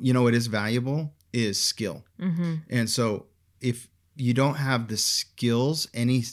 you 0.00 0.12
know 0.12 0.22
what 0.22 0.34
is 0.34 0.46
valuable 0.46 1.12
is 1.32 1.60
skill 1.60 2.04
mm-hmm. 2.18 2.54
and 2.70 2.88
so 2.88 3.26
if 3.60 3.88
you 4.16 4.32
don't 4.32 4.54
have 4.54 4.88
the 4.88 4.96
skills 4.96 5.88
any 5.92 6.24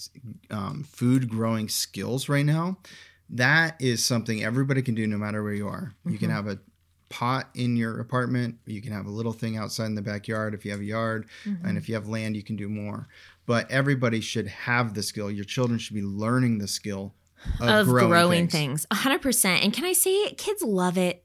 um, 0.49 0.83
food 0.83 1.29
growing 1.29 1.67
skills 1.67 2.29
right 2.29 2.45
now 2.45 2.77
that 3.29 3.75
is 3.79 4.03
something 4.03 4.43
everybody 4.43 4.81
can 4.81 4.95
do 4.95 5.05
no 5.07 5.17
matter 5.17 5.43
where 5.43 5.53
you 5.53 5.67
are 5.67 5.93
mm-hmm. 5.99 6.11
you 6.11 6.17
can 6.17 6.29
mm-hmm. 6.29 6.47
have 6.47 6.47
a 6.47 6.59
pot 7.09 7.49
in 7.53 7.75
your 7.75 7.99
apartment 7.99 8.57
you 8.65 8.81
can 8.81 8.91
have 8.91 9.05
a 9.05 9.11
little 9.11 9.31
thing 9.31 9.57
outside 9.57 9.85
in 9.85 9.95
the 9.95 10.01
backyard 10.01 10.53
if 10.53 10.65
you 10.65 10.71
have 10.71 10.79
a 10.79 10.85
yard 10.85 11.27
mm-hmm. 11.45 11.65
and 11.65 11.77
if 11.77 11.87
you 11.87 11.95
have 11.95 12.07
land 12.07 12.35
you 12.35 12.43
can 12.43 12.55
do 12.55 12.67
more 12.67 13.07
but 13.45 13.69
everybody 13.69 14.21
should 14.21 14.47
have 14.47 14.93
the 14.93 15.03
skill. 15.03 15.29
Your 15.31 15.45
children 15.45 15.79
should 15.79 15.95
be 15.95 16.03
learning 16.03 16.59
the 16.59 16.67
skill 16.67 17.13
of, 17.59 17.69
of 17.69 17.87
growing, 17.87 18.09
growing 18.09 18.47
things. 18.47 18.85
things. 18.85 19.03
100%. 19.03 19.63
And 19.63 19.73
can 19.73 19.85
I 19.85 19.93
say, 19.93 20.31
kids 20.31 20.61
love 20.61 20.97
it. 20.97 21.23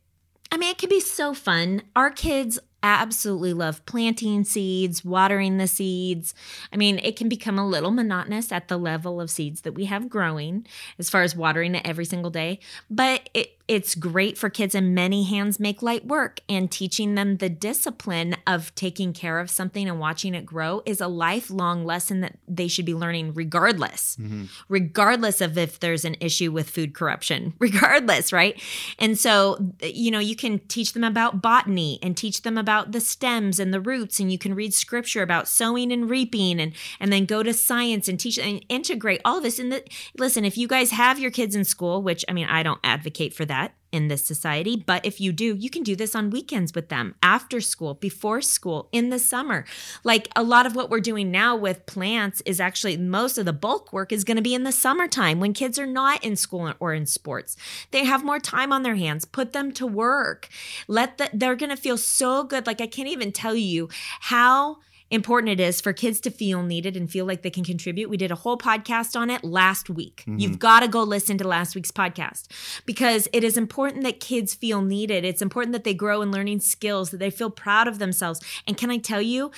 I 0.52 0.56
mean, 0.56 0.70
it 0.70 0.78
can 0.78 0.88
be 0.88 1.00
so 1.00 1.32
fun. 1.32 1.82
Our 1.94 2.10
kids 2.10 2.58
absolutely 2.82 3.52
love 3.52 3.84
planting 3.86 4.44
seeds, 4.44 5.04
watering 5.04 5.58
the 5.58 5.66
seeds. 5.66 6.34
I 6.72 6.76
mean, 6.76 6.98
it 7.02 7.16
can 7.16 7.28
become 7.28 7.58
a 7.58 7.66
little 7.66 7.90
monotonous 7.90 8.50
at 8.52 8.68
the 8.68 8.78
level 8.78 9.20
of 9.20 9.30
seeds 9.30 9.62
that 9.62 9.72
we 9.72 9.84
have 9.84 10.08
growing 10.08 10.66
as 10.98 11.10
far 11.10 11.22
as 11.22 11.36
watering 11.36 11.74
it 11.74 11.86
every 11.86 12.04
single 12.04 12.30
day, 12.30 12.58
but 12.88 13.28
it 13.34 13.59
it's 13.68 13.94
great 13.94 14.36
for 14.36 14.50
kids 14.50 14.74
and 14.74 14.94
many 14.94 15.24
hands 15.24 15.60
make 15.60 15.82
light 15.82 16.06
work 16.06 16.40
and 16.48 16.70
teaching 16.70 17.14
them 17.14 17.36
the 17.36 17.48
discipline 17.48 18.36
of 18.46 18.74
taking 18.74 19.12
care 19.12 19.38
of 19.38 19.48
something 19.50 19.88
and 19.88 20.00
watching 20.00 20.34
it 20.34 20.44
grow 20.44 20.82
is 20.86 21.00
a 21.00 21.06
lifelong 21.06 21.84
lesson 21.84 22.20
that 22.20 22.36
they 22.48 22.66
should 22.66 22.84
be 22.84 22.94
learning 22.94 23.32
regardless. 23.34 24.16
Mm-hmm. 24.20 24.44
regardless 24.68 25.40
of 25.40 25.56
if 25.56 25.78
there's 25.80 26.04
an 26.04 26.16
issue 26.20 26.50
with 26.50 26.68
food 26.68 26.94
corruption. 26.94 27.54
Regardless 27.60 28.32
right? 28.32 28.60
And 28.98 29.18
so 29.18 29.72
you 29.82 30.10
know 30.10 30.18
you 30.18 30.34
can 30.34 30.58
teach 30.60 30.92
them 30.92 31.04
about 31.04 31.42
botany 31.42 31.98
and 32.02 32.16
teach 32.16 32.42
them 32.42 32.58
about 32.58 32.92
the 32.92 33.00
stems 33.00 33.60
and 33.60 33.72
the 33.72 33.80
roots 33.80 34.18
and 34.18 34.32
you 34.32 34.38
can 34.38 34.54
read 34.54 34.74
scripture 34.74 35.22
about 35.22 35.46
sowing 35.46 35.92
and 35.92 36.10
reaping 36.10 36.60
and 36.60 36.72
and 36.98 37.12
then 37.12 37.24
go 37.24 37.42
to 37.42 37.52
science 37.52 38.08
and 38.08 38.18
teach 38.18 38.38
and 38.38 38.64
integrate 38.68 39.20
all 39.24 39.38
of 39.38 39.42
this. 39.42 39.58
In 39.58 39.68
the 39.68 39.84
listen 40.18 40.44
if 40.44 40.58
you 40.58 40.66
guys 40.66 40.90
have 40.90 41.18
your 41.18 41.30
kids 41.30 41.54
in 41.54 41.64
school 41.64 42.02
which 42.02 42.24
i 42.28 42.32
mean 42.32 42.46
i 42.48 42.62
don't 42.62 42.80
advocate 42.82 43.34
for 43.34 43.44
that 43.44 43.59
in 43.92 44.08
this 44.08 44.24
society. 44.24 44.76
But 44.76 45.04
if 45.04 45.20
you 45.20 45.32
do, 45.32 45.56
you 45.56 45.68
can 45.68 45.82
do 45.82 45.96
this 45.96 46.14
on 46.14 46.30
weekends 46.30 46.74
with 46.74 46.88
them, 46.88 47.14
after 47.22 47.60
school, 47.60 47.94
before 47.94 48.40
school, 48.40 48.88
in 48.92 49.10
the 49.10 49.18
summer. 49.18 49.64
Like 50.04 50.28
a 50.36 50.42
lot 50.42 50.66
of 50.66 50.76
what 50.76 50.90
we're 50.90 51.00
doing 51.00 51.30
now 51.30 51.56
with 51.56 51.86
plants 51.86 52.40
is 52.46 52.60
actually 52.60 52.96
most 52.96 53.38
of 53.38 53.46
the 53.46 53.52
bulk 53.52 53.92
work 53.92 54.12
is 54.12 54.24
going 54.24 54.36
to 54.36 54.42
be 54.42 54.54
in 54.54 54.64
the 54.64 54.72
summertime 54.72 55.40
when 55.40 55.52
kids 55.52 55.78
are 55.78 55.86
not 55.86 56.24
in 56.24 56.36
school 56.36 56.72
or 56.78 56.94
in 56.94 57.06
sports. 57.06 57.56
They 57.90 58.04
have 58.04 58.24
more 58.24 58.38
time 58.38 58.72
on 58.72 58.82
their 58.82 58.96
hands. 58.96 59.24
Put 59.24 59.52
them 59.52 59.72
to 59.72 59.86
work. 59.86 60.48
Let 60.86 61.18
the, 61.18 61.30
they're 61.32 61.56
going 61.56 61.70
to 61.70 61.76
feel 61.76 61.96
so 61.96 62.44
good. 62.44 62.66
Like 62.66 62.80
I 62.80 62.86
can't 62.86 63.08
even 63.08 63.32
tell 63.32 63.54
you 63.54 63.88
how 64.20 64.78
important 65.10 65.50
it 65.50 65.60
is 65.60 65.80
for 65.80 65.92
kids 65.92 66.20
to 66.20 66.30
feel 66.30 66.62
needed 66.62 66.96
and 66.96 67.10
feel 67.10 67.26
like 67.26 67.42
they 67.42 67.50
can 67.50 67.64
contribute. 67.64 68.08
We 68.08 68.16
did 68.16 68.30
a 68.30 68.36
whole 68.36 68.56
podcast 68.56 69.18
on 69.18 69.28
it 69.30 69.42
last 69.42 69.90
week. 69.90 70.22
Mm-hmm. 70.26 70.38
You've 70.38 70.58
got 70.58 70.80
to 70.80 70.88
go 70.88 71.02
listen 71.02 71.36
to 71.38 71.48
last 71.48 71.74
week's 71.74 71.90
podcast 71.90 72.46
because 72.86 73.28
it 73.32 73.44
is 73.44 73.56
important 73.56 74.04
that 74.04 74.20
kids 74.20 74.54
feel 74.54 74.82
needed. 74.82 75.24
It's 75.24 75.42
important 75.42 75.72
that 75.72 75.84
they 75.84 75.94
grow 75.94 76.22
in 76.22 76.30
learning 76.30 76.60
skills, 76.60 77.10
that 77.10 77.18
they 77.18 77.30
feel 77.30 77.50
proud 77.50 77.88
of 77.88 77.98
themselves. 77.98 78.40
And 78.66 78.76
can 78.76 78.90
I 78.90 78.98
tell 78.98 79.22
you, 79.22 79.50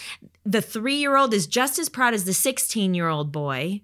the 0.45 0.63
three 0.63 0.97
year 0.97 1.17
old 1.17 1.35
is 1.35 1.47
just 1.47 1.79
as 1.79 1.89
proud 1.89 2.15
as 2.15 2.25
the 2.25 2.35
16 2.35 2.95
year 2.95 3.09
old 3.09 3.31
boy 3.31 3.83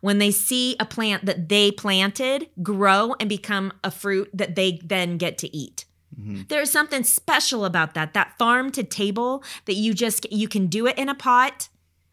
when 0.00 0.18
they 0.18 0.30
see 0.30 0.76
a 0.80 0.84
plant 0.84 1.24
that 1.24 1.48
they 1.48 1.70
planted 1.70 2.48
grow 2.62 3.14
and 3.20 3.28
become 3.28 3.72
a 3.84 3.90
fruit 3.90 4.28
that 4.34 4.54
they 4.54 4.80
then 4.84 5.18
get 5.18 5.38
to 5.38 5.56
eat. 5.56 5.84
Mm-hmm. 6.18 6.42
There's 6.48 6.70
something 6.70 7.04
special 7.04 7.64
about 7.64 7.94
that. 7.94 8.14
That 8.14 8.36
farm 8.38 8.70
to 8.72 8.82
table 8.82 9.42
that 9.66 9.74
you 9.74 9.94
just 9.94 10.30
you 10.32 10.48
can 10.48 10.66
do 10.66 10.86
it 10.86 10.98
in 10.98 11.08
a 11.08 11.14
pot 11.14 11.68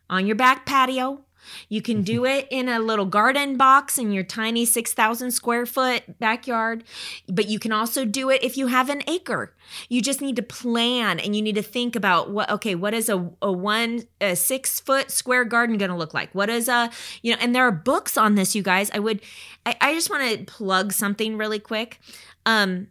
on 0.10 0.28
your 0.28 0.36
back 0.36 0.66
patio. 0.66 1.26
You 1.70 1.82
can 1.82 2.02
do 2.02 2.22
mm-hmm. 2.22 2.40
it 2.40 2.48
in 2.50 2.70
a 2.70 2.80
little 2.80 3.06
garden 3.06 3.58
box 3.58 3.98
in 3.98 4.12
your 4.12 4.24
tiny 4.24 4.66
6,000 4.66 5.32
square 5.32 5.66
foot 5.66 6.20
backyard, 6.20 6.84
but 7.28 7.48
you 7.48 7.60
can 7.60 7.72
also 7.72 8.06
do 8.06 8.30
it 8.30 8.44
if 8.44 8.58
you 8.58 8.68
have 8.68 8.90
an 8.90 9.04
acre. 9.08 9.54
You 9.90 10.02
just 10.02 10.22
need 10.22 10.36
to 10.38 10.42
plan 10.44 11.20
and 11.20 11.36
you 11.36 11.42
need 11.42 11.56
to 11.56 11.62
think 11.62 11.96
about 11.96 12.32
what, 12.32 12.50
okay, 12.50 12.76
what 12.76 12.94
is 12.94 13.10
a, 13.10 13.30
a 13.42 13.52
one, 13.52 14.08
a 14.22 14.36
six 14.36 14.80
foot 14.80 15.12
square 15.12 15.46
garden 15.46 15.78
going 15.78 15.92
to 15.92 15.98
look 15.98 16.14
like? 16.14 16.34
What 16.34 16.50
is 16.50 16.68
a, 16.68 16.90
you 17.22 17.34
know, 17.34 17.38
and 17.42 17.56
there 17.56 17.68
are 17.68 17.72
books 17.72 18.18
on 18.18 18.36
this, 18.36 18.56
you 18.56 18.64
guys. 18.64 18.90
I 18.92 19.00
would, 19.00 19.22
I, 19.66 19.76
I 19.82 19.94
just 19.94 20.10
want 20.10 20.28
to 20.30 20.46
plug 20.46 20.94
something 20.94 21.38
really 21.38 21.60
quick. 21.60 22.00
Um, 22.46 22.88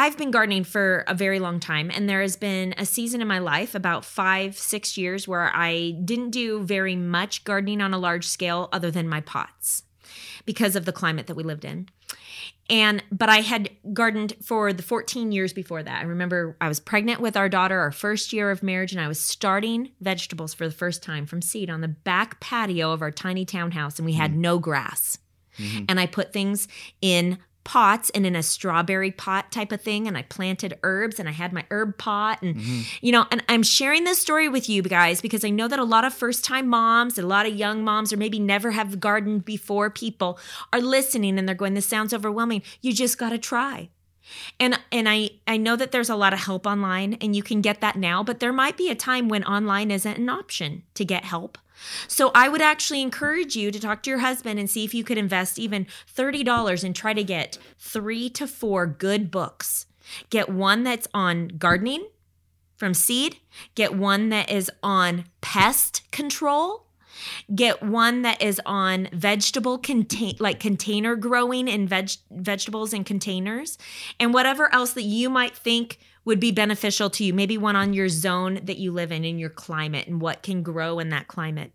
I've 0.00 0.16
been 0.16 0.30
gardening 0.30 0.64
for 0.64 1.04
a 1.08 1.12
very 1.12 1.40
long 1.40 1.60
time, 1.60 1.90
and 1.94 2.08
there 2.08 2.22
has 2.22 2.34
been 2.34 2.74
a 2.78 2.86
season 2.86 3.20
in 3.20 3.28
my 3.28 3.38
life, 3.38 3.74
about 3.74 4.02
five, 4.02 4.56
six 4.56 4.96
years, 4.96 5.28
where 5.28 5.54
I 5.54 5.90
didn't 6.02 6.30
do 6.30 6.62
very 6.62 6.96
much 6.96 7.44
gardening 7.44 7.82
on 7.82 7.92
a 7.92 7.98
large 7.98 8.26
scale 8.26 8.70
other 8.72 8.90
than 8.90 9.10
my 9.10 9.20
pots 9.20 9.82
because 10.46 10.74
of 10.74 10.86
the 10.86 10.92
climate 10.92 11.26
that 11.26 11.34
we 11.34 11.42
lived 11.42 11.66
in. 11.66 11.86
And, 12.70 13.04
but 13.12 13.28
I 13.28 13.42
had 13.42 13.68
gardened 13.92 14.36
for 14.42 14.72
the 14.72 14.82
14 14.82 15.32
years 15.32 15.52
before 15.52 15.82
that. 15.82 16.00
I 16.00 16.04
remember 16.04 16.56
I 16.62 16.68
was 16.68 16.80
pregnant 16.80 17.20
with 17.20 17.36
our 17.36 17.50
daughter, 17.50 17.78
our 17.78 17.92
first 17.92 18.32
year 18.32 18.50
of 18.50 18.62
marriage, 18.62 18.92
and 18.92 19.02
I 19.02 19.08
was 19.08 19.20
starting 19.20 19.90
vegetables 20.00 20.54
for 20.54 20.66
the 20.66 20.74
first 20.74 21.02
time 21.02 21.26
from 21.26 21.42
seed 21.42 21.68
on 21.68 21.82
the 21.82 21.88
back 21.88 22.40
patio 22.40 22.92
of 22.92 23.02
our 23.02 23.10
tiny 23.10 23.44
townhouse, 23.44 23.98
and 23.98 24.06
we 24.06 24.14
had 24.14 24.32
mm. 24.32 24.36
no 24.36 24.58
grass. 24.58 25.18
Mm-hmm. 25.58 25.84
And 25.90 26.00
I 26.00 26.06
put 26.06 26.32
things 26.32 26.68
in 27.02 27.36
pots 27.64 28.10
and 28.10 28.26
in 28.26 28.34
a 28.34 28.42
strawberry 28.42 29.10
pot 29.10 29.52
type 29.52 29.70
of 29.70 29.80
thing 29.80 30.08
and 30.08 30.16
I 30.16 30.22
planted 30.22 30.78
herbs 30.82 31.20
and 31.20 31.28
I 31.28 31.32
had 31.32 31.52
my 31.52 31.64
herb 31.70 31.98
pot 31.98 32.42
and 32.42 32.56
mm-hmm. 32.56 32.80
you 33.00 33.12
know 33.12 33.26
and 33.30 33.44
I'm 33.48 33.62
sharing 33.62 34.04
this 34.04 34.18
story 34.18 34.48
with 34.48 34.68
you 34.68 34.82
guys 34.82 35.20
because 35.20 35.44
I 35.44 35.50
know 35.50 35.68
that 35.68 35.78
a 35.78 35.84
lot 35.84 36.04
of 36.04 36.14
first 36.14 36.44
time 36.44 36.68
moms 36.68 37.18
a 37.18 37.22
lot 37.22 37.46
of 37.46 37.54
young 37.54 37.84
moms 37.84 38.12
or 38.12 38.16
maybe 38.16 38.38
never 38.38 38.70
have 38.70 39.00
gardened 39.00 39.44
before 39.44 39.90
people 39.90 40.38
are 40.72 40.80
listening 40.80 41.38
and 41.38 41.46
they're 41.46 41.54
going 41.54 41.74
this 41.74 41.86
sounds 41.86 42.12
overwhelming. 42.14 42.62
You 42.80 42.92
just 42.92 43.18
got 43.18 43.30
to 43.30 43.38
try. 43.38 43.90
And 44.58 44.78
and 44.92 45.08
I 45.08 45.30
I 45.46 45.56
know 45.56 45.76
that 45.76 45.92
there's 45.92 46.10
a 46.10 46.16
lot 46.16 46.32
of 46.32 46.40
help 46.40 46.66
online 46.66 47.14
and 47.20 47.34
you 47.34 47.42
can 47.42 47.60
get 47.60 47.80
that 47.80 47.96
now 47.96 48.22
but 48.22 48.40
there 48.40 48.52
might 48.52 48.76
be 48.76 48.90
a 48.90 48.94
time 48.94 49.28
when 49.28 49.44
online 49.44 49.90
isn't 49.90 50.18
an 50.18 50.28
option 50.28 50.84
to 50.94 51.04
get 51.04 51.24
help 51.24 51.58
so 52.08 52.30
I 52.34 52.48
would 52.48 52.62
actually 52.62 53.02
encourage 53.02 53.56
you 53.56 53.70
to 53.70 53.80
talk 53.80 54.02
to 54.02 54.10
your 54.10 54.20
husband 54.20 54.58
and 54.58 54.68
see 54.68 54.84
if 54.84 54.94
you 54.94 55.04
could 55.04 55.18
invest 55.18 55.58
even 55.58 55.86
$30 56.14 56.84
and 56.84 56.94
try 56.94 57.14
to 57.14 57.24
get 57.24 57.58
3 57.78 58.30
to 58.30 58.46
4 58.46 58.86
good 58.86 59.30
books. 59.30 59.86
Get 60.28 60.48
one 60.48 60.82
that's 60.82 61.08
on 61.14 61.48
gardening 61.48 62.06
from 62.76 62.94
seed, 62.94 63.36
get 63.74 63.94
one 63.94 64.30
that 64.30 64.50
is 64.50 64.70
on 64.82 65.26
pest 65.40 66.02
control, 66.10 66.86
get 67.54 67.82
one 67.82 68.22
that 68.22 68.40
is 68.40 68.60
on 68.64 69.08
vegetable 69.12 69.78
contain 69.78 70.34
like 70.38 70.58
container 70.58 71.16
growing 71.16 71.68
and 71.68 71.88
veg- 71.88 72.10
vegetables 72.30 72.92
in 72.92 73.04
containers. 73.04 73.76
And 74.18 74.32
whatever 74.32 74.72
else 74.74 74.92
that 74.94 75.02
you 75.02 75.28
might 75.28 75.54
think 75.54 75.98
would 76.30 76.38
be 76.38 76.52
beneficial 76.52 77.10
to 77.10 77.24
you 77.24 77.34
maybe 77.34 77.58
one 77.58 77.74
on 77.74 77.92
your 77.92 78.08
zone 78.08 78.60
that 78.62 78.78
you 78.78 78.92
live 78.92 79.10
in 79.10 79.24
in 79.24 79.36
your 79.36 79.50
climate 79.50 80.06
and 80.06 80.20
what 80.20 80.42
can 80.42 80.62
grow 80.62 81.00
in 81.00 81.08
that 81.08 81.26
climate 81.26 81.72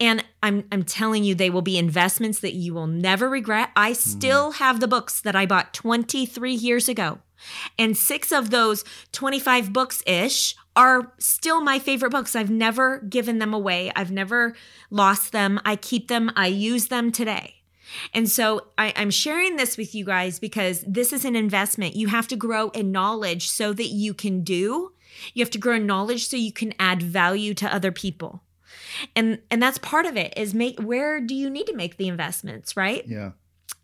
and 0.00 0.24
I'm 0.42 0.64
I'm 0.72 0.82
telling 0.82 1.24
you 1.24 1.34
they 1.34 1.50
will 1.50 1.62
be 1.62 1.78
investments 1.78 2.40
that 2.40 2.54
you 2.54 2.74
will 2.74 2.86
never 2.86 3.28
regret. 3.28 3.70
I 3.76 3.92
mm-hmm. 3.92 4.10
still 4.10 4.52
have 4.52 4.80
the 4.80 4.88
books 4.88 5.20
that 5.20 5.36
I 5.36 5.46
bought 5.46 5.74
23 5.74 6.52
years 6.52 6.88
ago. 6.88 7.18
And 7.78 7.96
6 7.96 8.32
of 8.32 8.50
those 8.50 8.82
25 9.12 9.72
books 9.72 10.02
ish 10.06 10.56
are 10.74 11.12
still 11.18 11.60
my 11.60 11.78
favorite 11.78 12.10
books. 12.10 12.34
I've 12.34 12.50
never 12.50 13.00
given 13.00 13.38
them 13.38 13.52
away. 13.52 13.92
I've 13.94 14.10
never 14.10 14.54
lost 14.90 15.32
them. 15.32 15.60
I 15.64 15.76
keep 15.76 16.08
them. 16.08 16.32
I 16.34 16.46
use 16.46 16.88
them 16.88 17.12
today. 17.12 17.55
And 18.12 18.28
so 18.28 18.68
I, 18.76 18.92
I'm 18.96 19.10
sharing 19.10 19.56
this 19.56 19.76
with 19.76 19.94
you 19.94 20.04
guys 20.04 20.38
because 20.38 20.82
this 20.86 21.12
is 21.12 21.24
an 21.24 21.36
investment. 21.36 21.96
You 21.96 22.08
have 22.08 22.28
to 22.28 22.36
grow 22.36 22.70
in 22.70 22.90
knowledge 22.92 23.48
so 23.48 23.72
that 23.72 23.88
you 23.88 24.12
can 24.14 24.42
do. 24.42 24.92
You 25.34 25.42
have 25.44 25.50
to 25.50 25.58
grow 25.58 25.76
in 25.76 25.86
knowledge 25.86 26.28
so 26.28 26.36
you 26.36 26.52
can 26.52 26.74
add 26.78 27.02
value 27.02 27.54
to 27.54 27.72
other 27.74 27.92
people 27.92 28.42
and 29.14 29.40
and 29.50 29.62
that's 29.62 29.78
part 29.78 30.06
of 30.06 30.16
it 30.16 30.32
is 30.36 30.52
make 30.52 30.78
where 30.80 31.20
do 31.20 31.34
you 31.34 31.48
need 31.48 31.66
to 31.66 31.74
make 31.74 31.96
the 31.96 32.08
investments 32.08 32.76
right 32.76 33.04
Yeah. 33.06 33.30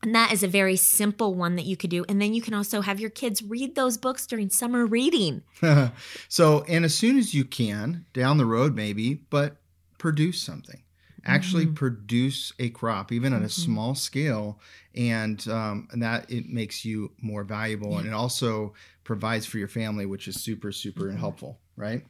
and 0.02 0.14
that 0.14 0.32
is 0.32 0.42
a 0.42 0.48
very 0.48 0.76
simple 0.76 1.34
one 1.34 1.56
that 1.56 1.64
you 1.64 1.76
could 1.76 1.90
do 1.90 2.04
and 2.08 2.20
then 2.20 2.34
you 2.34 2.42
can 2.42 2.52
also 2.52 2.80
have 2.82 3.00
your 3.00 3.08
kids 3.10 3.42
read 3.42 3.74
those 3.74 3.96
books 3.96 4.26
during 4.26 4.50
summer 4.50 4.84
reading 4.84 5.42
so, 6.28 6.64
and 6.68 6.84
as 6.84 6.94
soon 6.94 7.16
as 7.18 7.32
you 7.34 7.44
can, 7.44 8.04
down 8.12 8.36
the 8.36 8.44
road 8.46 8.74
maybe, 8.74 9.14
but 9.30 9.56
produce 9.98 10.42
something. 10.42 10.82
Actually, 11.24 11.64
Mm-hmm. 11.66 11.74
produce 11.74 12.52
a 12.58 12.68
crop, 12.70 13.12
even 13.12 13.32
on 13.32 13.42
a 13.42 13.48
small 13.48 13.94
scale, 13.94 14.58
and 14.94 15.46
um, 15.48 15.88
and 15.92 16.02
that 16.02 16.30
it 16.30 16.48
makes 16.48 16.84
you 16.84 17.12
more 17.20 17.44
valuable, 17.44 17.98
and 17.98 18.06
it 18.06 18.12
also 18.12 18.74
provides 19.04 19.46
for 19.46 19.58
your 19.58 19.68
family, 19.68 20.04
which 20.06 20.26
is 20.28 20.40
super, 20.42 20.72
super 20.72 21.04
Mm-hmm. 21.06 21.18
helpful, 21.18 21.58
right? 21.76 22.04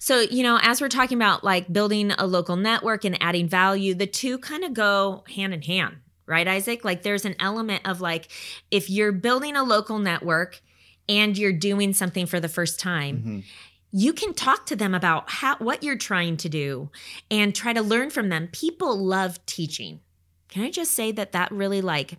so 0.00 0.20
you 0.20 0.42
know 0.42 0.58
as 0.60 0.80
we're 0.80 0.88
talking 0.88 1.16
about 1.16 1.44
like 1.44 1.72
building 1.72 2.10
a 2.18 2.26
local 2.26 2.56
network 2.56 3.04
and 3.04 3.16
adding 3.22 3.48
value 3.48 3.94
the 3.94 4.08
two 4.08 4.38
kind 4.38 4.64
of 4.64 4.74
go 4.74 5.22
hand 5.36 5.54
in 5.54 5.62
hand 5.62 5.98
right 6.26 6.48
isaac 6.48 6.84
like 6.84 7.02
there's 7.04 7.24
an 7.24 7.36
element 7.38 7.80
of 7.86 8.00
like 8.00 8.28
if 8.72 8.90
you're 8.90 9.12
building 9.12 9.54
a 9.54 9.62
local 9.62 10.00
network 10.00 10.60
and 11.08 11.38
you're 11.38 11.52
doing 11.52 11.92
something 11.92 12.26
for 12.26 12.40
the 12.40 12.48
first 12.48 12.80
time 12.80 13.44
you 13.92 14.12
can 14.12 14.32
talk 14.32 14.66
to 14.66 14.76
them 14.76 14.94
about 14.94 15.30
how 15.30 15.56
what 15.58 15.82
you're 15.82 15.96
trying 15.96 16.36
to 16.38 16.48
do 16.48 16.90
and 17.30 17.54
try 17.54 17.72
to 17.72 17.82
learn 17.82 18.10
from 18.10 18.30
them. 18.30 18.48
People 18.50 18.96
love 18.96 19.44
teaching. 19.46 20.00
Can 20.48 20.64
i 20.64 20.70
just 20.70 20.92
say 20.92 21.12
that 21.12 21.32
that 21.32 21.52
really 21.52 21.80
like 21.80 22.18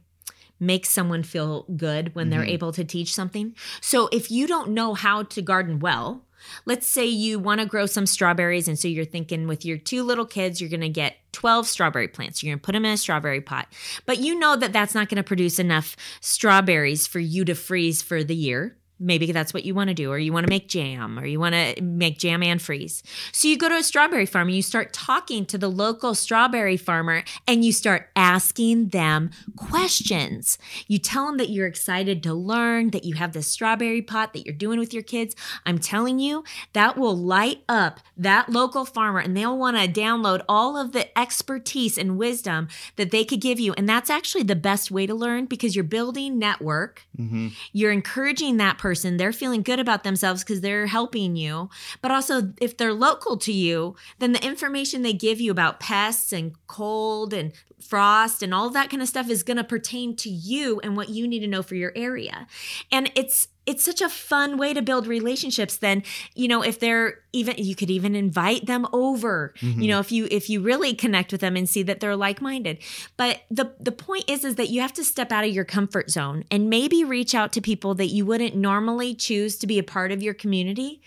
makes 0.59 0.89
someone 0.89 1.23
feel 1.23 1.63
good 1.75 2.15
when 2.15 2.29
they're 2.29 2.41
mm-hmm. 2.41 2.49
able 2.49 2.71
to 2.73 2.83
teach 2.83 3.13
something? 3.13 3.55
So 3.81 4.07
if 4.11 4.31
you 4.31 4.47
don't 4.47 4.69
know 4.69 4.93
how 4.93 5.23
to 5.23 5.41
garden 5.41 5.79
well 5.79 6.25
let's 6.65 6.85
say 6.85 7.05
you 7.05 7.39
want 7.39 7.61
to 7.61 7.65
grow 7.65 7.85
some 7.85 8.05
strawberries 8.05 8.67
and 8.67 8.77
so 8.77 8.87
you're 8.87 9.05
thinking 9.05 9.47
with 9.47 9.63
your 9.63 9.77
two 9.77 10.03
little 10.03 10.25
kids 10.25 10.59
you're 10.59 10.69
going 10.69 10.81
to 10.81 10.89
get 10.89 11.15
12 11.31 11.67
strawberry 11.67 12.07
plants. 12.07 12.41
You're 12.41 12.51
going 12.51 12.59
to 12.59 12.65
put 12.65 12.73
them 12.73 12.85
in 12.85 12.93
a 12.93 12.97
strawberry 12.97 13.41
pot. 13.41 13.67
But 14.05 14.19
you 14.19 14.37
know 14.37 14.55
that 14.55 14.71
that's 14.71 14.93
not 14.93 15.09
going 15.09 15.17
to 15.17 15.23
produce 15.23 15.59
enough 15.59 15.95
strawberries 16.21 17.07
for 17.07 17.19
you 17.19 17.43
to 17.45 17.55
freeze 17.55 18.01
for 18.01 18.23
the 18.23 18.35
year 18.35 18.77
maybe 19.03 19.31
that's 19.31 19.53
what 19.53 19.65
you 19.65 19.75
want 19.75 19.89
to 19.89 19.93
do 19.93 20.11
or 20.11 20.17
you 20.17 20.31
want 20.31 20.45
to 20.45 20.49
make 20.49 20.67
jam 20.67 21.19
or 21.19 21.25
you 21.25 21.39
want 21.39 21.53
to 21.53 21.81
make 21.81 22.17
jam 22.17 22.41
and 22.41 22.61
freeze. 22.61 23.03
So 23.31 23.47
you 23.47 23.57
go 23.57 23.69
to 23.69 23.75
a 23.75 23.83
strawberry 23.83 24.25
farm 24.25 24.47
and 24.47 24.55
you 24.55 24.61
start 24.61 24.93
talking 24.93 25.45
to 25.47 25.57
the 25.57 25.69
local 25.69 26.15
strawberry 26.15 26.77
farmer 26.77 27.23
and 27.47 27.65
you 27.65 27.73
start 27.73 28.09
asking 28.15 28.89
them 28.89 29.31
questions. 29.57 30.57
You 30.87 30.97
tell 30.99 31.25
them 31.27 31.37
that 31.37 31.49
you're 31.49 31.67
excited 31.67 32.23
to 32.23 32.33
learn 32.33 32.91
that 32.91 33.03
you 33.03 33.15
have 33.15 33.33
this 33.33 33.47
strawberry 33.47 34.01
pot 34.01 34.33
that 34.33 34.45
you're 34.45 34.55
doing 34.55 34.79
with 34.79 34.93
your 34.93 35.03
kids. 35.03 35.35
I'm 35.65 35.79
telling 35.79 36.19
you 36.19 36.43
that 36.71 36.97
will 36.97 37.17
light 37.17 37.63
up 37.67 37.99
that 38.15 38.49
local 38.49 38.85
farmer 38.85 39.19
and 39.19 39.35
they'll 39.35 39.57
want 39.57 39.77
to 39.77 39.87
download 39.87 40.43
all 40.47 40.77
of 40.77 40.93
the 40.93 41.17
expertise 41.17 41.97
and 41.97 42.17
wisdom 42.17 42.69
that 42.95 43.11
they 43.11 43.25
could 43.25 43.41
give 43.41 43.59
you. 43.59 43.73
And 43.73 43.89
that's 43.89 44.09
actually 44.09 44.43
the 44.43 44.55
best 44.55 44.91
way 44.91 45.05
to 45.05 45.13
learn 45.13 45.45
because 45.45 45.75
you're 45.75 45.83
building 45.83 46.39
network. 46.39 47.05
Mm-hmm. 47.17 47.49
You're 47.73 47.91
encouraging 47.91 48.57
that 48.57 48.77
person 48.77 48.92
they're 49.01 49.33
feeling 49.33 49.63
good 49.63 49.79
about 49.79 50.03
themselves 50.03 50.43
because 50.43 50.61
they're 50.61 50.87
helping 50.87 51.35
you. 51.35 51.69
But 52.01 52.11
also 52.11 52.53
if 52.61 52.77
they're 52.77 52.93
local 52.93 53.37
to 53.37 53.51
you 53.51 53.95
then 54.19 54.31
the 54.31 54.45
information 54.45 55.01
they 55.01 55.13
give 55.13 55.41
you 55.41 55.51
about 55.51 55.79
pests 55.79 56.31
and 56.31 56.53
cold 56.67 57.33
and 57.33 57.53
frost 57.79 58.41
and 58.41 58.53
all 58.53 58.69
that 58.69 58.89
kind 58.89 59.01
of 59.01 59.07
stuff 59.07 59.29
is 59.29 59.43
going 59.43 59.57
to 59.57 59.63
pertain 59.63 60.15
to 60.15 60.29
you 60.29 60.79
and 60.81 60.95
what 60.95 61.09
you 61.09 61.27
need 61.27 61.41
to 61.41 61.47
know 61.47 61.61
for 61.61 61.75
your 61.75 61.91
area. 61.95 62.47
And 62.91 63.11
it's 63.15 63.47
it's 63.65 63.83
such 63.83 64.01
a 64.01 64.09
fun 64.09 64.57
way 64.57 64.73
to 64.73 64.81
build 64.81 65.07
relationships 65.07 65.77
then 65.77 66.03
you 66.35 66.47
know 66.47 66.63
if 66.63 66.79
they're 66.79 67.19
even 67.31 67.55
you 67.57 67.75
could 67.75 67.89
even 67.89 68.15
invite 68.15 68.65
them 68.65 68.87
over 68.93 69.53
you 69.59 69.69
mm-hmm. 69.69 69.81
know 69.81 69.99
if 69.99 70.11
you 70.11 70.27
if 70.29 70.49
you 70.49 70.61
really 70.61 70.93
connect 70.93 71.31
with 71.31 71.41
them 71.41 71.55
and 71.55 71.69
see 71.69 71.83
that 71.83 71.99
they're 71.99 72.15
like-minded. 72.15 72.77
But 73.17 73.41
the 73.49 73.73
the 73.79 73.91
point 73.91 74.29
is 74.29 74.43
is 74.43 74.55
that 74.55 74.69
you 74.69 74.81
have 74.81 74.93
to 74.93 75.03
step 75.03 75.31
out 75.31 75.43
of 75.43 75.51
your 75.51 75.65
comfort 75.65 76.09
zone 76.09 76.43
and 76.49 76.69
maybe 76.69 77.03
reach 77.03 77.35
out 77.35 77.51
to 77.53 77.61
people 77.61 77.95
that 77.95 78.07
you 78.07 78.25
wouldn't 78.25 78.55
normally 78.55 79.15
choose 79.15 79.57
to 79.57 79.67
be 79.67 79.79
a 79.79 79.83
part 79.83 80.11
of 80.11 80.23
your 80.23 80.33
community 80.33 81.01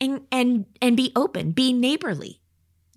and 0.00 0.22
and 0.30 0.66
and 0.80 0.96
be 0.96 1.12
open 1.16 1.52
be 1.52 1.72
neighborly 1.72 2.40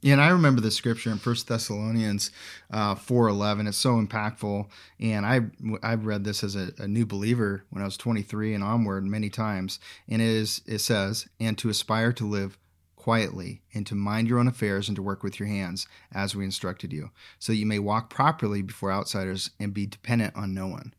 Yeah, 0.01 0.13
and 0.13 0.21
I 0.21 0.29
remember 0.29 0.61
the 0.61 0.71
scripture 0.71 1.11
in 1.11 1.19
First 1.19 1.47
Thessalonians 1.47 2.31
uh, 2.71 2.95
four 2.95 3.27
eleven. 3.27 3.67
It's 3.67 3.77
so 3.77 4.01
impactful, 4.01 4.67
and 4.99 5.25
I 5.25 5.41
I've 5.83 6.07
read 6.07 6.23
this 6.23 6.43
as 6.43 6.55
a, 6.55 6.71
a 6.79 6.87
new 6.87 7.05
believer 7.05 7.65
when 7.69 7.83
I 7.83 7.85
was 7.85 7.97
twenty 7.97 8.23
three 8.23 8.55
and 8.55 8.63
onward 8.63 9.05
many 9.05 9.29
times. 9.29 9.79
And 10.09 10.19
it 10.19 10.27
is 10.27 10.61
it 10.65 10.79
says, 10.79 11.27
and 11.39 11.55
to 11.59 11.69
aspire 11.69 12.11
to 12.13 12.25
live 12.25 12.57
quietly 12.95 13.61
and 13.73 13.85
to 13.87 13.95
mind 13.95 14.27
your 14.27 14.39
own 14.39 14.47
affairs 14.47 14.87
and 14.87 14.95
to 14.95 15.01
work 15.03 15.21
with 15.23 15.39
your 15.39 15.47
hands 15.47 15.87
as 16.11 16.35
we 16.35 16.45
instructed 16.45 16.91
you, 16.91 17.11
so 17.37 17.51
that 17.51 17.57
you 17.57 17.67
may 17.67 17.79
walk 17.79 18.09
properly 18.09 18.63
before 18.63 18.91
outsiders 18.91 19.51
and 19.59 19.71
be 19.71 19.85
dependent 19.85 20.35
on 20.35 20.53
no 20.53 20.65
one. 20.65 20.95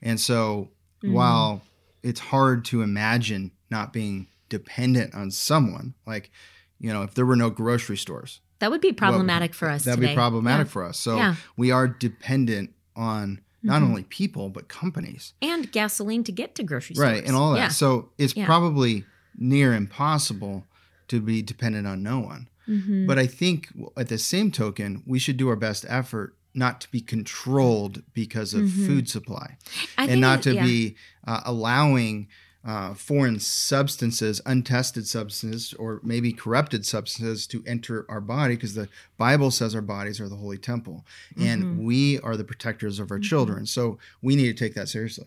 And 0.00 0.20
so, 0.20 0.70
while 1.02 1.62
it's 2.04 2.20
hard 2.20 2.64
to 2.66 2.82
imagine 2.82 3.50
not 3.68 3.92
being 3.92 4.28
dependent 4.48 5.12
on 5.12 5.32
someone, 5.32 5.94
like 6.06 6.30
you 6.78 6.92
know, 6.92 7.02
if 7.02 7.14
there 7.14 7.26
were 7.26 7.36
no 7.36 7.50
grocery 7.50 7.96
stores, 7.96 8.40
that 8.60 8.70
would 8.70 8.80
be 8.80 8.92
problematic 8.92 9.54
for 9.54 9.68
us 9.68 9.84
That'd 9.84 10.00
today. 10.00 10.12
be 10.12 10.16
problematic 10.16 10.66
Yeah. 10.66 10.72
for 10.72 10.84
us. 10.84 10.98
So 10.98 11.16
Yeah. 11.16 11.36
we 11.56 11.70
are 11.70 11.88
dependent 11.88 12.70
on 12.96 13.40
not 13.62 13.80
Mhm. 13.82 13.86
only 13.86 14.02
people 14.04 14.50
but 14.50 14.68
companies, 14.68 15.32
and 15.42 15.70
gasoline 15.72 16.22
to 16.24 16.32
get 16.32 16.54
to 16.56 16.62
grocery 16.62 16.94
stores 16.96 17.10
right, 17.10 17.24
and 17.24 17.34
all 17.34 17.52
that. 17.52 17.58
Yeah. 17.58 17.68
So 17.68 18.10
it's 18.18 18.34
probably 18.34 19.04
near 19.38 19.74
impossible 19.74 20.66
to 21.08 21.20
be 21.20 21.42
dependent 21.42 21.86
on 21.86 22.02
no 22.02 22.20
one. 22.20 22.48
Mhm. 22.68 23.06
But 23.06 23.18
I 23.18 23.26
think 23.26 23.68
at 23.96 24.08
the 24.08 24.18
same 24.18 24.50
token, 24.50 25.02
we 25.06 25.18
should 25.18 25.36
do 25.36 25.48
our 25.48 25.56
best 25.56 25.84
effort 25.88 26.36
not 26.54 26.80
to 26.82 26.90
be 26.90 27.00
controlled 27.00 28.02
because 28.14 28.54
of 28.54 28.62
Mhm. 28.62 28.86
food 28.86 29.08
supply 29.08 29.56
I 29.98 30.06
and 30.06 30.20
not 30.20 30.42
to 30.42 30.52
be 30.52 30.94
uh, 31.26 31.40
allowing 31.44 32.28
uh, 32.66 32.94
foreign 32.94 33.38
substances, 33.38 34.40
untested 34.46 35.06
substances, 35.06 35.74
or 35.74 36.00
maybe 36.02 36.32
corrupted 36.32 36.86
substances 36.86 37.46
to 37.46 37.62
enter 37.66 38.06
our 38.08 38.20
body 38.22 38.54
because 38.54 38.74
the 38.74 38.88
Bible 39.18 39.50
says 39.50 39.74
our 39.74 39.82
bodies 39.82 40.20
are 40.20 40.28
the 40.30 40.36
holy 40.36 40.56
temple 40.56 41.04
and 41.38 41.62
Mhm. 41.64 41.76
we 41.84 42.18
are 42.20 42.36
the 42.38 42.44
protectors 42.44 42.98
of 42.98 43.10
our 43.10 43.18
Mm-hmm. 43.18 43.22
children. 43.28 43.66
So 43.66 43.98
we 44.22 44.34
need 44.34 44.46
to 44.46 44.54
take 44.54 44.74
that 44.74 44.88
seriously. 44.88 45.26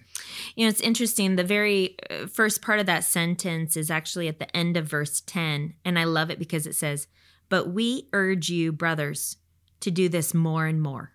You 0.56 0.66
know, 0.66 0.70
it's 0.70 0.82
interesting. 0.82 1.36
The 1.36 1.44
very 1.44 1.96
uh, 2.10 2.26
first 2.26 2.62
part 2.64 2.80
of 2.80 2.86
that 2.88 3.04
sentence 3.04 3.78
is 3.78 3.92
actually 3.92 4.28
at 4.28 4.40
the 4.40 4.56
end 4.58 4.76
of 4.76 4.88
verse 4.88 5.22
10. 5.26 5.76
And 5.86 6.00
I 6.00 6.06
love 6.06 6.32
it 6.32 6.40
because 6.40 6.66
it 6.66 6.76
says, 6.76 7.08
But 7.50 7.70
we 7.72 8.08
urge 8.14 8.50
you, 8.50 8.72
brothers, 8.72 9.38
to 9.82 9.92
do 9.92 10.10
this 10.10 10.34
more 10.34 10.66
and 10.66 10.82
more. 10.82 11.12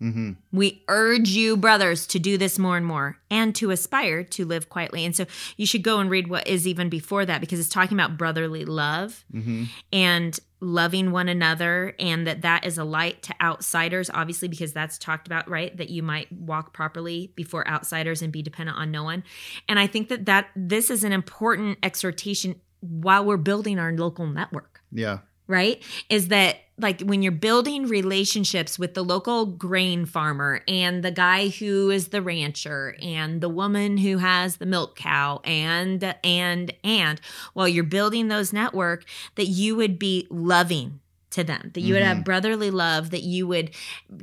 Mm-hmm. 0.00 0.32
We 0.52 0.82
urge 0.88 1.30
you, 1.30 1.56
brothers, 1.56 2.06
to 2.08 2.18
do 2.18 2.36
this 2.36 2.58
more 2.58 2.76
and 2.76 2.84
more 2.84 3.18
and 3.30 3.54
to 3.56 3.70
aspire 3.70 4.22
to 4.24 4.44
live 4.44 4.68
quietly. 4.68 5.04
And 5.04 5.16
so 5.16 5.24
you 5.56 5.66
should 5.66 5.82
go 5.82 6.00
and 6.00 6.10
read 6.10 6.28
what 6.28 6.46
is 6.46 6.66
even 6.66 6.88
before 6.88 7.24
that 7.24 7.40
because 7.40 7.58
it's 7.60 7.68
talking 7.68 7.96
about 7.96 8.18
brotherly 8.18 8.64
love 8.64 9.24
Mm-hmm. 9.32 9.64
and 9.92 10.38
loving 10.60 11.10
one 11.12 11.28
another 11.28 11.94
and 11.98 12.26
that 12.26 12.40
that 12.42 12.64
is 12.64 12.78
a 12.78 12.84
light 12.84 13.22
to 13.22 13.34
outsiders 13.42 14.08
obviously 14.14 14.48
because 14.48 14.72
that's 14.72 14.96
talked 14.96 15.26
about 15.26 15.46
right 15.50 15.76
that 15.76 15.90
you 15.90 16.02
might 16.02 16.32
walk 16.32 16.72
properly 16.72 17.30
before 17.36 17.68
outsiders 17.68 18.22
and 18.22 18.32
be 18.32 18.40
dependent 18.42 18.78
on 18.78 18.90
no 18.90 19.04
one 19.04 19.22
and 19.68 19.78
i 19.78 19.86
think 19.86 20.08
that 20.08 20.24
that 20.24 20.48
this 20.56 20.88
is 20.90 21.04
an 21.04 21.12
important 21.12 21.76
exhortation 21.82 22.58
while 22.80 23.22
we're 23.22 23.36
building 23.36 23.78
our 23.78 23.92
local 23.92 24.26
network 24.26 24.80
Yeah. 24.90 25.18
right? 25.46 25.82
Is 26.08 26.28
that 26.28 26.56
like 26.78 27.00
when 27.00 27.22
you're 27.22 27.32
building 27.32 27.86
relationships 27.86 28.78
with 28.78 28.94
the 28.94 29.02
local 29.02 29.46
grain 29.46 30.04
farmer 30.04 30.60
and 30.68 31.02
the 31.02 31.10
guy 31.10 31.48
who 31.48 31.90
is 31.90 32.08
the 32.08 32.20
rancher 32.20 32.96
and 33.00 33.40
the 33.40 33.48
woman 33.48 33.96
who 33.96 34.18
has 34.18 34.56
the 34.56 34.66
milk 34.66 34.96
cow 34.96 35.40
and 35.44 36.14
and 36.22 36.74
and 36.84 37.20
while 37.54 37.66
you're 37.68 37.84
building 37.84 38.28
those 38.28 38.52
network 38.52 39.04
that 39.36 39.46
you 39.46 39.74
would 39.76 39.98
be 39.98 40.26
loving 40.30 41.00
to 41.30 41.42
them 41.44 41.70
that 41.74 41.80
you 41.80 41.92
would 41.92 42.02
have 42.02 42.24
brotherly 42.24 42.70
love 42.70 43.10
that 43.10 43.22
you 43.22 43.46
would 43.46 43.70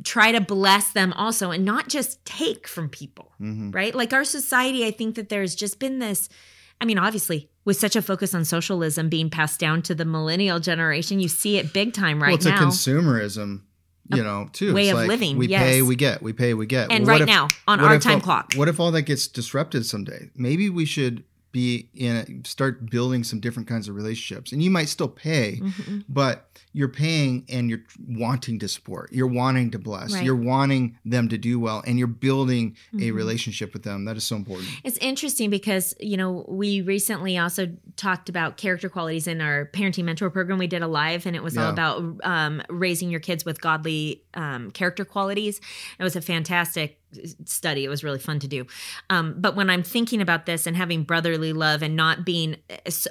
try 0.03 0.31
to 0.31 0.41
bless 0.41 0.91
them 0.91 1.13
also 1.13 1.51
and 1.51 1.65
not 1.65 1.87
just 1.89 2.23
take 2.25 2.67
from 2.67 2.89
people 2.89 3.33
Mm-hmm. 3.43 3.71
right? 3.71 3.93
Like 3.93 4.13
our 4.13 4.23
society, 4.23 4.85
I 4.85 4.91
think 4.91 5.15
that 5.15 5.27
there's 5.27 5.53
just 5.53 5.77
been 5.77 5.99
this. 5.99 6.29
I 6.83 6.85
mean, 6.85 6.97
obviously, 6.99 7.49
with 7.63 7.77
such 7.77 7.95
a 7.95 8.01
focus 8.01 8.35
on 8.35 8.43
socialism 8.43 9.07
being 9.07 9.29
passed 9.29 9.57
down 9.57 9.81
to 9.83 9.95
the 9.95 10.03
millennial 10.03 10.59
generation, 10.59 11.21
you 11.21 11.29
see 11.29 11.57
it 11.57 11.71
big 11.71 11.93
time 11.93 12.21
right 12.21 12.27
well, 12.27 12.35
it's 12.35 12.45
now. 12.45 12.61
a 12.61 12.65
consumerism, 12.67 13.61
you 14.13 14.21
know, 14.21 14.49
too. 14.51 14.73
way 14.73 14.89
It's 14.89 14.91
of 14.91 14.97
like 14.97 15.07
living, 15.07 15.37
We 15.37 15.47
yes. 15.47 15.61
pay, 15.63 15.81
we 15.81 15.95
get. 15.95 16.21
We 16.21 16.33
pay, 16.33 16.53
we 16.53 16.65
get. 16.65 16.91
And 16.91 17.05
Well, 17.05 17.13
right 17.13 17.21
if- 17.21 17.27
now, 17.27 17.47
on 17.65 17.79
our 17.79 17.97
time 17.99 18.15
all- 18.15 18.19
clock. 18.19 18.51
What 18.57 18.67
if 18.67 18.81
all 18.81 18.91
that 18.91 19.03
gets 19.03 19.27
disrupted 19.29 19.85
someday? 19.85 20.29
Maybe 20.35 20.69
we 20.69 20.83
should 20.83 21.23
be 21.53 21.87
in 21.93 22.15
a, 22.17 22.47
start 22.47 22.89
building 22.89 23.23
some 23.23 23.39
different 23.39 23.69
kinds 23.69 23.87
of 23.87 23.95
relationships, 23.95 24.51
and 24.51 24.61
you 24.61 24.69
might 24.69 24.89
still 24.89 25.07
pay, 25.07 25.61
Mm-hmm. 25.61 25.99
but 26.09 26.49
you're 26.75 26.89
paying 26.89 27.45
and 27.49 27.69
you're 27.69 27.83
wanting 28.07 28.57
to 28.59 28.67
support. 28.67 29.13
You're 29.13 29.27
wanting 29.27 29.69
to 29.71 29.79
bless. 29.79 30.13
Right. 30.13 30.23
You're 30.25 30.35
wanting 30.35 30.97
them 31.05 31.29
to 31.29 31.37
do 31.37 31.59
well, 31.59 31.83
and 31.87 31.97
you're 31.97 32.07
building 32.07 32.75
a 32.91 32.97
Mm-hmm. 32.97 33.15
relationship 33.15 33.71
with 33.73 33.83
them. 33.83 34.05
That 34.05 34.17
is 34.17 34.23
so 34.25 34.35
important. 34.35 34.67
It's 34.83 34.97
interesting 34.97 35.49
because, 35.51 35.93
you 35.99 36.17
know, 36.17 36.43
we 36.49 36.81
recently 36.81 37.37
also 37.37 37.71
talked 37.95 38.27
about 38.27 38.57
character 38.57 38.89
qualities 38.89 39.27
in 39.27 39.39
our 39.39 39.69
parenting 39.71 40.05
mentor 40.05 40.29
program. 40.31 40.57
We 40.57 40.67
did 40.67 40.81
a 40.81 40.87
live 40.87 41.25
and 41.27 41.35
it 41.35 41.43
was 41.43 41.55
all 41.57 41.69
about 41.69 42.01
um, 42.23 42.61
raising 42.69 43.09
your 43.11 43.19
kids 43.19 43.45
with 43.45 43.61
godly 43.61 44.23
um, 44.33 44.71
character 44.71 45.05
qualities. 45.05 45.61
It 45.99 46.03
was 46.03 46.15
a 46.15 46.21
fantastic 46.21 46.99
study. 47.45 47.83
It 47.83 47.89
was 47.89 48.03
really 48.03 48.19
fun 48.19 48.39
to 48.39 48.47
do. 48.47 48.65
Um, 49.09 49.35
but 49.37 49.55
when 49.55 49.69
I'm 49.69 49.83
thinking 49.83 50.21
about 50.21 50.45
this 50.45 50.67
and 50.67 50.75
having 50.75 51.03
brotherly 51.03 51.53
love 51.53 51.81
and 51.81 51.95
not 51.95 52.25
being 52.25 52.57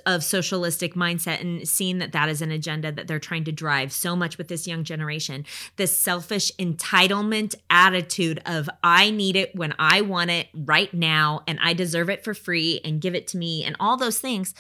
of 0.06 0.24
socialistic 0.24 0.94
mindset 0.94 1.40
and 1.40 1.66
seeing 1.68 1.98
that 1.98 2.12
that 2.12 2.28
is 2.28 2.42
an 2.42 2.50
agenda 2.50 2.92
that 2.92 3.06
they're 3.06 3.18
trying 3.18 3.44
to 3.44 3.52
drive 3.52 3.92
so 3.92 4.16
much 4.16 4.38
with 4.38 4.48
this 4.48 4.66
young 4.66 4.84
generation, 4.84 5.44
this 5.76 5.98
selfish 5.98 6.52
entitlement 6.58 7.54
attitude 7.70 8.40
of 8.46 8.68
I 8.82 9.10
need 9.10 9.36
it 9.36 9.54
when 9.54 9.74
I 9.78 10.00
want 10.00 10.30
it 10.30 10.48
right 10.54 10.92
now 10.92 11.42
and 11.46 11.58
I 11.62 11.72
deserve 11.72 12.10
it 12.10 12.24
for 12.24 12.34
free 12.34 12.80
and 12.84 13.00
give 13.00 13.14
it 13.14 13.26
to 13.28 13.38
me 13.38 13.64
and 13.64 13.76
all 13.80 13.96
those 13.96 14.18
things. 14.18 14.54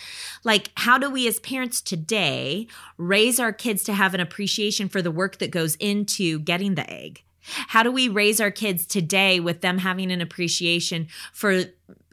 Like, 0.44 0.70
how 0.76 0.98
do 0.98 1.10
we 1.10 1.26
as 1.26 1.40
parents 1.40 1.80
today 1.80 2.66
raise 2.96 3.38
our 3.40 3.52
kids 3.52 3.82
to 3.84 3.92
have 3.92 4.14
an 4.14 4.20
appreciation 4.20 4.88
for 4.88 5.02
the 5.02 5.10
work 5.10 5.38
that 5.38 5.50
goes 5.50 5.76
into 5.76 6.38
getting 6.40 6.74
the 6.74 6.90
egg? 6.90 7.22
How 7.42 7.82
do 7.82 7.90
we 7.90 8.08
raise 8.08 8.40
our 8.40 8.50
kids 8.50 8.86
today 8.86 9.40
with 9.40 9.60
them 9.60 9.78
having 9.78 10.10
an 10.10 10.20
appreciation 10.20 11.08
for 11.32 11.64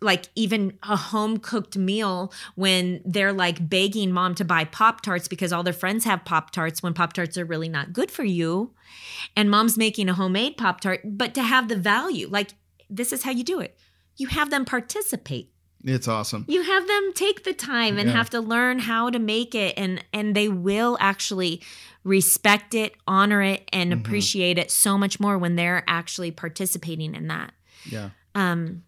like 0.02 0.30
even 0.36 0.78
a 0.84 0.96
home 0.96 1.38
cooked 1.38 1.78
meal 1.78 2.32
when 2.56 3.02
they're 3.06 3.34
like 3.34 3.70
begging 3.70 4.12
mom 4.12 4.36
to 4.36 4.46
buy 4.46 4.64
Pop 4.64 5.02
Tarts 5.02 5.28
because 5.28 5.52
all 5.52 5.64
their 5.64 5.74
friends 5.74 6.06
have 6.06 6.26
Pop 6.26 6.52
Tarts 6.52 6.82
when 6.82 6.94
Pop 6.94 7.14
Tarts 7.14 7.38
are 7.38 7.46
really 7.46 7.70
not 7.70 7.94
good 7.94 8.10
for 8.10 8.24
you? 8.24 8.74
And 9.36 9.52
mom's 9.52 9.78
making 9.78 10.10
a 10.10 10.14
homemade 10.14 10.58
Pop 10.58 10.82
Tart, 10.82 11.02
but 11.04 11.34
to 11.34 11.44
have 11.44 11.68
the 11.68 11.76
value, 11.76 12.28
like 12.30 12.52
this 12.90 13.14
is 13.14 13.24
how 13.24 13.32
you 13.32 13.44
do 13.44 13.60
it. 13.60 13.78
You 14.18 14.28
have 14.28 14.50
them 14.50 14.66
participate 14.66 15.52
It's 15.84 16.08
awesome. 16.08 16.46
you 16.48 16.62
have 16.64 16.88
them 16.88 17.12
take 17.14 17.44
the 17.46 17.54
time 17.54 17.98
and 17.98 18.10
Yeah. 18.10 18.16
have 18.18 18.30
to 18.32 18.42
learn 18.42 18.80
how 18.80 19.10
to 19.10 19.20
make 19.20 19.56
it 19.56 19.74
and 19.78 20.04
and 20.12 20.36
they 20.36 20.50
will 20.50 20.98
actually 21.00 21.62
respect 22.04 22.74
it 22.74 22.96
honor 23.08 23.42
it 23.42 23.68
and 23.72 23.92
Mm-hmm. 23.92 24.02
appreciate 24.02 24.58
it 24.58 24.72
so 24.72 24.98
much 24.98 25.20
more 25.20 25.38
when 25.38 25.56
they're 25.56 25.84
actually 25.88 26.32
participating 26.32 27.16
in 27.16 27.28
that 27.28 27.54
Yeah. 27.86 28.10
um 28.36 28.84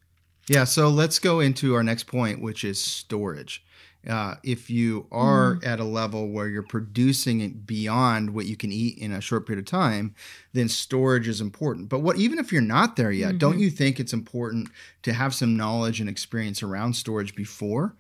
Yeah, 0.48 0.66
so 0.66 0.90
let's 0.90 1.20
go 1.20 1.40
into 1.40 1.76
our 1.76 1.84
next 1.84 2.06
point, 2.08 2.42
which 2.42 2.64
is 2.66 2.82
storage. 2.84 3.64
Uh, 4.10 4.36
if 4.44 4.70
you 4.70 5.06
are 5.12 5.56
Mm-hmm. 5.56 5.68
at 5.68 5.80
a 5.80 5.84
level 5.84 6.30
where 6.30 6.48
you're 6.48 6.64
producing 6.64 7.40
it 7.42 7.68
beyond 7.68 8.34
what 8.34 8.48
you 8.48 8.58
can 8.58 8.72
eat 8.72 8.98
in 8.98 9.12
a 9.12 9.22
short 9.22 9.46
period 9.46 9.60
of 9.64 9.70
time, 9.70 10.16
then 10.54 10.68
storage 10.68 11.28
is 11.28 11.40
important. 11.40 11.88
But 11.88 12.00
what 12.00 12.18
even 12.18 12.40
if 12.40 12.52
you're 12.52 12.62
not 12.64 12.96
there 12.96 13.12
yet, 13.12 13.38
don't 13.38 13.54
Mm-hmm. 13.54 13.62
you 13.62 13.70
think 13.70 14.00
it's 14.00 14.14
important 14.14 14.70
to 15.04 15.14
have 15.14 15.36
some 15.36 15.56
knowledge 15.56 16.00
and 16.00 16.10
experience 16.10 16.64
around 16.64 16.94
storage 16.96 17.36
before? 17.36 17.96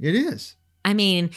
It 0.00 0.14
is. 0.14 0.56
I 0.84 0.94
mean, 0.94 1.30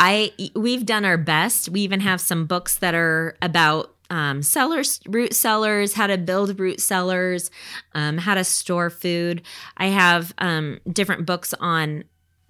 I 0.00 0.32
we've 0.56 0.84
done 0.84 1.04
our 1.04 1.16
best. 1.16 1.68
We 1.68 1.82
even 1.82 2.00
have 2.00 2.20
some 2.20 2.46
books 2.46 2.78
that 2.78 2.94
are 2.94 3.36
about 3.40 3.94
um, 4.10 4.42
cellars, 4.42 5.00
root 5.06 5.34
cellars, 5.34 5.94
how 5.94 6.08
to 6.08 6.18
build 6.18 6.58
root 6.58 6.80
cellars, 6.80 7.50
um, 7.94 8.18
how 8.18 8.34
to 8.34 8.42
store 8.42 8.90
food. 8.90 9.42
I 9.76 9.86
have 9.86 10.34
um, 10.38 10.80
different 10.90 11.26
books 11.26 11.54
on, 11.60 12.04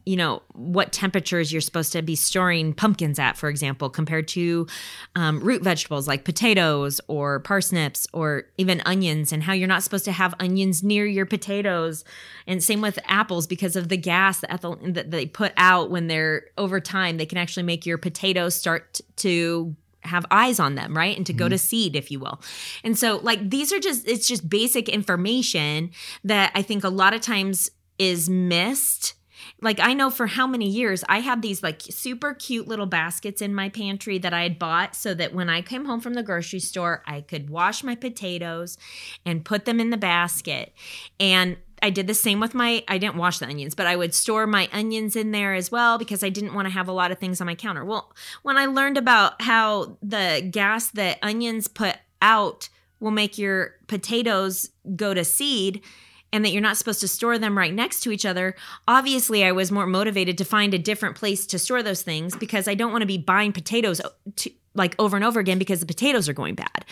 you 0.09 0.16
know, 0.16 0.40
what 0.55 0.90
temperatures 0.90 1.53
you're 1.53 1.61
supposed 1.61 1.92
to 1.92 2.01
be 2.01 2.16
storing 2.16 2.73
pumpkins 2.73 3.18
at, 3.18 3.37
for 3.37 3.51
example, 3.51 3.90
compared 3.90 4.27
to 4.27 4.66
um, 5.16 5.38
root 5.40 5.62
vegetables 5.62 6.09
like 6.09 6.25
potatoes 6.25 6.99
or 7.09 7.40
parsnips 7.40 8.07
or 8.14 8.44
even 8.57 8.81
onions, 8.87 9.33
and 9.33 9.42
how 9.42 9.53
you're 9.53 9.68
not 9.68 9.83
supposed 9.83 10.07
to 10.07 10.12
have 10.12 10.35
onions 10.40 10.83
near 10.83 11.05
your 11.05 11.27
potatoes. 11.27 12.05
And 12.47 12.64
same 12.64 12.81
with 12.81 12.99
apples 13.05 13.47
because 13.47 13.77
of 13.77 13.90
the 13.90 13.99
gas 13.99 14.40
that, 14.40 14.51
ethyl- 14.51 14.79
that 14.83 15.11
they 15.11 15.27
put 15.27 15.53
out 15.59 15.90
when 15.90 16.07
they're 16.07 16.47
over 16.57 16.81
time, 16.81 17.18
they 17.18 17.27
can 17.27 17.37
actually 17.37 17.64
make 17.64 17.85
your 17.85 17.99
potatoes 17.99 18.55
start 18.55 19.03
to 19.16 19.77
have 20.05 20.25
eyes 20.31 20.59
on 20.59 20.75
them, 20.75 20.97
right? 20.97 21.18
And 21.18 21.27
to 21.27 21.35
go 21.35 21.51
to 21.51 21.59
seed, 21.59 21.94
if 21.94 22.11
you 22.11 22.18
will. 22.18 22.40
And 22.83 22.99
so, 22.99 23.18
like, 23.18 23.51
these 23.51 23.75
are 23.75 23.79
just, 23.79 24.09
it's 24.09 24.27
just 24.27 24.49
basic 24.49 24.88
information 24.88 25.90
that 26.25 26.51
I 26.55 26.62
think 26.62 26.83
a 26.83 26.88
lot 26.88 27.12
of 27.12 27.21
times 27.21 27.71
is 27.99 28.31
missed. 28.31 29.16
Like, 29.61 29.81
I 29.81 29.92
know 29.92 30.09
for 30.11 30.29
how 30.29 30.47
many 30.47 30.68
years 30.68 31.03
I 31.09 31.18
had 31.18 31.42
these 31.42 31.62
like 31.62 31.83
super 31.83 32.33
cute 32.35 32.68
little 32.68 32.87
baskets 32.87 33.42
in 33.42 33.55
my 33.55 33.68
pantry 33.68 34.18
that 34.18 34.33
I 34.33 34.42
had 34.42 34.59
bought 34.59 34.94
so 34.94 35.14
that 35.14 35.35
when 35.35 35.49
I 35.49 35.62
came 35.62 35.85
home 35.85 36.01
from 36.01 36.14
the 36.14 36.23
grocery 36.23 36.61
store, 36.61 37.03
I 37.07 37.23
could 37.23 37.51
wash 37.51 37.83
my 37.83 37.97
potatoes 37.97 38.79
and 39.27 39.44
put 39.44 39.64
them 39.64 39.81
in 39.81 39.90
the 39.90 39.97
basket. 39.97 40.73
And 41.18 41.57
I 41.83 41.90
did 41.90 42.07
the 42.07 42.14
same 42.14 42.40
with 42.40 42.55
my 42.55 42.85
I 42.88 42.99
didn't 42.99 43.16
wash 43.16 43.38
the 43.38 43.47
onions, 43.47 43.75
but 43.75 43.87
I 43.87 43.97
would 43.97 44.14
store 44.14 44.47
my 44.47 44.68
onions 44.73 45.16
in 45.16 45.33
there 45.33 45.55
as 45.55 45.71
well 45.71 45.99
because 45.99 46.23
I 46.23 46.29
didn't 46.29 46.55
want 46.55 46.66
to 46.66 46.73
have 46.73 46.88
a 46.88 46.92
lot 46.92 47.11
of 47.11 47.18
things 47.18 47.40
on 47.40 47.47
my 47.47 47.55
counter. 47.55 47.85
Well, 47.85 48.12
when 48.42 48.57
I 48.57 48.66
learned 48.66 48.99
about 48.99 49.40
how 49.42 49.97
the 50.03 50.47
gas 50.51 50.88
that 50.90 51.18
onions 51.23 51.68
put 51.68 51.97
out 52.21 52.68
will 53.01 53.11
make 53.11 53.38
your 53.38 53.75
potatoes 53.87 54.71
go 54.97 55.14
to 55.14 55.25
seed 55.25 55.83
and 56.32 56.44
that 56.44 56.50
you're 56.50 56.62
not 56.62 56.76
supposed 56.76 57.00
to 57.00 57.08
store 57.08 57.38
them 57.38 57.56
right 57.56 57.72
next 57.72 58.00
to 58.00 58.12
each 58.12 58.26
other, 58.26 58.54
obviously 58.86 59.44
I 59.44 59.52
was 59.52 59.70
more 59.70 59.86
motivated 59.86 60.38
to 60.38 60.44
find 60.44 60.74
a 60.74 60.78
different 60.78 61.16
place 61.16 61.46
to 61.46 61.58
store 61.58 61.82
those 61.82 62.02
things 62.02 62.36
because 62.36 62.68
I 62.68 62.74
don't 62.74 62.92
want 62.92 63.02
to 63.02 63.06
be 63.06 63.18
buying 63.18 63.52
potatoes 63.52 64.00
to, 64.36 64.50
like 64.74 64.94
over 64.98 65.16
and 65.16 65.24
over 65.24 65.40
again 65.40 65.58
because 65.58 65.80
the 65.80 65.86
potatoes 65.86 66.28
are 66.28 66.32
going 66.32 66.54
bad. 66.54 66.84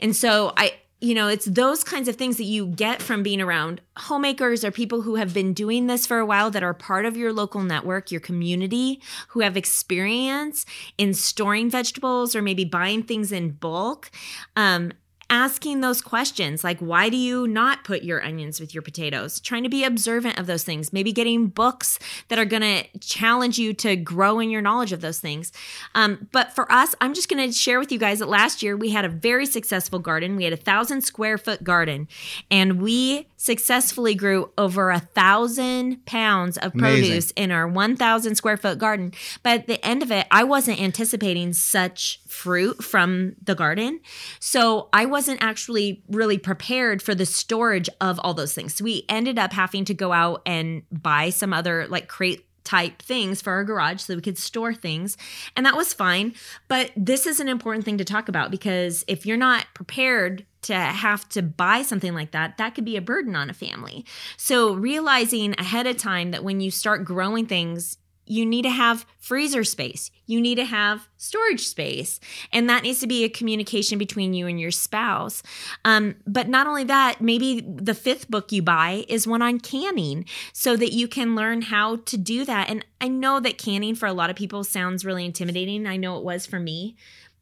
And 0.00 0.14
so 0.14 0.52
I 0.56 0.74
you 1.02 1.16
know, 1.16 1.26
it's 1.26 1.46
those 1.46 1.82
kinds 1.82 2.06
of 2.06 2.14
things 2.14 2.36
that 2.36 2.44
you 2.44 2.64
get 2.64 3.02
from 3.02 3.24
being 3.24 3.40
around 3.40 3.80
homemakers 3.96 4.64
or 4.64 4.70
people 4.70 5.02
who 5.02 5.16
have 5.16 5.34
been 5.34 5.52
doing 5.52 5.88
this 5.88 6.06
for 6.06 6.20
a 6.20 6.24
while 6.24 6.48
that 6.52 6.62
are 6.62 6.72
part 6.72 7.04
of 7.04 7.16
your 7.16 7.32
local 7.32 7.60
network, 7.60 8.12
your 8.12 8.20
community, 8.20 9.02
who 9.28 9.40
have 9.40 9.56
experience 9.56 10.64
in 10.96 11.12
storing 11.12 11.68
vegetables 11.68 12.36
or 12.36 12.40
maybe 12.40 12.64
buying 12.64 13.02
things 13.02 13.32
in 13.32 13.50
bulk. 13.50 14.12
Um, 14.54 14.92
asking 15.32 15.80
those 15.80 16.02
questions 16.02 16.62
like 16.62 16.78
why 16.78 17.08
do 17.08 17.16
you 17.16 17.48
not 17.48 17.84
put 17.84 18.02
your 18.02 18.22
onions 18.22 18.60
with 18.60 18.74
your 18.74 18.82
potatoes? 18.82 19.40
Trying 19.40 19.62
to 19.62 19.70
be 19.70 19.82
observant 19.82 20.38
of 20.38 20.46
those 20.46 20.62
things 20.62 20.92
maybe 20.92 21.10
getting 21.10 21.46
books 21.46 21.98
that 22.28 22.38
are 22.38 22.44
going 22.44 22.60
to 22.60 22.98
challenge 22.98 23.58
you 23.58 23.72
to 23.72 23.96
grow 23.96 24.40
in 24.40 24.50
your 24.50 24.60
knowledge 24.60 24.92
of 24.92 25.00
those 25.00 25.18
things. 25.18 25.50
Um, 25.94 26.28
but 26.32 26.52
for 26.52 26.70
us 26.70 26.94
i'm 27.00 27.14
just 27.14 27.30
going 27.30 27.44
to 27.44 27.52
share 27.52 27.78
with 27.78 27.90
you 27.90 27.98
guys 27.98 28.18
that 28.18 28.28
last 28.28 28.62
year 28.62 28.76
we 28.76 28.90
had 28.90 29.06
a 29.06 29.08
very 29.08 29.46
successful 29.46 29.98
garden. 29.98 30.36
We 30.36 30.44
had 30.44 30.52
a 30.52 30.58
thousand 30.58 31.00
square 31.00 31.38
foot 31.38 31.64
garden 31.64 32.08
and 32.50 32.82
we 32.82 33.26
successfully 33.38 34.14
grew 34.14 34.50
over 34.58 34.90
a 34.90 35.00
thousand 35.00 36.04
pounds 36.04 36.58
of 36.58 36.74
Amazing. 36.74 37.04
produce 37.08 37.30
in 37.32 37.50
our 37.50 37.66
1000 37.66 38.34
square 38.34 38.58
foot 38.58 38.78
garden. 38.78 39.12
But 39.42 39.60
at 39.60 39.66
the 39.66 39.84
end 39.84 40.02
of 40.02 40.12
it 40.12 40.26
i 40.30 40.44
wasn't 40.44 40.78
anticipating 40.78 41.54
such 41.54 42.20
fruit 42.32 42.82
from 42.82 43.36
the 43.42 43.54
garden. 43.54 44.00
So 44.40 44.88
I 44.92 45.04
wasn't 45.04 45.42
actually 45.42 46.02
really 46.08 46.38
prepared 46.38 47.02
for 47.02 47.14
the 47.14 47.26
storage 47.26 47.88
of 48.00 48.18
all 48.20 48.34
those 48.34 48.54
things. 48.54 48.74
So 48.74 48.84
we 48.84 49.04
ended 49.08 49.38
up 49.38 49.52
having 49.52 49.84
to 49.84 49.94
go 49.94 50.12
out 50.12 50.42
and 50.46 50.82
buy 50.90 51.30
some 51.30 51.52
other 51.52 51.86
like 51.88 52.08
crate 52.08 52.46
type 52.64 53.02
things 53.02 53.42
for 53.42 53.52
our 53.52 53.64
garage 53.64 54.00
so 54.00 54.14
we 54.14 54.22
could 54.22 54.38
store 54.38 54.72
things. 54.72 55.16
And 55.56 55.66
that 55.66 55.76
was 55.76 55.92
fine. 55.92 56.34
But 56.68 56.92
this 56.96 57.26
is 57.26 57.40
an 57.40 57.48
important 57.48 57.84
thing 57.84 57.98
to 57.98 58.04
talk 58.04 58.28
about 58.28 58.50
because 58.50 59.04
if 59.08 59.26
you're 59.26 59.36
not 59.36 59.66
prepared 59.74 60.46
to 60.62 60.74
have 60.74 61.28
to 61.30 61.42
buy 61.42 61.82
something 61.82 62.14
like 62.14 62.30
that, 62.30 62.56
that 62.58 62.74
could 62.74 62.84
be 62.84 62.96
a 62.96 63.02
burden 63.02 63.34
on 63.34 63.50
a 63.50 63.54
family. 63.54 64.06
So 64.36 64.74
realizing 64.74 65.54
ahead 65.58 65.86
of 65.86 65.96
time 65.96 66.30
that 66.30 66.44
when 66.44 66.60
you 66.60 66.70
start 66.70 67.04
growing 67.04 67.46
things, 67.46 67.98
you 68.32 68.46
need 68.46 68.62
to 68.62 68.70
have 68.70 69.04
freezer 69.18 69.62
space. 69.62 70.10
You 70.24 70.40
need 70.40 70.54
to 70.54 70.64
have 70.64 71.06
storage 71.18 71.66
space. 71.66 72.18
And 72.50 72.68
that 72.70 72.82
needs 72.82 72.98
to 73.00 73.06
be 73.06 73.24
a 73.24 73.28
communication 73.28 73.98
between 73.98 74.32
you 74.32 74.46
and 74.46 74.58
your 74.58 74.70
spouse. 74.70 75.42
Um, 75.84 76.14
but 76.26 76.48
not 76.48 76.66
only 76.66 76.84
that, 76.84 77.20
maybe 77.20 77.60
the 77.60 77.92
fifth 77.92 78.30
book 78.30 78.50
you 78.50 78.62
buy 78.62 79.04
is 79.06 79.26
one 79.26 79.42
on 79.42 79.60
canning 79.60 80.24
so 80.54 80.76
that 80.76 80.92
you 80.92 81.08
can 81.08 81.36
learn 81.36 81.60
how 81.60 81.96
to 81.96 82.16
do 82.16 82.46
that. 82.46 82.70
And 82.70 82.86
I 83.02 83.08
know 83.08 83.38
that 83.40 83.58
canning 83.58 83.94
for 83.94 84.06
a 84.06 84.14
lot 84.14 84.30
of 84.30 84.36
people 84.36 84.64
sounds 84.64 85.04
really 85.04 85.26
intimidating. 85.26 85.86
I 85.86 85.98
know 85.98 86.16
it 86.16 86.24
was 86.24 86.46
for 86.46 86.58
me. 86.58 86.96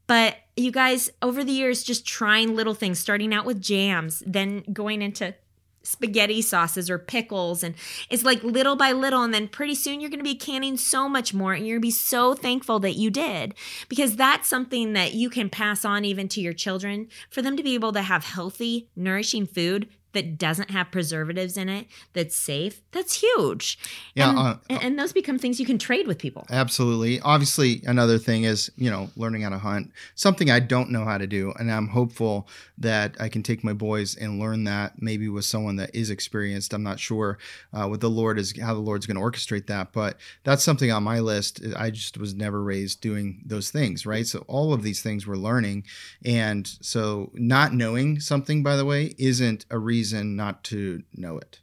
But 0.09 0.39
you 0.57 0.73
guys, 0.73 1.09
over 1.23 1.45
the 1.45 1.53
years, 1.53 1.85
just 1.85 2.05
trying 2.05 2.57
little 2.57 2.75
things, 2.75 2.99
starting 2.99 3.33
out 3.33 3.47
with 3.47 3.63
jams, 3.63 4.25
then 4.27 4.65
going 4.73 5.03
into 5.03 5.37
spaghetti 5.83 6.43
sauces 6.43 6.91
or 6.91 6.99
pickles 6.99 7.63
and 7.63 7.75
it's 8.11 8.25
like 8.25 8.43
little 8.45 8.77
by 8.77 8.93
little 8.93 9.23
and 9.23 9.33
then 9.33 9.49
pretty 9.49 9.75
soon 9.75 10.01
you're 10.01 10.11
going 10.11 10.19
to 10.19 10.25
be 10.25 10.35
canning 10.35 10.77
so 10.77 11.09
much 11.09 11.33
more 11.33 11.53
and 11.53 11.67
you're 11.67 11.77
going 11.77 11.83
to 11.83 11.87
be 11.87 11.91
so 11.91 12.35
thankful 12.35 12.79
that 12.79 12.95
you 12.95 13.11
did 13.11 13.55
because 13.89 14.17
that's 14.17 14.49
something 14.49 14.93
that 14.93 15.15
you 15.15 15.31
can 15.31 15.49
pass 15.49 15.85
on 15.85 16.05
even 16.05 16.29
to 16.29 16.41
your 16.41 16.53
children. 16.53 17.09
For 17.31 17.43
them 17.43 17.57
to 17.57 17.63
be 17.63 17.75
able 17.75 17.93
to 17.93 18.03
have 18.03 18.25
healthy 18.25 18.89
nourishing 18.95 19.47
food 19.47 19.89
that 20.13 20.39
doesn't 20.39 20.71
have 20.71 20.91
preservatives 20.91 21.57
in 21.57 21.69
it 21.69 21.87
that's 22.13 22.37
safe 22.37 22.83
that's 22.93 23.21
huge 23.21 23.79
Yeah, 24.15 24.31
and, 24.31 24.39
uh, 24.39 24.57
and 24.69 24.99
those 24.99 25.13
become 25.13 25.39
things 25.39 25.59
you 25.59 25.67
can 25.67 25.79
trade 25.79 26.07
with 26.07 26.19
people 26.19 26.47
Absolutely. 26.51 27.21
Obviously, 27.21 27.83
another 27.87 28.19
thing 28.19 28.45
is, 28.45 28.71
you 28.77 28.91
know, 28.91 29.11
learning 29.17 29.43
how 29.43 29.51
to 29.51 29.59
hunt. 29.59 29.93
Something 30.15 30.51
I 30.51 30.61
don't 30.61 30.91
know 30.91 31.05
how 31.05 31.19
to 31.19 31.27
do. 31.27 31.53
And 31.59 31.71
I'm 31.71 31.89
hopeful 31.89 32.49
that 32.79 33.17
I 33.21 33.29
can 33.29 33.43
take 33.43 33.63
my 33.63 33.73
boys 33.73 34.17
and 34.17 34.41
learn 34.41 34.65
that 34.65 35.01
maybe 35.01 35.29
with 35.29 35.45
someone 35.45 35.77
that 35.77 35.95
is 35.95 36.11
experienced. 36.11 36.73
I'm 36.73 36.83
not 36.83 36.99
sure 36.99 37.39
uh, 37.73 37.87
what 37.87 38.01
the 38.01 38.11
Lord 38.11 38.39
is, 38.39 38.59
how 38.61 38.75
the 38.75 38.81
Lord's 38.81 39.07
going 39.07 39.17
to 39.17 39.23
orchestrate 39.23 39.67
that. 39.69 39.93
But 39.93 40.17
that's 40.45 40.65
something 40.65 40.91
on 40.91 41.03
my 41.03 41.21
list. 41.21 41.61
I 41.77 41.91
just 41.91 42.19
was 42.19 42.35
never 42.35 42.63
raised 42.63 43.01
doing 43.01 43.43
those 43.45 43.71
things, 43.71 44.05
right? 44.05 44.27
So 44.27 44.45
all 44.49 44.73
of 44.73 44.83
these 44.83 45.03
things 45.03 45.27
we're 45.27 45.37
learning. 45.37 45.85
And 46.25 46.67
so 46.81 47.31
not 47.35 47.73
knowing 47.73 48.21
something, 48.21 48.63
by 48.63 48.77
the 48.77 48.85
way, 48.85 49.15
isn't 49.19 49.67
a 49.71 49.79
reason 49.79 50.00
not 50.37 50.65
to 50.65 51.03
know 51.13 51.39
it. 51.39 51.61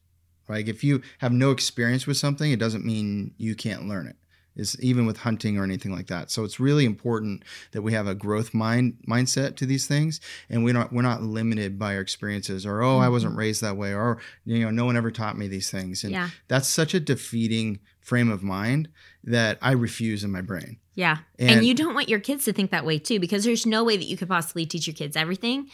Like 0.47 0.67
if 0.67 0.83
you 0.83 1.01
have 1.19 1.33
no 1.33 1.51
experience 1.51 2.07
with 2.07 2.17
something, 2.17 2.51
it 2.51 2.59
doesn't 2.59 2.85
mean 2.85 3.33
you 3.37 3.55
can't 3.55 3.87
learn 3.87 4.07
it. 4.07 4.15
It's 4.55 4.75
even 4.81 5.05
with 5.05 5.17
hunting 5.17 5.57
or 5.57 5.63
anything 5.63 5.91
like 5.91 6.07
that. 6.07 6.31
So 6.31 6.43
it's 6.43 6.59
really 6.59 6.85
important 6.85 7.43
that 7.73 7.83
we 7.83 7.93
have 7.93 8.07
a 8.07 8.15
growth 8.15 8.53
mind 8.55 8.97
mindset 9.07 9.55
to 9.57 9.67
these 9.67 9.85
things, 9.85 10.19
and 10.49 10.63
we're 10.63 10.73
not 10.73 10.91
we're 10.91 11.03
not 11.03 11.21
limited 11.21 11.77
by 11.77 11.93
our 11.93 12.01
experiences 12.01 12.65
or 12.65 12.81
oh 12.81 12.97
I 12.97 13.09
wasn't 13.09 13.33
mm-hmm. 13.33 13.39
raised 13.39 13.61
that 13.61 13.77
way 13.77 13.93
or 13.93 14.17
you 14.45 14.59
know 14.59 14.71
no 14.71 14.85
one 14.85 14.97
ever 14.97 15.11
taught 15.11 15.37
me 15.37 15.47
these 15.47 15.69
things, 15.69 16.03
and 16.03 16.11
Yeah. 16.11 16.29
that's 16.47 16.67
such 16.67 16.95
a 16.95 16.99
defeating 16.99 17.79
frame 18.07 18.31
of 18.31 18.41
mind 18.41 18.87
that 19.25 19.57
I 19.61 19.73
refuse 19.73 20.23
in 20.23 20.31
my 20.31 20.39
brain. 20.39 20.77
Yeah. 20.95 21.17
And, 21.37 21.51
And- 21.51 21.65
you 21.65 21.73
don't 21.73 21.93
want 21.93 22.07
your 22.07 22.21
kids 22.21 22.45
to 22.45 22.53
think 22.53 22.71
that 22.71 22.85
way 22.85 22.99
too, 22.99 23.19
because 23.19 23.43
there's 23.43 23.65
no 23.65 23.83
way 23.83 23.97
that 23.97 24.05
you 24.05 24.15
could 24.15 24.29
possibly 24.29 24.65
teach 24.65 24.87
your 24.87 24.93
kids 24.93 25.17
everything. 25.17 25.69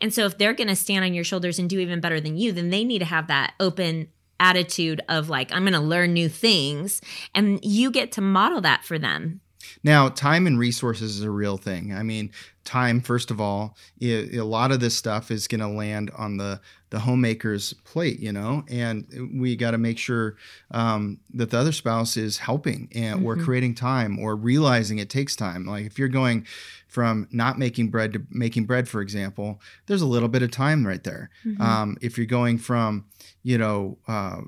And 0.00 0.12
so 0.12 0.24
if 0.24 0.38
they're 0.38 0.54
going 0.54 0.68
to 0.68 0.76
stand 0.76 1.04
on 1.04 1.12
your 1.12 1.24
shoulders 1.24 1.58
and 1.58 1.68
do 1.68 1.78
even 1.78 2.00
better 2.00 2.22
than 2.22 2.38
you, 2.38 2.52
then 2.52 2.70
they 2.70 2.84
need 2.84 3.00
to 3.00 3.04
have 3.04 3.26
that 3.26 3.52
open 3.60 4.08
attitude 4.40 5.02
of 5.10 5.28
like, 5.28 5.52
I'm 5.52 5.64
going 5.64 5.74
to 5.74 5.78
learn 5.78 6.14
new 6.14 6.30
things. 6.30 7.02
And 7.34 7.62
you 7.62 7.90
get 7.90 8.12
to 8.12 8.22
model 8.22 8.62
that 8.62 8.82
for 8.82 8.98
them. 8.98 9.42
Now, 9.82 10.08
time 10.08 10.46
and 10.46 10.58
resources 10.58 11.18
is 11.18 11.22
a 11.22 11.30
real 11.30 11.58
thing. 11.58 11.92
I 11.94 12.02
mean, 12.02 12.32
time 12.64 13.02
first 13.02 13.30
of 13.30 13.42
all, 13.42 13.76
a 14.00 14.40
lot 14.40 14.72
of 14.72 14.80
this 14.80 14.96
stuff 14.96 15.30
is 15.30 15.48
going 15.48 15.60
to 15.60 15.68
land 15.68 16.10
on 16.16 16.38
the 16.38 16.62
the 16.94 17.00
homemaker's 17.00 17.72
plate, 17.72 18.20
you 18.20 18.32
know, 18.32 18.64
and 18.68 19.04
we 19.34 19.56
got 19.56 19.72
to 19.72 19.78
make 19.78 19.98
sure 19.98 20.36
um, 20.70 21.18
that 21.34 21.50
the 21.50 21.58
other 21.58 21.72
spouse 21.72 22.16
is 22.16 22.38
helping 22.38 22.88
and 22.94 23.26
or 23.26 23.36
creating 23.36 23.74
time 23.74 24.16
or 24.16 24.36
realizing 24.36 24.98
it 24.98 25.10
takes 25.10 25.34
time. 25.34 25.66
Like 25.66 25.86
if 25.86 25.98
you're 25.98 26.06
going 26.06 26.46
from 26.94 27.26
not 27.32 27.58
making 27.58 27.88
bread 27.88 28.12
to 28.12 28.22
making 28.30 28.66
bread, 28.66 28.88
for 28.88 29.00
example, 29.00 29.60
there's 29.86 30.00
a 30.00 30.06
little 30.06 30.28
bit 30.28 30.44
of 30.44 30.52
time 30.52 30.86
right 30.86 31.02
there. 31.02 31.28
Um, 31.60 31.96
if 32.00 32.16
you're 32.16 32.24
going 32.28 32.56
from 32.56 33.06
you 33.44 33.58
know, 33.58 33.98
uh, 34.08 34.40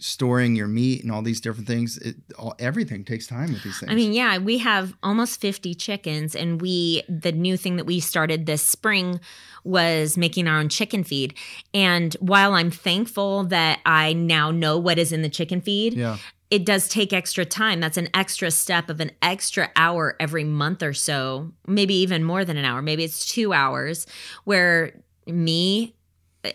storing 0.00 0.56
your 0.56 0.66
meat 0.66 1.02
and 1.02 1.12
all 1.12 1.20
these 1.20 1.38
different 1.38 1.68
things. 1.68 1.98
It, 1.98 2.16
all, 2.38 2.54
everything 2.58 3.04
takes 3.04 3.26
time 3.26 3.52
with 3.52 3.62
these 3.62 3.78
things. 3.78 3.92
I 3.92 3.94
mean, 3.94 4.14
yeah, 4.14 4.38
we 4.38 4.56
have 4.58 4.94
almost 5.02 5.38
50 5.38 5.74
chickens, 5.74 6.34
and 6.34 6.60
we, 6.60 7.02
the 7.10 7.30
new 7.30 7.58
thing 7.58 7.76
that 7.76 7.84
we 7.84 8.00
started 8.00 8.46
this 8.46 8.62
spring 8.62 9.20
was 9.64 10.16
making 10.16 10.48
our 10.48 10.58
own 10.58 10.70
chicken 10.70 11.04
feed. 11.04 11.34
And 11.74 12.14
while 12.20 12.54
I'm 12.54 12.70
thankful 12.70 13.44
that 13.44 13.80
I 13.84 14.14
now 14.14 14.50
know 14.50 14.78
what 14.78 14.98
is 14.98 15.12
in 15.12 15.20
the 15.20 15.28
chicken 15.28 15.60
feed, 15.60 15.92
yeah, 15.92 16.16
it 16.50 16.64
does 16.64 16.88
take 16.88 17.12
extra 17.12 17.44
time. 17.44 17.80
That's 17.80 17.96
an 17.96 18.08
extra 18.14 18.50
step 18.50 18.88
of 18.88 19.00
an 19.00 19.10
extra 19.20 19.70
hour 19.76 20.16
every 20.18 20.44
month 20.44 20.82
or 20.82 20.94
so, 20.94 21.52
maybe 21.66 21.94
even 21.94 22.24
more 22.24 22.44
than 22.44 22.56
an 22.56 22.64
hour. 22.64 22.80
Maybe 22.80 23.04
it's 23.04 23.26
two 23.26 23.52
hours 23.52 24.06
where 24.44 24.94
me 25.26 25.94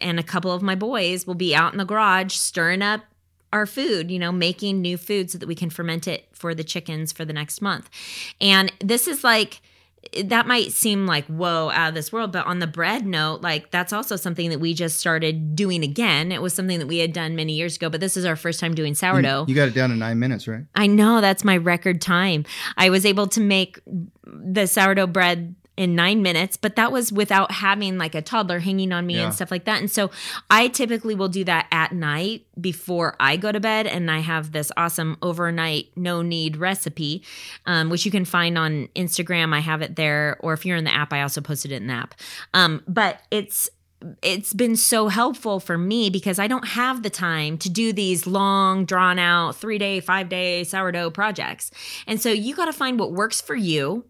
and 0.01 0.19
a 0.19 0.23
couple 0.23 0.51
of 0.51 0.61
my 0.61 0.75
boys 0.75 1.27
will 1.27 1.35
be 1.35 1.55
out 1.55 1.73
in 1.73 1.77
the 1.77 1.85
garage 1.85 2.33
stirring 2.33 2.81
up 2.81 3.01
our 3.51 3.67
food, 3.67 4.09
you 4.09 4.17
know, 4.17 4.31
making 4.31 4.81
new 4.81 4.97
food 4.97 5.29
so 5.29 5.37
that 5.37 5.45
we 5.47 5.53
can 5.53 5.69
ferment 5.69 6.07
it 6.07 6.27
for 6.33 6.55
the 6.55 6.63
chickens 6.63 7.11
for 7.11 7.23
the 7.23 7.33
next 7.33 7.61
month. 7.61 7.87
And 8.41 8.73
this 8.79 9.07
is 9.07 9.23
like, 9.23 9.61
that 10.25 10.45
might 10.45 10.71
seem 10.71 11.05
like 11.05 11.25
whoa 11.27 11.69
out 11.71 11.89
of 11.89 11.95
this 11.95 12.11
world 12.11 12.31
but 12.31 12.45
on 12.45 12.59
the 12.59 12.67
bread 12.67 13.05
note 13.05 13.41
like 13.41 13.71
that's 13.71 13.93
also 13.93 14.15
something 14.15 14.49
that 14.49 14.59
we 14.59 14.73
just 14.73 14.97
started 14.97 15.55
doing 15.55 15.83
again 15.83 16.31
it 16.31 16.41
was 16.41 16.53
something 16.53 16.79
that 16.79 16.87
we 16.87 16.97
had 16.99 17.13
done 17.13 17.35
many 17.35 17.53
years 17.53 17.75
ago 17.77 17.89
but 17.89 17.99
this 18.01 18.17
is 18.17 18.25
our 18.25 18.35
first 18.35 18.59
time 18.59 18.75
doing 18.75 18.93
sourdough 18.93 19.45
you 19.47 19.55
got 19.55 19.67
it 19.67 19.73
down 19.75 19.91
to 19.91 19.95
nine 19.95 20.19
minutes, 20.19 20.47
right? 20.47 20.63
I 20.75 20.87
know 20.87 21.21
that's 21.21 21.43
my 21.43 21.57
record 21.57 22.01
time. 22.01 22.45
I 22.77 22.89
was 22.89 23.05
able 23.05 23.27
to 23.27 23.41
make 23.41 23.79
the 24.25 24.65
sourdough 24.65 25.07
bread 25.07 25.55
in 25.75 25.95
nine 25.95 26.21
minutes, 26.21 26.55
but 26.55 26.75
that 26.75 26.91
was 26.91 27.11
without 27.11 27.51
having 27.51 27.97
like 27.97 28.13
a 28.13 28.21
toddler 28.21 28.59
hanging 28.59 28.91
on 28.91 29.07
me 29.07 29.15
Yeah. 29.15 29.25
and 29.25 29.33
stuff 29.33 29.49
like 29.49 29.65
that. 29.65 29.79
And 29.81 29.89
so 29.89 30.11
I 30.49 30.67
typically 30.67 31.15
will 31.15 31.29
do 31.29 31.43
that 31.45 31.65
at 31.71 31.91
night 31.93 32.45
before 32.61 33.15
I 33.19 33.37
go 33.37 33.51
to 33.51 33.59
bed. 33.59 33.87
And 33.87 34.11
I 34.11 34.19
have 34.19 34.51
this 34.51 34.71
awesome 34.77 35.17
overnight 35.23 35.87
no 35.95 36.21
knead 36.21 36.57
recipe, 36.57 37.23
um, 37.65 37.89
which 37.89 38.05
you 38.05 38.11
can 38.11 38.23
find 38.25 38.55
on 38.57 38.87
Instagram. 38.95 39.53
I 39.53 39.59
have 39.61 39.81
it 39.81 39.95
there. 39.95 40.37
Or 40.41 40.53
if 40.53 40.63
you're 40.63 40.77
in 40.77 40.83
the 40.83 40.93
app, 40.93 41.11
I 41.11 41.23
also 41.23 41.41
posted 41.41 41.71
it 41.71 41.81
in 41.81 41.87
the 41.87 41.93
app. 41.93 42.13
Um, 42.53 42.83
but 42.87 43.21
it's 43.31 43.69
it's 44.21 44.53
been 44.53 44.75
so 44.75 45.07
helpful 45.07 45.61
for 45.61 45.77
me 45.77 46.09
because 46.09 46.37
I 46.37 46.45
don't 46.47 46.67
have 46.67 47.03
the 47.03 47.09
time 47.09 47.57
to 47.59 47.69
do 47.69 47.93
these 47.93 48.27
long, 48.27 48.83
drawn 48.83 49.17
out, 49.17 49.55
three 49.55 49.77
day, 49.77 50.01
five 50.01 50.27
day 50.27 50.65
sourdough 50.65 51.11
projects. 51.11 51.71
And 52.05 52.21
so 52.21 52.29
you 52.29 52.53
got 52.53 52.65
to 52.65 52.73
find 52.73 52.99
what 52.99 53.13
works 53.13 53.39
for 53.39 53.55
you. 53.55 54.03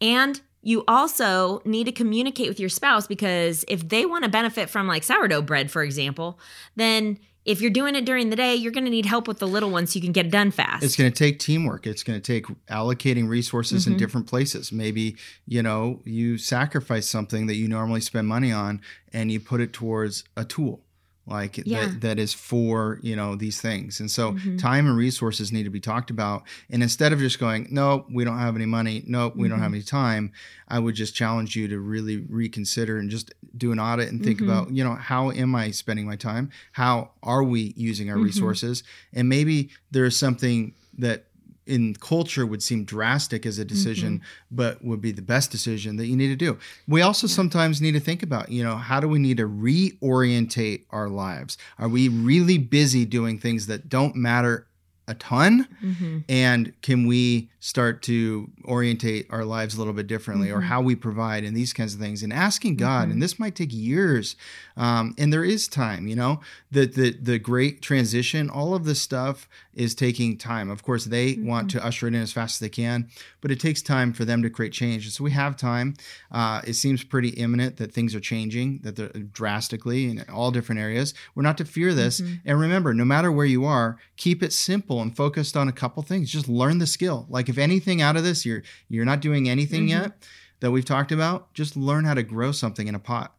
And 0.00 0.40
you 0.66 0.82
also 0.88 1.62
need 1.64 1.84
to 1.84 1.92
communicate 1.92 2.48
with 2.48 2.58
your 2.58 2.68
spouse 2.68 3.06
because 3.06 3.64
if 3.68 3.88
they 3.88 4.04
want 4.04 4.24
to 4.24 4.28
benefit 4.28 4.68
from 4.68 4.88
like 4.88 5.04
sourdough 5.04 5.42
bread, 5.42 5.70
for 5.70 5.84
example, 5.84 6.40
then 6.74 7.20
if 7.44 7.60
you're 7.60 7.70
doing 7.70 7.94
it 7.94 8.04
during 8.04 8.30
the 8.30 8.34
day, 8.34 8.56
you're 8.56 8.72
going 8.72 8.84
to 8.84 8.90
need 8.90 9.06
help 9.06 9.28
with 9.28 9.38
the 9.38 9.46
little 9.46 9.70
ones 9.70 9.92
so 9.92 9.98
you 9.98 10.00
can 10.02 10.10
get 10.10 10.26
it 10.26 10.32
done 10.32 10.50
fast. 10.50 10.82
It's 10.82 10.96
going 10.96 11.12
to 11.12 11.16
take 11.16 11.38
teamwork. 11.38 11.86
It's 11.86 12.02
going 12.02 12.20
to 12.20 12.32
take 12.32 12.46
allocating 12.66 13.28
resources 13.28 13.84
Mm-hmm. 13.84 13.92
in 13.92 13.98
different 13.98 14.26
places. 14.26 14.72
Maybe, 14.72 15.14
you 15.46 15.62
know, 15.62 16.00
you 16.04 16.36
sacrifice 16.36 17.08
something 17.08 17.46
that 17.46 17.54
you 17.54 17.68
normally 17.68 18.00
spend 18.00 18.26
money 18.26 18.50
on 18.50 18.80
and 19.12 19.30
you 19.30 19.38
put 19.38 19.60
it 19.60 19.72
towards 19.72 20.24
a 20.36 20.44
tool 20.44 20.80
like 21.26 21.58
Yeah. 21.58 21.80
Mm-hmm. 21.84 21.92
that, 21.94 22.00
that 22.02 22.18
is 22.18 22.32
for, 22.32 23.00
you 23.02 23.16
know, 23.16 23.34
these 23.34 23.60
things. 23.60 23.98
And 24.00 24.10
so 24.10 24.36
time 24.58 24.86
and 24.86 24.96
resources 24.96 25.52
need 25.52 25.64
to 25.64 25.70
be 25.70 25.80
talked 25.80 26.10
about. 26.10 26.44
And 26.70 26.82
instead 26.82 27.12
of 27.12 27.18
just 27.18 27.38
going, 27.38 27.66
no, 27.70 28.06
we 28.10 28.24
don't 28.24 28.38
have 28.38 28.54
any 28.56 28.66
money. 28.66 29.02
No, 29.06 29.32
we 29.34 29.48
don't 29.48 29.58
have 29.58 29.66
Mm-hmm. 29.66 29.74
any 29.74 29.82
time. 29.82 30.32
I 30.68 30.78
would 30.78 30.94
just 30.94 31.14
challenge 31.14 31.56
you 31.56 31.66
to 31.68 31.78
really 31.78 32.18
reconsider 32.28 32.98
and 32.98 33.10
just 33.10 33.32
do 33.56 33.72
an 33.72 33.78
audit 33.80 34.08
and 34.10 34.22
think 34.24 34.40
Mm-hmm. 34.40 34.50
about, 34.50 34.70
you 34.70 34.84
know, 34.84 34.94
how 34.94 35.30
am 35.32 35.54
I 35.54 35.70
spending 35.72 36.06
my 36.06 36.16
time? 36.16 36.50
How 36.72 37.10
are 37.22 37.42
we 37.44 37.74
using 37.76 38.06
Mm-hmm. 38.06 38.16
our 38.18 38.22
resources? 38.22 38.82
And 39.12 39.28
maybe 39.28 39.70
there's 39.90 40.16
something 40.16 40.74
that 40.98 41.25
in 41.66 41.94
culture 41.94 42.46
would 42.46 42.62
seem 42.62 42.84
drastic 42.84 43.44
as 43.44 43.58
a 43.58 43.62
mm-hmm. 43.62 43.68
decision, 43.68 44.22
but 44.50 44.82
would 44.84 45.00
be 45.00 45.12
the 45.12 45.22
best 45.22 45.50
decision 45.50 45.96
that 45.96 46.06
you 46.06 46.16
need 46.16 46.28
to 46.28 46.36
do. 46.36 46.58
We 46.86 47.02
also 47.02 47.26
sometimes 47.26 47.80
need 47.80 47.92
to 47.92 48.00
think 48.00 48.22
about, 48.22 48.50
you 48.50 48.62
know, 48.62 48.76
how 48.76 49.00
do 49.00 49.08
we 49.08 49.18
need 49.18 49.36
to 49.38 49.48
reorientate 49.48 50.84
our 50.90 51.08
lives? 51.08 51.58
Are 51.78 51.88
we 51.88 52.08
really 52.08 52.58
busy 52.58 53.04
doing 53.04 53.38
things 53.38 53.66
that 53.66 53.88
don't 53.88 54.14
matter 54.16 54.65
a 55.08 55.14
ton. 55.14 55.68
Mm-hmm. 55.84 56.18
and 56.28 56.72
can 56.82 57.06
we 57.06 57.48
start 57.60 58.02
to 58.02 58.50
orientate 58.64 59.26
our 59.30 59.44
lives 59.44 59.74
a 59.74 59.78
little 59.78 59.92
bit 59.92 60.06
differently 60.06 60.50
or 60.50 60.60
Mhm. 60.60 60.64
how 60.64 60.80
we 60.80 60.94
provide 60.94 61.42
and 61.44 61.56
these 61.56 61.72
kinds 61.72 61.94
of 61.94 62.00
things 62.00 62.22
and 62.22 62.32
asking 62.32 62.76
god. 62.76 63.08
Mhm. 63.08 63.12
and 63.12 63.22
this 63.22 63.38
might 63.38 63.54
take 63.54 63.72
years 63.72 64.36
um, 64.76 65.14
and 65.18 65.32
there 65.32 65.44
is 65.44 65.68
time 65.68 66.06
you 66.06 66.16
know? 66.16 66.40
The, 66.70 66.86
the 66.86 67.16
the 67.20 67.38
great 67.38 67.82
transition 67.82 68.48
all 68.50 68.74
of 68.74 68.84
this 68.84 69.00
stuff 69.00 69.48
is 69.74 69.94
taking 69.94 70.36
time. 70.38 70.70
Of 70.70 70.82
course 70.82 71.04
they 71.04 71.34
want 71.38 71.70
to 71.72 71.84
usher 71.84 72.06
it 72.08 72.14
in 72.14 72.20
as 72.22 72.32
fast 72.32 72.56
as 72.56 72.58
they 72.60 72.68
can 72.68 73.08
but 73.40 73.50
it 73.50 73.60
takes 73.60 73.82
time 73.82 74.12
for 74.12 74.24
them 74.24 74.42
to 74.42 74.50
create 74.50 74.72
change. 74.72 75.04
And 75.04 75.12
so 75.12 75.22
we 75.22 75.30
have 75.30 75.56
time. 75.56 75.94
Uh, 76.32 76.60
it 76.66 76.74
seems 76.74 77.04
pretty 77.04 77.28
imminent 77.30 77.76
that 77.76 77.92
things 77.92 78.12
are 78.14 78.20
changing 78.20 78.80
that 78.82 78.96
they're 78.96 79.08
drastically 79.10 80.06
in 80.10 80.24
all 80.32 80.50
different 80.50 80.80
areas. 80.80 81.14
We're 81.34 81.44
not 81.44 81.58
to 81.58 81.64
fear 81.64 81.94
this. 81.94 82.20
Mhm. 82.20 82.40
and 82.44 82.58
remember 82.60 82.92
no 82.94 83.04
matter 83.04 83.30
where 83.30 83.46
you 83.46 83.64
are 83.64 83.96
keep 84.16 84.42
it 84.42 84.52
simple 84.52 84.95
and 85.02 85.16
focused 85.16 85.56
on 85.56 85.68
a 85.68 85.72
couple 85.72 86.02
things. 86.02 86.30
Just 86.30 86.48
learn 86.48 86.78
the 86.78 86.86
skill. 86.86 87.26
Like 87.28 87.48
if 87.48 87.58
anything 87.58 88.00
out 88.02 88.16
of 88.16 88.24
this 88.24 88.44
you're 88.46 88.62
you're 88.88 89.04
not 89.04 89.20
doing 89.20 89.48
anything 89.48 89.86
Mhm. 89.86 89.90
yet 89.90 90.22
that 90.60 90.70
we've 90.70 90.84
talked 90.84 91.12
about 91.12 91.52
just 91.54 91.76
learn 91.76 92.04
how 92.04 92.14
to 92.14 92.22
grow 92.22 92.52
something 92.52 92.88
in 92.88 92.94
a 92.94 92.98
pot. 92.98 93.32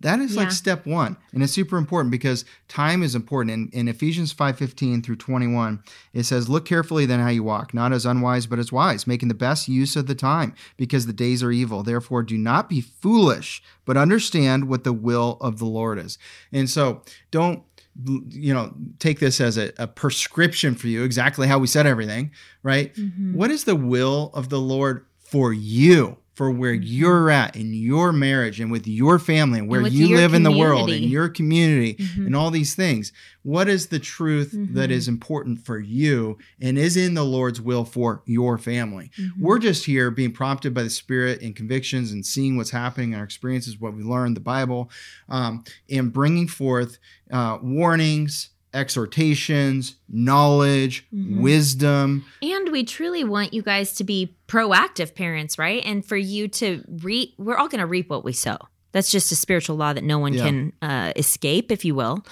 That 0.00 0.18
is 0.18 0.32
Yeah. 0.34 0.40
like 0.40 0.50
step 0.50 0.86
one 0.86 1.16
and 1.32 1.40
it's 1.40 1.52
super 1.52 1.76
important 1.78 2.10
because 2.10 2.44
time 2.66 3.00
is 3.02 3.14
important. 3.14 3.52
In, 3.72 3.80
in 3.80 3.86
ephesians 3.88 4.32
5.15 4.32 5.02
through 5.04 5.16
21 5.16 5.80
it 6.12 6.24
says 6.24 6.48
look 6.48 6.64
carefully 6.64 7.06
then 7.06 7.20
how 7.20 7.28
you 7.28 7.44
walk 7.44 7.72
not 7.72 7.92
as 7.92 8.04
unwise 8.04 8.46
but 8.46 8.58
as 8.58 8.72
wise 8.72 9.06
making 9.06 9.28
the 9.28 9.34
best 9.34 9.68
use 9.68 9.94
of 9.94 10.06
the 10.08 10.14
time 10.16 10.52
because 10.76 11.06
the 11.06 11.12
days 11.12 11.44
are 11.44 11.52
evil. 11.52 11.84
Therefore 11.84 12.24
do 12.24 12.36
not 12.36 12.68
be 12.68 12.80
foolish 12.80 13.62
but 13.84 13.96
understand 13.96 14.64
what 14.68 14.82
the 14.82 14.92
will 14.92 15.36
of 15.40 15.58
the 15.60 15.66
lord 15.66 15.98
is. 15.98 16.18
And 16.52 16.68
so 16.68 17.02
don't 17.30 17.62
you 18.02 18.52
know 18.52 18.74
take 18.98 19.20
this 19.20 19.40
as 19.40 19.56
a, 19.56 19.72
a 19.78 19.86
prescription 19.86 20.74
for 20.74 20.88
you 20.88 21.04
exactly 21.04 21.46
how 21.46 21.58
we 21.58 21.66
said 21.66 21.86
everything 21.86 22.30
right 22.62 22.92
Mhm. 22.94 23.34
what 23.34 23.50
is 23.52 23.64
the 23.64 23.76
will 23.76 24.30
of 24.34 24.48
the 24.48 24.60
lord 24.60 25.06
for 25.20 25.52
you 25.52 26.16
for 26.34 26.50
where 26.50 26.72
you're 26.72 27.30
at 27.30 27.54
in 27.54 27.72
your 27.72 28.12
marriage 28.12 28.60
and 28.60 28.70
with 28.72 28.86
your 28.88 29.18
family 29.18 29.60
and 29.60 29.68
where 29.68 29.82
with 29.82 29.92
you 29.92 30.08
live 30.16 30.34
in 30.34 30.42
the 30.42 30.50
world 30.50 30.90
and 30.90 31.04
your 31.04 31.28
community 31.28 31.94
Mhm. 31.94 32.26
and 32.26 32.36
all 32.36 32.50
these 32.50 32.74
things 32.74 33.12
what 33.42 33.68
is 33.68 33.86
the 33.88 33.98
truth 33.98 34.50
that 34.52 34.88
Mhm. 34.90 34.92
is 34.92 35.06
important 35.06 35.64
for 35.64 35.78
you 35.78 36.38
and 36.60 36.78
is 36.78 36.96
in 36.96 37.14
the 37.14 37.24
lord's 37.24 37.60
will 37.60 37.84
for 37.84 38.22
your 38.26 38.56
family 38.58 39.10
Mhm. 39.18 39.30
we're 39.38 39.58
just 39.58 39.84
here 39.84 40.10
being 40.10 40.32
prompted 40.32 40.72
by 40.74 40.82
the 40.82 40.90
Spirit 40.90 41.40
and 41.42 41.54
convictions 41.54 42.10
and 42.12 42.24
seeing 42.26 42.56
what's 42.56 42.70
happening 42.70 43.12
in 43.12 43.18
our 43.18 43.24
experiences, 43.24 43.80
what 43.80 43.94
we 43.94 44.02
learned, 44.02 44.36
the 44.36 44.40
Bible, 44.40 44.90
um, 45.28 45.62
and 45.90 46.12
bringing 46.12 46.48
forth 46.48 46.98
uh, 47.30 47.58
warnings, 47.62 48.50
exhortations, 48.74 49.94
knowledge, 50.08 51.06
Mhm. 51.14 51.40
wisdom. 51.40 52.24
And 52.42 52.70
we 52.70 52.84
truly 52.84 53.24
want 53.24 53.54
you 53.54 53.62
guys 53.62 53.92
to 53.94 54.04
be 54.04 54.36
proactive 54.48 55.14
parents, 55.14 55.58
right? 55.58 55.82
And 55.84 56.04
for 56.04 56.16
you 56.16 56.48
to 56.48 56.82
reap, 57.02 57.34
we're 57.38 57.56
all 57.56 57.68
going 57.68 57.80
to 57.80 57.86
reap 57.86 58.10
what 58.10 58.24
we 58.24 58.32
sow. 58.32 58.58
That's 58.92 59.10
just 59.10 59.32
a 59.32 59.36
spiritual 59.36 59.76
law 59.76 59.92
that 59.92 60.04
no 60.04 60.18
one 60.18 60.34
Yeah. 60.34 60.44
can 60.44 60.72
uh, 60.82 61.12
escape, 61.16 61.72
if 61.72 61.84
you 61.84 61.94
will. 61.94 62.24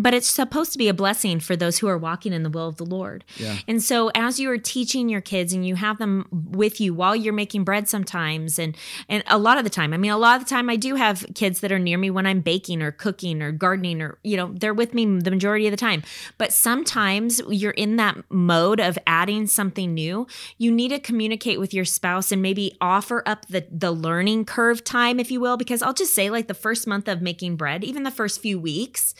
But 0.00 0.14
it's 0.14 0.28
supposed 0.28 0.72
to 0.72 0.78
be 0.78 0.88
a 0.88 0.94
blessing 0.94 1.40
for 1.40 1.56
those 1.56 1.78
who 1.78 1.88
are 1.88 1.98
walking 1.98 2.32
in 2.32 2.42
the 2.42 2.50
will 2.50 2.68
of 2.68 2.76
the 2.76 2.86
Lord. 2.86 3.24
Yeah. 3.36 3.58
And 3.68 3.82
so 3.82 4.10
as 4.14 4.40
you 4.40 4.50
are 4.50 4.58
teaching 4.58 5.08
your 5.08 5.20
kids 5.20 5.52
and 5.52 5.66
you 5.66 5.74
have 5.74 5.98
them 5.98 6.26
with 6.30 6.80
you 6.80 6.94
while 6.94 7.14
you're 7.14 7.32
making 7.32 7.64
bread 7.64 7.88
sometimes 7.88 8.58
and 8.58 8.76
and 9.08 9.22
a 9.26 9.38
lot 9.38 9.58
of 9.58 9.64
the 9.64 9.70
time, 9.70 9.92
I 9.92 9.96
mean 9.96 10.10
a 10.10 10.18
lot 10.18 10.40
of 10.40 10.46
the 10.46 10.50
time 10.50 10.70
I 10.70 10.76
do 10.76 10.94
have 10.94 11.26
kids 11.34 11.60
that 11.60 11.72
are 11.72 11.78
near 11.78 11.98
me 11.98 12.10
when 12.10 12.26
I'm 12.26 12.40
baking 12.40 12.82
or 12.82 12.92
cooking 12.92 13.42
or 13.42 13.52
gardening 13.52 14.00
or 14.00 14.18
you 14.22 14.36
know, 14.36 14.52
they're 14.54 14.74
with 14.74 14.94
me 14.94 15.04
the 15.18 15.30
majority 15.30 15.66
of 15.66 15.70
the 15.70 15.76
time. 15.76 16.02
But 16.38 16.52
sometimes 16.52 17.40
you're 17.48 17.72
in 17.72 17.96
that 17.96 18.16
mode 18.30 18.80
of 18.80 18.98
adding 19.06 19.46
something 19.46 19.94
new. 19.94 20.26
You 20.58 20.72
need 20.72 20.88
to 20.88 20.98
communicate 20.98 21.60
with 21.60 21.74
your 21.74 21.84
spouse 21.84 22.32
and 22.32 22.40
maybe 22.40 22.76
offer 22.80 23.22
up 23.26 23.46
the 23.46 23.66
the 23.70 23.92
learning 23.92 24.44
curve 24.44 24.84
time 24.84 25.20
if 25.20 25.30
you 25.30 25.40
will 25.40 25.56
because 25.56 25.82
I'll 25.82 25.94
just 25.94 26.14
say 26.14 26.30
like 26.30 26.48
the 26.48 26.54
first 26.54 26.86
month 26.86 27.08
of 27.08 27.20
making 27.20 27.56
bread, 27.56 27.84
even 27.84 28.02
the 28.02 28.10
first 28.10 28.40
few 28.40 28.58
weeks, 28.58 29.14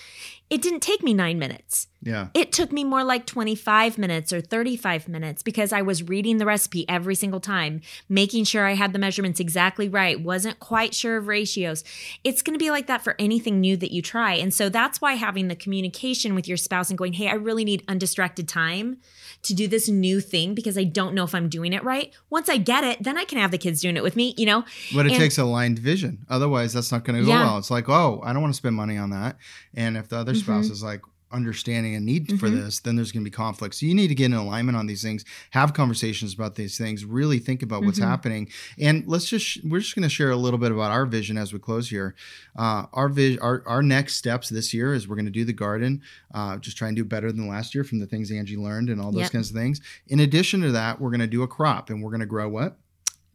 it 0.51 0.61
didn't 0.61 0.81
take 0.81 1.03
me 1.03 1.15
9 1.15 1.39
minutes. 1.39 1.87
Yeah. 2.03 2.29
It 2.35 2.51
took 2.51 2.73
me 2.73 2.83
more 2.83 3.05
like 3.05 3.25
25 3.25 3.99
minutes 3.99 4.33
or 4.33 4.41
35 4.41 5.07
minutes 5.07 5.43
because 5.43 5.73
I 5.73 5.83
was 5.83 6.03
reading 6.03 6.39
the 6.39 6.47
recipe 6.47 6.89
every 6.89 7.15
single 7.15 7.41
time, 7.41 7.83
making 8.09 8.45
sure 8.45 8.67
I 8.67 8.75
had 8.75 8.93
the 8.93 8.99
measurements 8.99 9.39
exactly 9.39 9.89
right, 9.89 10.21
wasn't 10.21 10.59
quite 10.59 10.93
sure 10.93 11.19
of 11.19 11.29
ratios. 11.29 11.85
It's 12.25 12.43
going 12.43 12.59
to 12.59 12.63
be 12.63 12.71
like 12.71 12.89
that 12.89 13.05
for 13.05 13.15
anything 13.19 13.61
new 13.61 13.77
that 13.77 13.93
you 13.93 14.03
try. 14.03 14.35
And 14.35 14.53
so 14.53 14.69
that's 14.69 15.01
why 15.01 15.15
having 15.15 15.49
the 15.49 15.57
communication 15.57 16.35
with 16.35 16.49
your 16.49 16.57
spouse 16.57 16.89
and 16.89 16.99
going, 16.99 17.13
hey, 17.13 17.29
I 17.29 17.35
really 17.35 17.65
need 17.65 17.85
undistracted 17.87 18.49
time 18.49 18.99
to 19.43 19.55
do 19.55 19.67
this 19.67 19.89
new 19.89 20.21
thing 20.21 20.55
because 20.55 20.77
I 20.77 20.85
don't 20.85 21.15
know 21.15 21.25
if 21.25 21.35
I'm 21.35 21.49
doing 21.49 21.73
it 21.73 21.83
right. 21.83 22.13
Once 22.29 22.49
I 22.49 22.59
get 22.59 22.85
it, 22.85 23.03
then 23.03 23.17
I 23.17 23.25
can 23.25 23.39
have 23.39 23.51
the 23.51 23.59
kids 23.59 23.81
doing 23.81 23.97
it 23.97 24.03
with 24.03 24.15
me, 24.17 24.35
you 24.37 24.45
know? 24.47 24.65
But 24.95 25.07
it 25.07 25.13
And- 25.13 25.19
takes 25.21 25.39
aligned 25.39 25.79
vision. 25.79 26.19
Otherwise, 26.29 26.73
that's 26.75 26.93
not 26.93 27.05
going 27.05 27.19
to 27.19 27.25
go 27.25 27.31
Yeah. 27.31 27.45
well. 27.45 27.59
It's 27.59 27.71
like, 27.71 27.89
oh, 27.89 28.21
I 28.25 28.33
don't 28.33 28.43
want 28.43 28.53
to 28.53 28.59
spend 28.59 28.77
money 28.77 28.97
on 28.99 29.11
that. 29.11 29.37
And 29.75 29.97
if 29.97 30.09
the 30.09 30.17
other 30.17 30.35
spouse 30.35 30.69
Mhm. 30.69 30.73
is 30.73 30.83
like, 30.83 31.01
understanding 31.33 31.95
a 31.95 32.01
need 32.01 32.39
for 32.41 32.49
Mhm. 32.49 32.65
this, 32.65 32.81
then 32.81 32.97
there's 32.97 33.13
going 33.13 33.25
to 33.25 33.31
be 33.31 33.35
conflict. 33.35 33.75
So 33.77 33.87
you 33.87 33.95
need 33.95 34.09
to 34.09 34.15
get 34.15 34.27
in 34.27 34.33
alignment 34.35 34.77
on 34.77 34.87
these 34.87 35.03
things, 35.03 35.25
have 35.51 35.73
conversations 35.75 36.35
about 36.35 36.57
these 36.57 36.77
things, 36.77 37.05
really 37.05 37.39
think 37.39 37.63
about 37.63 37.85
what's 37.85 38.01
Mhm. 38.01 38.05
happening. 38.05 38.49
And 38.79 39.05
let's 39.07 39.27
just, 39.29 39.45
sh- 39.47 39.59
we're 39.65 39.81
just 39.81 39.95
going 39.95 40.03
to 40.03 40.09
share 40.09 40.31
a 40.31 40.37
little 40.37 40.59
bit 40.59 40.73
about 40.73 40.91
our 40.91 41.07
vision 41.07 41.39
as 41.39 41.53
we 41.53 41.59
close 41.59 41.91
here. 41.91 42.15
Uh, 42.57 42.87
our 42.93 43.09
vision, 43.09 43.39
our, 43.41 43.63
our 43.67 43.83
next 43.83 44.15
steps 44.17 44.49
this 44.49 44.75
year 44.75 44.93
is 44.95 45.07
we're 45.09 45.17
going 45.17 45.25
to 45.27 45.31
do 45.31 45.45
the 45.45 45.53
garden, 45.53 46.03
uh, 46.35 46.57
just 46.59 46.77
try 46.77 46.89
and 46.89 46.97
do 46.97 47.05
better 47.05 47.31
than 47.31 47.47
last 47.49 47.75
year 47.75 47.85
from 47.85 48.01
the 48.01 48.07
things 48.07 48.31
Angie 48.31 48.57
learned 48.57 48.91
and 48.91 49.01
all 49.01 49.13
those 49.13 49.23
Yep. 49.23 49.33
kinds 49.33 49.51
of 49.51 49.57
things. 49.57 49.81
In 50.09 50.21
addition 50.21 50.61
to 50.63 50.73
that, 50.73 51.01
we're 51.01 51.11
going 51.11 51.21
to 51.21 51.27
do 51.27 51.43
a 51.43 51.49
crop 51.49 51.91
and 51.91 52.03
we're 52.03 52.11
going 52.11 52.21
to 52.21 52.27
grow 52.27 52.49
what? 52.49 52.79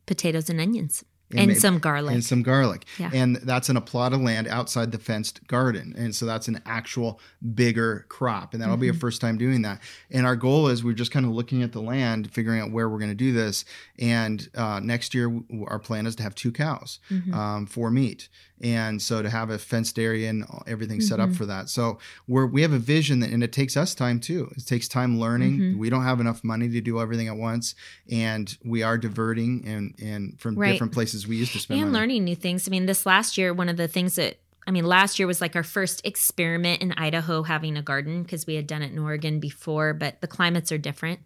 Potatoes 0.05 0.49
and 0.49 0.59
onions 0.59 1.03
And 1.31 1.39
and, 1.39 1.47
maybe- 1.49 1.59
some 1.59 1.79
garlic. 1.79 2.13
and 2.13 2.23
some 2.23 2.43
garlic. 2.43 2.85
Yeah. 2.99 3.09
And 3.11 3.37
that's 3.37 3.67
in 3.69 3.77
a 3.77 3.81
plot 3.81 4.13
of 4.13 4.21
land 4.21 4.47
outside 4.47 4.91
the 4.91 4.99
fenced 4.99 5.45
garden. 5.47 5.95
And 5.97 6.13
so 6.15 6.25
that's 6.27 6.47
an 6.47 6.61
actual 6.67 7.19
bigger 7.55 8.05
crop. 8.09 8.53
And 8.53 8.61
that'll 8.61 8.77
be 8.77 8.89
a 8.89 8.93
Mhm. 8.93 8.99
first 8.99 9.21
time 9.21 9.37
doing 9.37 9.63
that. 9.63 9.81
And 10.11 10.25
our 10.27 10.35
goal 10.35 10.67
is 10.67 10.83
we're 10.83 10.93
just 10.93 11.11
kind 11.11 11.25
of 11.25 11.31
looking 11.31 11.63
at 11.63 11.71
the 11.71 11.81
land, 11.81 12.31
figuring 12.31 12.61
out 12.61 12.71
where 12.71 12.87
we're 12.87 12.99
going 12.99 13.09
to 13.09 13.15
do 13.15 13.33
this. 13.33 13.65
And 13.97 14.47
uh, 14.55 14.79
next 14.83 15.15
year, 15.15 15.41
our 15.67 15.79
plan 15.79 16.05
is 16.05 16.15
to 16.17 16.23
have 16.23 16.35
two 16.35 16.51
cows 16.51 16.99
Mhm. 17.09 17.33
um, 17.33 17.65
for 17.65 17.89
meat. 17.89 18.29
And 18.61 19.01
so 19.01 19.21
to 19.21 19.29
have 19.29 19.49
a 19.49 19.57
fenced 19.59 19.99
area 19.99 20.29
and 20.29 20.45
everything 20.65 21.01
set 21.01 21.19
up 21.19 21.29
Mhm. 21.29 21.35
for 21.35 21.45
that. 21.45 21.69
So 21.69 21.99
we're, 22.27 22.45
we 22.45 22.61
have 22.61 22.71
a 22.71 22.79
vision 22.79 23.19
that, 23.19 23.29
and 23.31 23.43
it 23.43 23.51
takes 23.51 23.75
us 23.75 23.93
time 23.93 24.19
too. 24.19 24.51
It 24.55 24.65
takes 24.65 24.87
time 24.87 25.19
learning. 25.19 25.57
Mhm. 25.59 25.77
We 25.77 25.89
don't 25.89 26.03
have 26.03 26.19
enough 26.21 26.43
money 26.43 26.69
to 26.69 26.81
do 26.81 27.01
everything 27.01 27.27
at 27.27 27.35
once. 27.35 27.75
And 28.09 28.57
we 28.63 28.81
are 28.81 28.97
diverting 28.97 29.65
and, 29.67 29.93
and 30.01 30.39
from 30.39 30.55
Right. 30.55 30.71
different 30.71 30.93
places 30.93 31.27
we 31.27 31.35
used 31.35 31.51
to 31.53 31.59
spend 31.59 31.81
and 31.81 31.91
money. 31.91 32.01
learning 32.01 32.23
new 32.23 32.35
things. 32.35 32.67
I 32.67 32.71
mean, 32.71 32.85
this 32.85 33.05
last 33.05 33.37
year, 33.37 33.53
one 33.53 33.67
of 33.69 33.77
the 33.77 33.87
things 33.87 34.15
that 34.15 34.39
I 34.67 34.71
mean, 34.71 34.85
last 34.85 35.19
year 35.19 35.27
was 35.27 35.41
like 35.41 35.55
our 35.55 35.61
first 35.61 36.01
experiment 36.07 36.81
in 36.81 36.91
Idaho 36.93 37.43
having 37.43 37.77
a 37.77 37.83
garden 37.83 38.23
because 38.23 38.47
we 38.47 38.55
had 38.55 38.65
done 38.65 38.81
it 38.81 38.91
in 38.91 38.97
Oregon 38.97 39.39
before, 39.39 39.93
but 39.93 40.21
the 40.21 40.27
climates 40.27 40.71
are 40.71 40.79
different. 40.79 41.19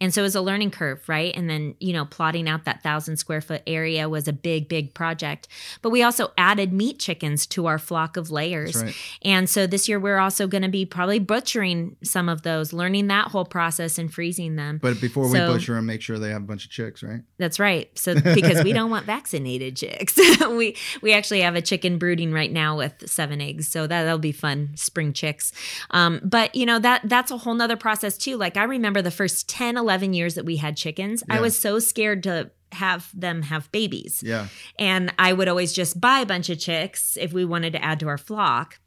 And 0.00 0.12
so 0.12 0.20
it 0.20 0.24
was 0.24 0.34
a 0.34 0.40
learning 0.42 0.70
curve, 0.72 1.08
right? 1.08 1.34
And 1.34 1.48
then, 1.48 1.74
you 1.80 1.92
know, 1.92 2.04
plotting 2.04 2.48
out 2.48 2.64
that 2.64 2.82
thousand 2.82 3.16
square 3.16 3.40
foot 3.40 3.62
area 3.66 4.08
was 4.08 4.28
a 4.28 4.32
big, 4.32 4.68
big 4.68 4.92
project. 4.94 5.48
But 5.80 5.90
we 5.90 6.02
also 6.02 6.32
added 6.36 6.72
meat 6.72 6.98
chickens 6.98 7.46
to 7.48 7.66
our 7.66 7.78
flock 7.78 8.16
of 8.16 8.30
layers. 8.30 8.82
Right. 8.82 8.94
And 9.22 9.48
so 9.48 9.66
this 9.66 9.88
year 9.88 9.98
we're 9.98 10.18
also 10.18 10.46
going 10.46 10.62
to 10.62 10.68
be 10.68 10.84
probably 10.84 11.18
butchering 11.18 11.96
some 12.02 12.28
of 12.28 12.42
those, 12.42 12.72
learning 12.72 13.06
that 13.06 13.28
whole 13.28 13.46
process 13.46 13.96
and 13.98 14.12
freezing 14.12 14.56
them. 14.56 14.78
But 14.82 15.00
before 15.00 15.30
So- 15.30 15.48
we 15.48 15.54
butcher 15.54 15.74
them, 15.74 15.86
make 15.86 16.02
sure 16.02 16.18
they 16.18 16.30
have 16.30 16.42
a 16.42 16.46
bunch 16.46 16.64
of 16.66 16.70
chicks, 16.70 17.02
right? 17.02 17.20
That's 17.38 17.58
right. 17.58 17.88
So 17.98 18.14
because 18.34 18.62
we 18.64 18.72
don't 18.74 18.90
want 18.90 19.06
vaccinated 19.06 19.76
chicks, 19.76 20.18
we 20.48 20.76
we 21.00 21.12
actually 21.14 21.40
have 21.40 21.54
a 21.54 21.62
chicken 21.62 21.98
brooding 21.98 22.32
right 22.32 22.52
now 22.52 22.76
with 22.76 23.08
seven 23.08 23.40
eggs. 23.40 23.68
So 23.68 23.86
that, 23.86 24.02
that'll 24.04 24.18
be 24.18 24.32
fun, 24.32 24.70
spring 24.74 25.12
chicks. 25.12 25.52
Um, 25.90 26.20
but 26.22 26.54
you 26.54 26.66
know 26.66 26.78
that 26.78 27.02
that's 27.04 27.30
a 27.30 27.38
whole 27.38 27.54
nother 27.54 27.76
process 27.76 28.18
too. 28.18 28.36
Like 28.36 28.56
I 28.56 28.64
remember 28.64 29.00
the 29.00 29.10
first 29.10 29.48
10, 29.48 29.76
11 29.86 30.14
years 30.14 30.34
that 30.34 30.44
we 30.44 30.56
had 30.56 30.76
chickens, 30.76 31.22
I 31.30 31.40
was 31.40 31.56
so 31.56 31.78
scared 31.78 32.24
to 32.24 32.50
have 32.72 33.08
them 33.14 33.42
have 33.42 33.70
babies. 33.70 34.20
Yeah. 34.26 34.48
And 34.80 35.14
I 35.16 35.32
would 35.32 35.46
always 35.46 35.72
just 35.72 36.00
buy 36.00 36.18
a 36.18 36.26
bunch 36.26 36.50
of 36.50 36.58
chicks 36.58 37.16
if 37.16 37.32
we 37.32 37.44
wanted 37.44 37.72
to 37.74 37.84
add 37.84 38.00
to 38.00 38.08
our 38.08 38.18
flock. 38.18 38.80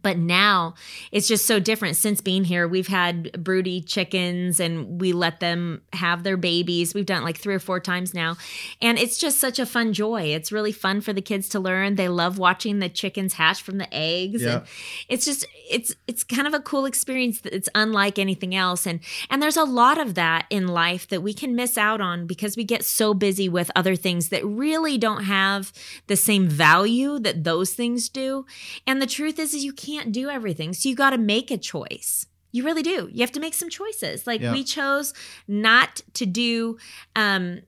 But 0.00 0.16
now 0.16 0.74
it's 1.10 1.28
just 1.28 1.44
so 1.44 1.60
different. 1.60 1.96
Since 1.96 2.22
being 2.22 2.44
here, 2.44 2.66
we've 2.66 2.88
had 2.88 3.44
broody 3.44 3.82
chickens 3.82 4.58
and 4.58 5.00
we 5.00 5.12
let 5.12 5.40
them 5.40 5.82
have 5.92 6.22
their 6.22 6.38
babies. 6.38 6.94
We've 6.94 7.04
done 7.04 7.22
it 7.22 7.24
like 7.24 7.36
three 7.36 7.54
or 7.54 7.58
four 7.58 7.78
times 7.78 8.14
now. 8.14 8.36
And 8.80 8.98
it's 8.98 9.18
just 9.18 9.38
such 9.38 9.58
a 9.58 9.66
fun 9.66 9.92
joy. 9.92 10.22
It's 10.22 10.50
really 10.50 10.72
fun 10.72 11.02
for 11.02 11.12
the 11.12 11.20
kids 11.20 11.48
to 11.50 11.60
learn. 11.60 11.96
They 11.96 12.08
love 12.08 12.38
watching 12.38 12.78
the 12.78 12.88
chickens 12.88 13.34
hatch 13.34 13.60
from 13.60 13.76
the 13.76 13.92
eggs. 13.94 14.42
Yeah. 14.42 14.56
And 14.56 14.66
it's 15.10 15.26
just 15.26 15.44
it's 15.70 15.94
it's 16.06 16.24
kind 16.24 16.46
of 16.46 16.54
a 16.54 16.60
cool 16.60 16.86
experience 16.86 17.42
that 17.42 17.54
it's 17.54 17.68
unlike 17.74 18.18
anything 18.18 18.54
else. 18.54 18.86
And 18.86 19.00
and 19.28 19.42
there's 19.42 19.58
a 19.58 19.64
lot 19.64 19.98
of 19.98 20.14
that 20.14 20.46
in 20.48 20.68
life 20.68 21.06
that 21.08 21.22
we 21.22 21.34
can 21.34 21.54
miss 21.54 21.76
out 21.76 22.00
on 22.00 22.26
because 22.26 22.56
we 22.56 22.64
get 22.64 22.84
so 22.84 23.12
busy 23.12 23.48
with 23.48 23.70
other 23.76 23.94
things 23.94 24.30
that 24.30 24.44
really 24.44 24.96
don't 24.96 25.24
have 25.24 25.70
the 26.06 26.16
same 26.16 26.48
value 26.48 27.18
that 27.18 27.44
those 27.44 27.74
things 27.74 28.08
do. 28.08 28.46
And 28.86 29.02
the 29.02 29.06
truth 29.06 29.38
is, 29.38 29.52
is 29.52 29.64
you 29.64 29.72
can't 29.84 30.12
do 30.12 30.28
everything. 30.30 30.72
So 30.72 30.88
you 30.88 30.94
got 30.94 31.10
to 31.10 31.18
make 31.18 31.50
a 31.50 31.58
choice. 31.58 32.26
You 32.52 32.64
really 32.64 32.82
do. 32.82 33.08
You 33.12 33.20
have 33.20 33.32
to 33.32 33.40
make 33.40 33.54
some 33.54 33.68
choices. 33.70 34.26
Like 34.26 34.40
Yeah. 34.40 34.52
we 34.52 34.62
chose 34.64 35.14
not 35.48 36.02
to 36.14 36.26
do 36.26 36.76
um, 37.16 37.60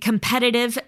competitive 0.00 0.78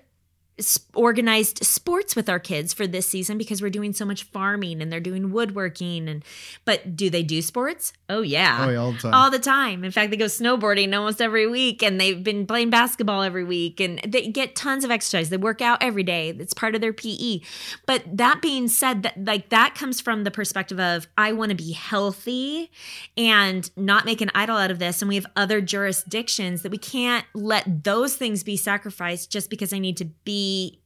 organized 0.94 1.64
sports 1.64 2.14
with 2.14 2.28
our 2.28 2.38
kids 2.38 2.72
for 2.72 2.86
this 2.86 3.08
season 3.08 3.38
because 3.38 3.62
we're 3.62 3.70
doing 3.70 3.92
so 3.92 4.04
much 4.04 4.22
farming 4.24 4.80
and 4.82 4.92
they're 4.92 5.00
doing 5.00 5.32
woodworking 5.32 6.08
and 6.08 6.22
but 6.64 6.94
do 6.94 7.08
they 7.10 7.22
do 7.22 7.40
sports 7.40 7.92
oh 8.12 8.22
yeah. 8.22 8.66
Oh, 8.66 8.70
yeah, 8.70 8.78
all 8.78 8.92
the 8.92 8.98
time. 8.98 9.14
all 9.14 9.30
the 9.30 9.38
time. 9.38 9.84
In 9.84 9.90
fact 9.90 10.10
they 10.10 10.16
go 10.16 10.26
snowboarding 10.26 10.96
almost 10.96 11.20
every 11.20 11.46
week 11.46 11.82
and 11.82 12.00
they've 12.00 12.22
been 12.22 12.46
playing 12.46 12.70
basketball 12.70 13.22
every 13.22 13.44
week 13.44 13.80
and 13.80 14.00
they 14.06 14.28
get 14.28 14.54
tons 14.54 14.84
of 14.84 14.90
exercise. 14.90 15.30
They 15.30 15.36
work 15.36 15.60
out 15.60 15.82
every 15.82 16.02
day. 16.02 16.30
It's 16.30 16.54
part 16.54 16.74
of 16.74 16.80
their 16.80 16.92
pe 16.92 17.40
but 17.86 18.04
that 18.06 18.42
being 18.42 18.68
said 18.68 19.02
that 19.02 19.24
like 19.24 19.48
that 19.50 19.74
comes 19.74 20.00
from 20.00 20.24
the 20.24 20.30
perspective 20.30 20.78
of 20.78 21.06
i 21.16 21.32
want 21.32 21.50
to 21.50 21.54
be 21.54 21.72
healthy 21.72 22.70
and 23.16 23.70
not 23.76 24.04
make 24.04 24.20
an 24.20 24.30
idol 24.34 24.56
out 24.56 24.70
of 24.70 24.78
this 24.78 25.02
and 25.02 25.08
we 25.08 25.14
have 25.14 25.26
other 25.36 25.60
jurisdictions 25.60 26.62
that 26.62 26.72
we 26.72 26.78
can't 26.78 27.24
let 27.34 27.84
those 27.84 28.16
things 28.16 28.42
be 28.42 28.56
sacrificed 28.56 29.30
just 29.30 29.50
because 29.50 29.72
i 29.72 29.78
need 29.78 29.96
to 29.96 30.04
be 30.04 30.81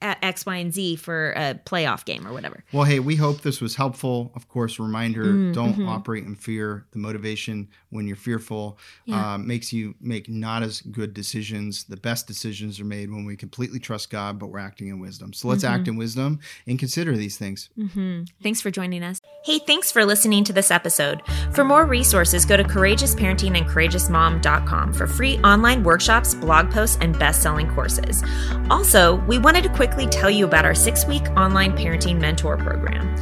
x 0.00 0.46
y 0.46 0.56
and 0.56 0.72
z 0.72 0.96
for 0.96 1.32
a 1.32 1.54
playoff 1.64 2.04
game 2.04 2.26
or 2.26 2.32
whatever 2.32 2.64
Well, 2.72 2.84
hey, 2.84 3.00
we 3.00 3.16
hope 3.16 3.40
this 3.42 3.60
was 3.60 3.76
helpful. 3.76 4.30
Of 4.34 4.48
course, 4.48 4.78
reminder 4.78 5.24
Mm, 5.24 5.52
don't 5.54 5.76
mhm. 5.76 5.88
operate 5.88 6.24
in 6.24 6.34
fear. 6.34 6.86
The 6.92 6.98
motivation 6.98 7.68
when 7.90 8.06
you're 8.06 8.16
fearful 8.16 8.78
Yeah. 9.06 9.34
uh, 9.34 9.38
makes 9.38 9.72
you 9.72 9.94
make 10.00 10.28
not 10.28 10.62
as 10.62 10.80
good 10.82 11.14
decisions. 11.14 11.84
The 11.84 11.96
best 11.96 12.26
decisions 12.26 12.78
are 12.80 12.84
made 12.84 13.10
when 13.10 13.24
we 13.24 13.36
completely 13.36 13.78
trust 13.80 14.10
God, 14.10 14.38
but 14.38 14.48
we're 14.48 14.58
acting 14.58 14.88
in 14.88 15.00
wisdom. 15.00 15.32
So 15.32 15.48
let's 15.48 15.64
act 15.64 15.84
Mhm. 15.84 15.88
in 15.88 15.96
wisdom 15.96 16.38
and 16.66 16.78
consider 16.78 17.16
these 17.16 17.36
things. 17.38 17.68
hmm 17.76 18.22
Thanks 18.42 18.60
for 18.60 18.70
joining 18.70 19.02
us. 19.02 19.20
Hey, 19.44 19.58
thanks 19.66 19.90
for 19.90 20.04
listening 20.04 20.44
to 20.44 20.52
this 20.52 20.70
episode. 20.70 21.22
For 21.52 21.64
more 21.64 21.86
resources, 21.86 22.44
go 22.44 22.56
to 22.56 22.64
courageousparenting 22.64 23.56
and 23.56 23.66
courageousmom.com 23.66 24.92
for 24.92 25.06
free 25.06 25.38
online 25.38 25.82
workshops, 25.82 26.34
blog 26.34 26.70
posts, 26.70 26.98
and 27.00 27.18
best 27.18 27.42
selling 27.42 27.68
courses. 27.74 28.22
Also, 28.70 29.16
we 29.26 29.38
wanted 29.38 29.62
to 29.64 29.70
quickly 29.70 30.06
tell 30.06 30.30
you 30.30 30.44
about 30.44 30.64
our 30.64 30.74
six 30.74 31.06
week 31.06 31.22
online 31.36 31.72
parenting 31.76 32.20
mentor 32.20 32.56
program. 32.56 33.14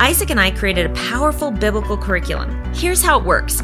Isaac 0.00 0.30
and 0.30 0.40
I 0.40 0.50
created 0.50 0.86
a 0.86 0.94
powerful 0.94 1.50
biblical 1.50 1.96
curriculum. 1.96 2.50
Here's 2.74 3.02
how 3.02 3.18
it 3.18 3.24
works 3.24 3.60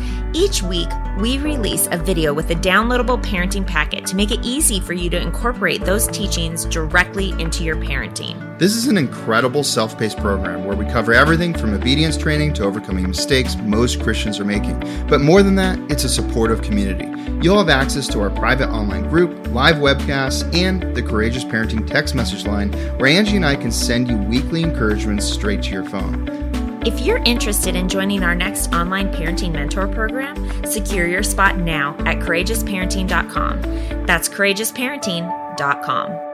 each 0.51 0.65
week, 0.65 0.89
we 1.19 1.39
release 1.39 1.87
a 1.93 1.97
video 1.97 2.35
with 2.35 2.51
a 2.51 2.57
downloadable 2.57 3.23
parenting 3.23 3.65
packet 3.65 4.05
to 4.07 4.17
make 4.17 4.33
it 4.33 4.41
easy 4.43 4.81
for 4.81 4.93
you 4.95 5.09
to 5.09 5.21
incorporate 5.21 5.85
those 5.85 6.09
teachings 6.09 6.65
directly 6.65 7.31
into 7.41 7.63
your 7.63 7.77
parenting. 7.77 8.59
This 8.59 8.75
is 8.75 8.89
an 8.89 8.99
incredible 8.99 9.63
self 9.63 9.97
paced 9.97 10.19
program 10.19 10.65
where 10.65 10.77
we 10.77 10.87
cover 10.87 11.15
everything 11.15 11.55
from 11.55 11.73
obedience 11.73 12.17
training 12.17 12.55
to 12.55 12.65
overcoming 12.65 13.07
mistakes 13.07 13.55
most 13.59 14.03
Christians 14.03 14.41
are 14.41 14.45
making. 14.45 14.81
But 15.07 15.21
more 15.21 15.45
than 15.45 15.55
that, 15.55 15.79
it's 15.89 16.03
a 16.03 16.09
supportive 16.09 16.63
community. 16.63 17.07
You'll 17.43 17.59
have 17.59 17.69
access 17.69 18.09
to 18.09 18.21
our 18.21 18.31
private 18.31 18.71
online 18.71 19.09
group, 19.09 19.47
live 19.53 19.77
webcasts, 19.77 20.53
and 20.53 20.83
the 20.97 21.03
Courageous 21.03 21.45
Parenting 21.45 21.87
text 21.87 22.17
message 22.17 22.45
line 22.45 22.73
where 22.99 23.07
Angie 23.07 23.37
and 23.37 23.47
I 23.47 23.55
can 23.55 23.71
send 23.71 24.09
you 24.09 24.17
weekly 24.17 24.65
encouragements 24.65 25.27
straight 25.27 25.63
to 25.63 25.71
your 25.71 25.85
phone. 25.85 26.50
If 26.87 27.01
you're 27.01 27.23
interested 27.25 27.77
in 27.77 27.91
joining 27.91 28.23
our 28.23 28.35
next 28.35 28.73
online 28.73 29.13
parenting 29.13 29.53
mentor 29.53 29.87
program, 29.87 30.65
secure 30.65 31.07
your 31.07 31.23
spot 31.23 31.59
now 31.59 31.95
at 32.01 32.21
courageousparenting.com. 32.21 34.07
That's 34.07 34.31
courageousparenting.com. 34.31 36.30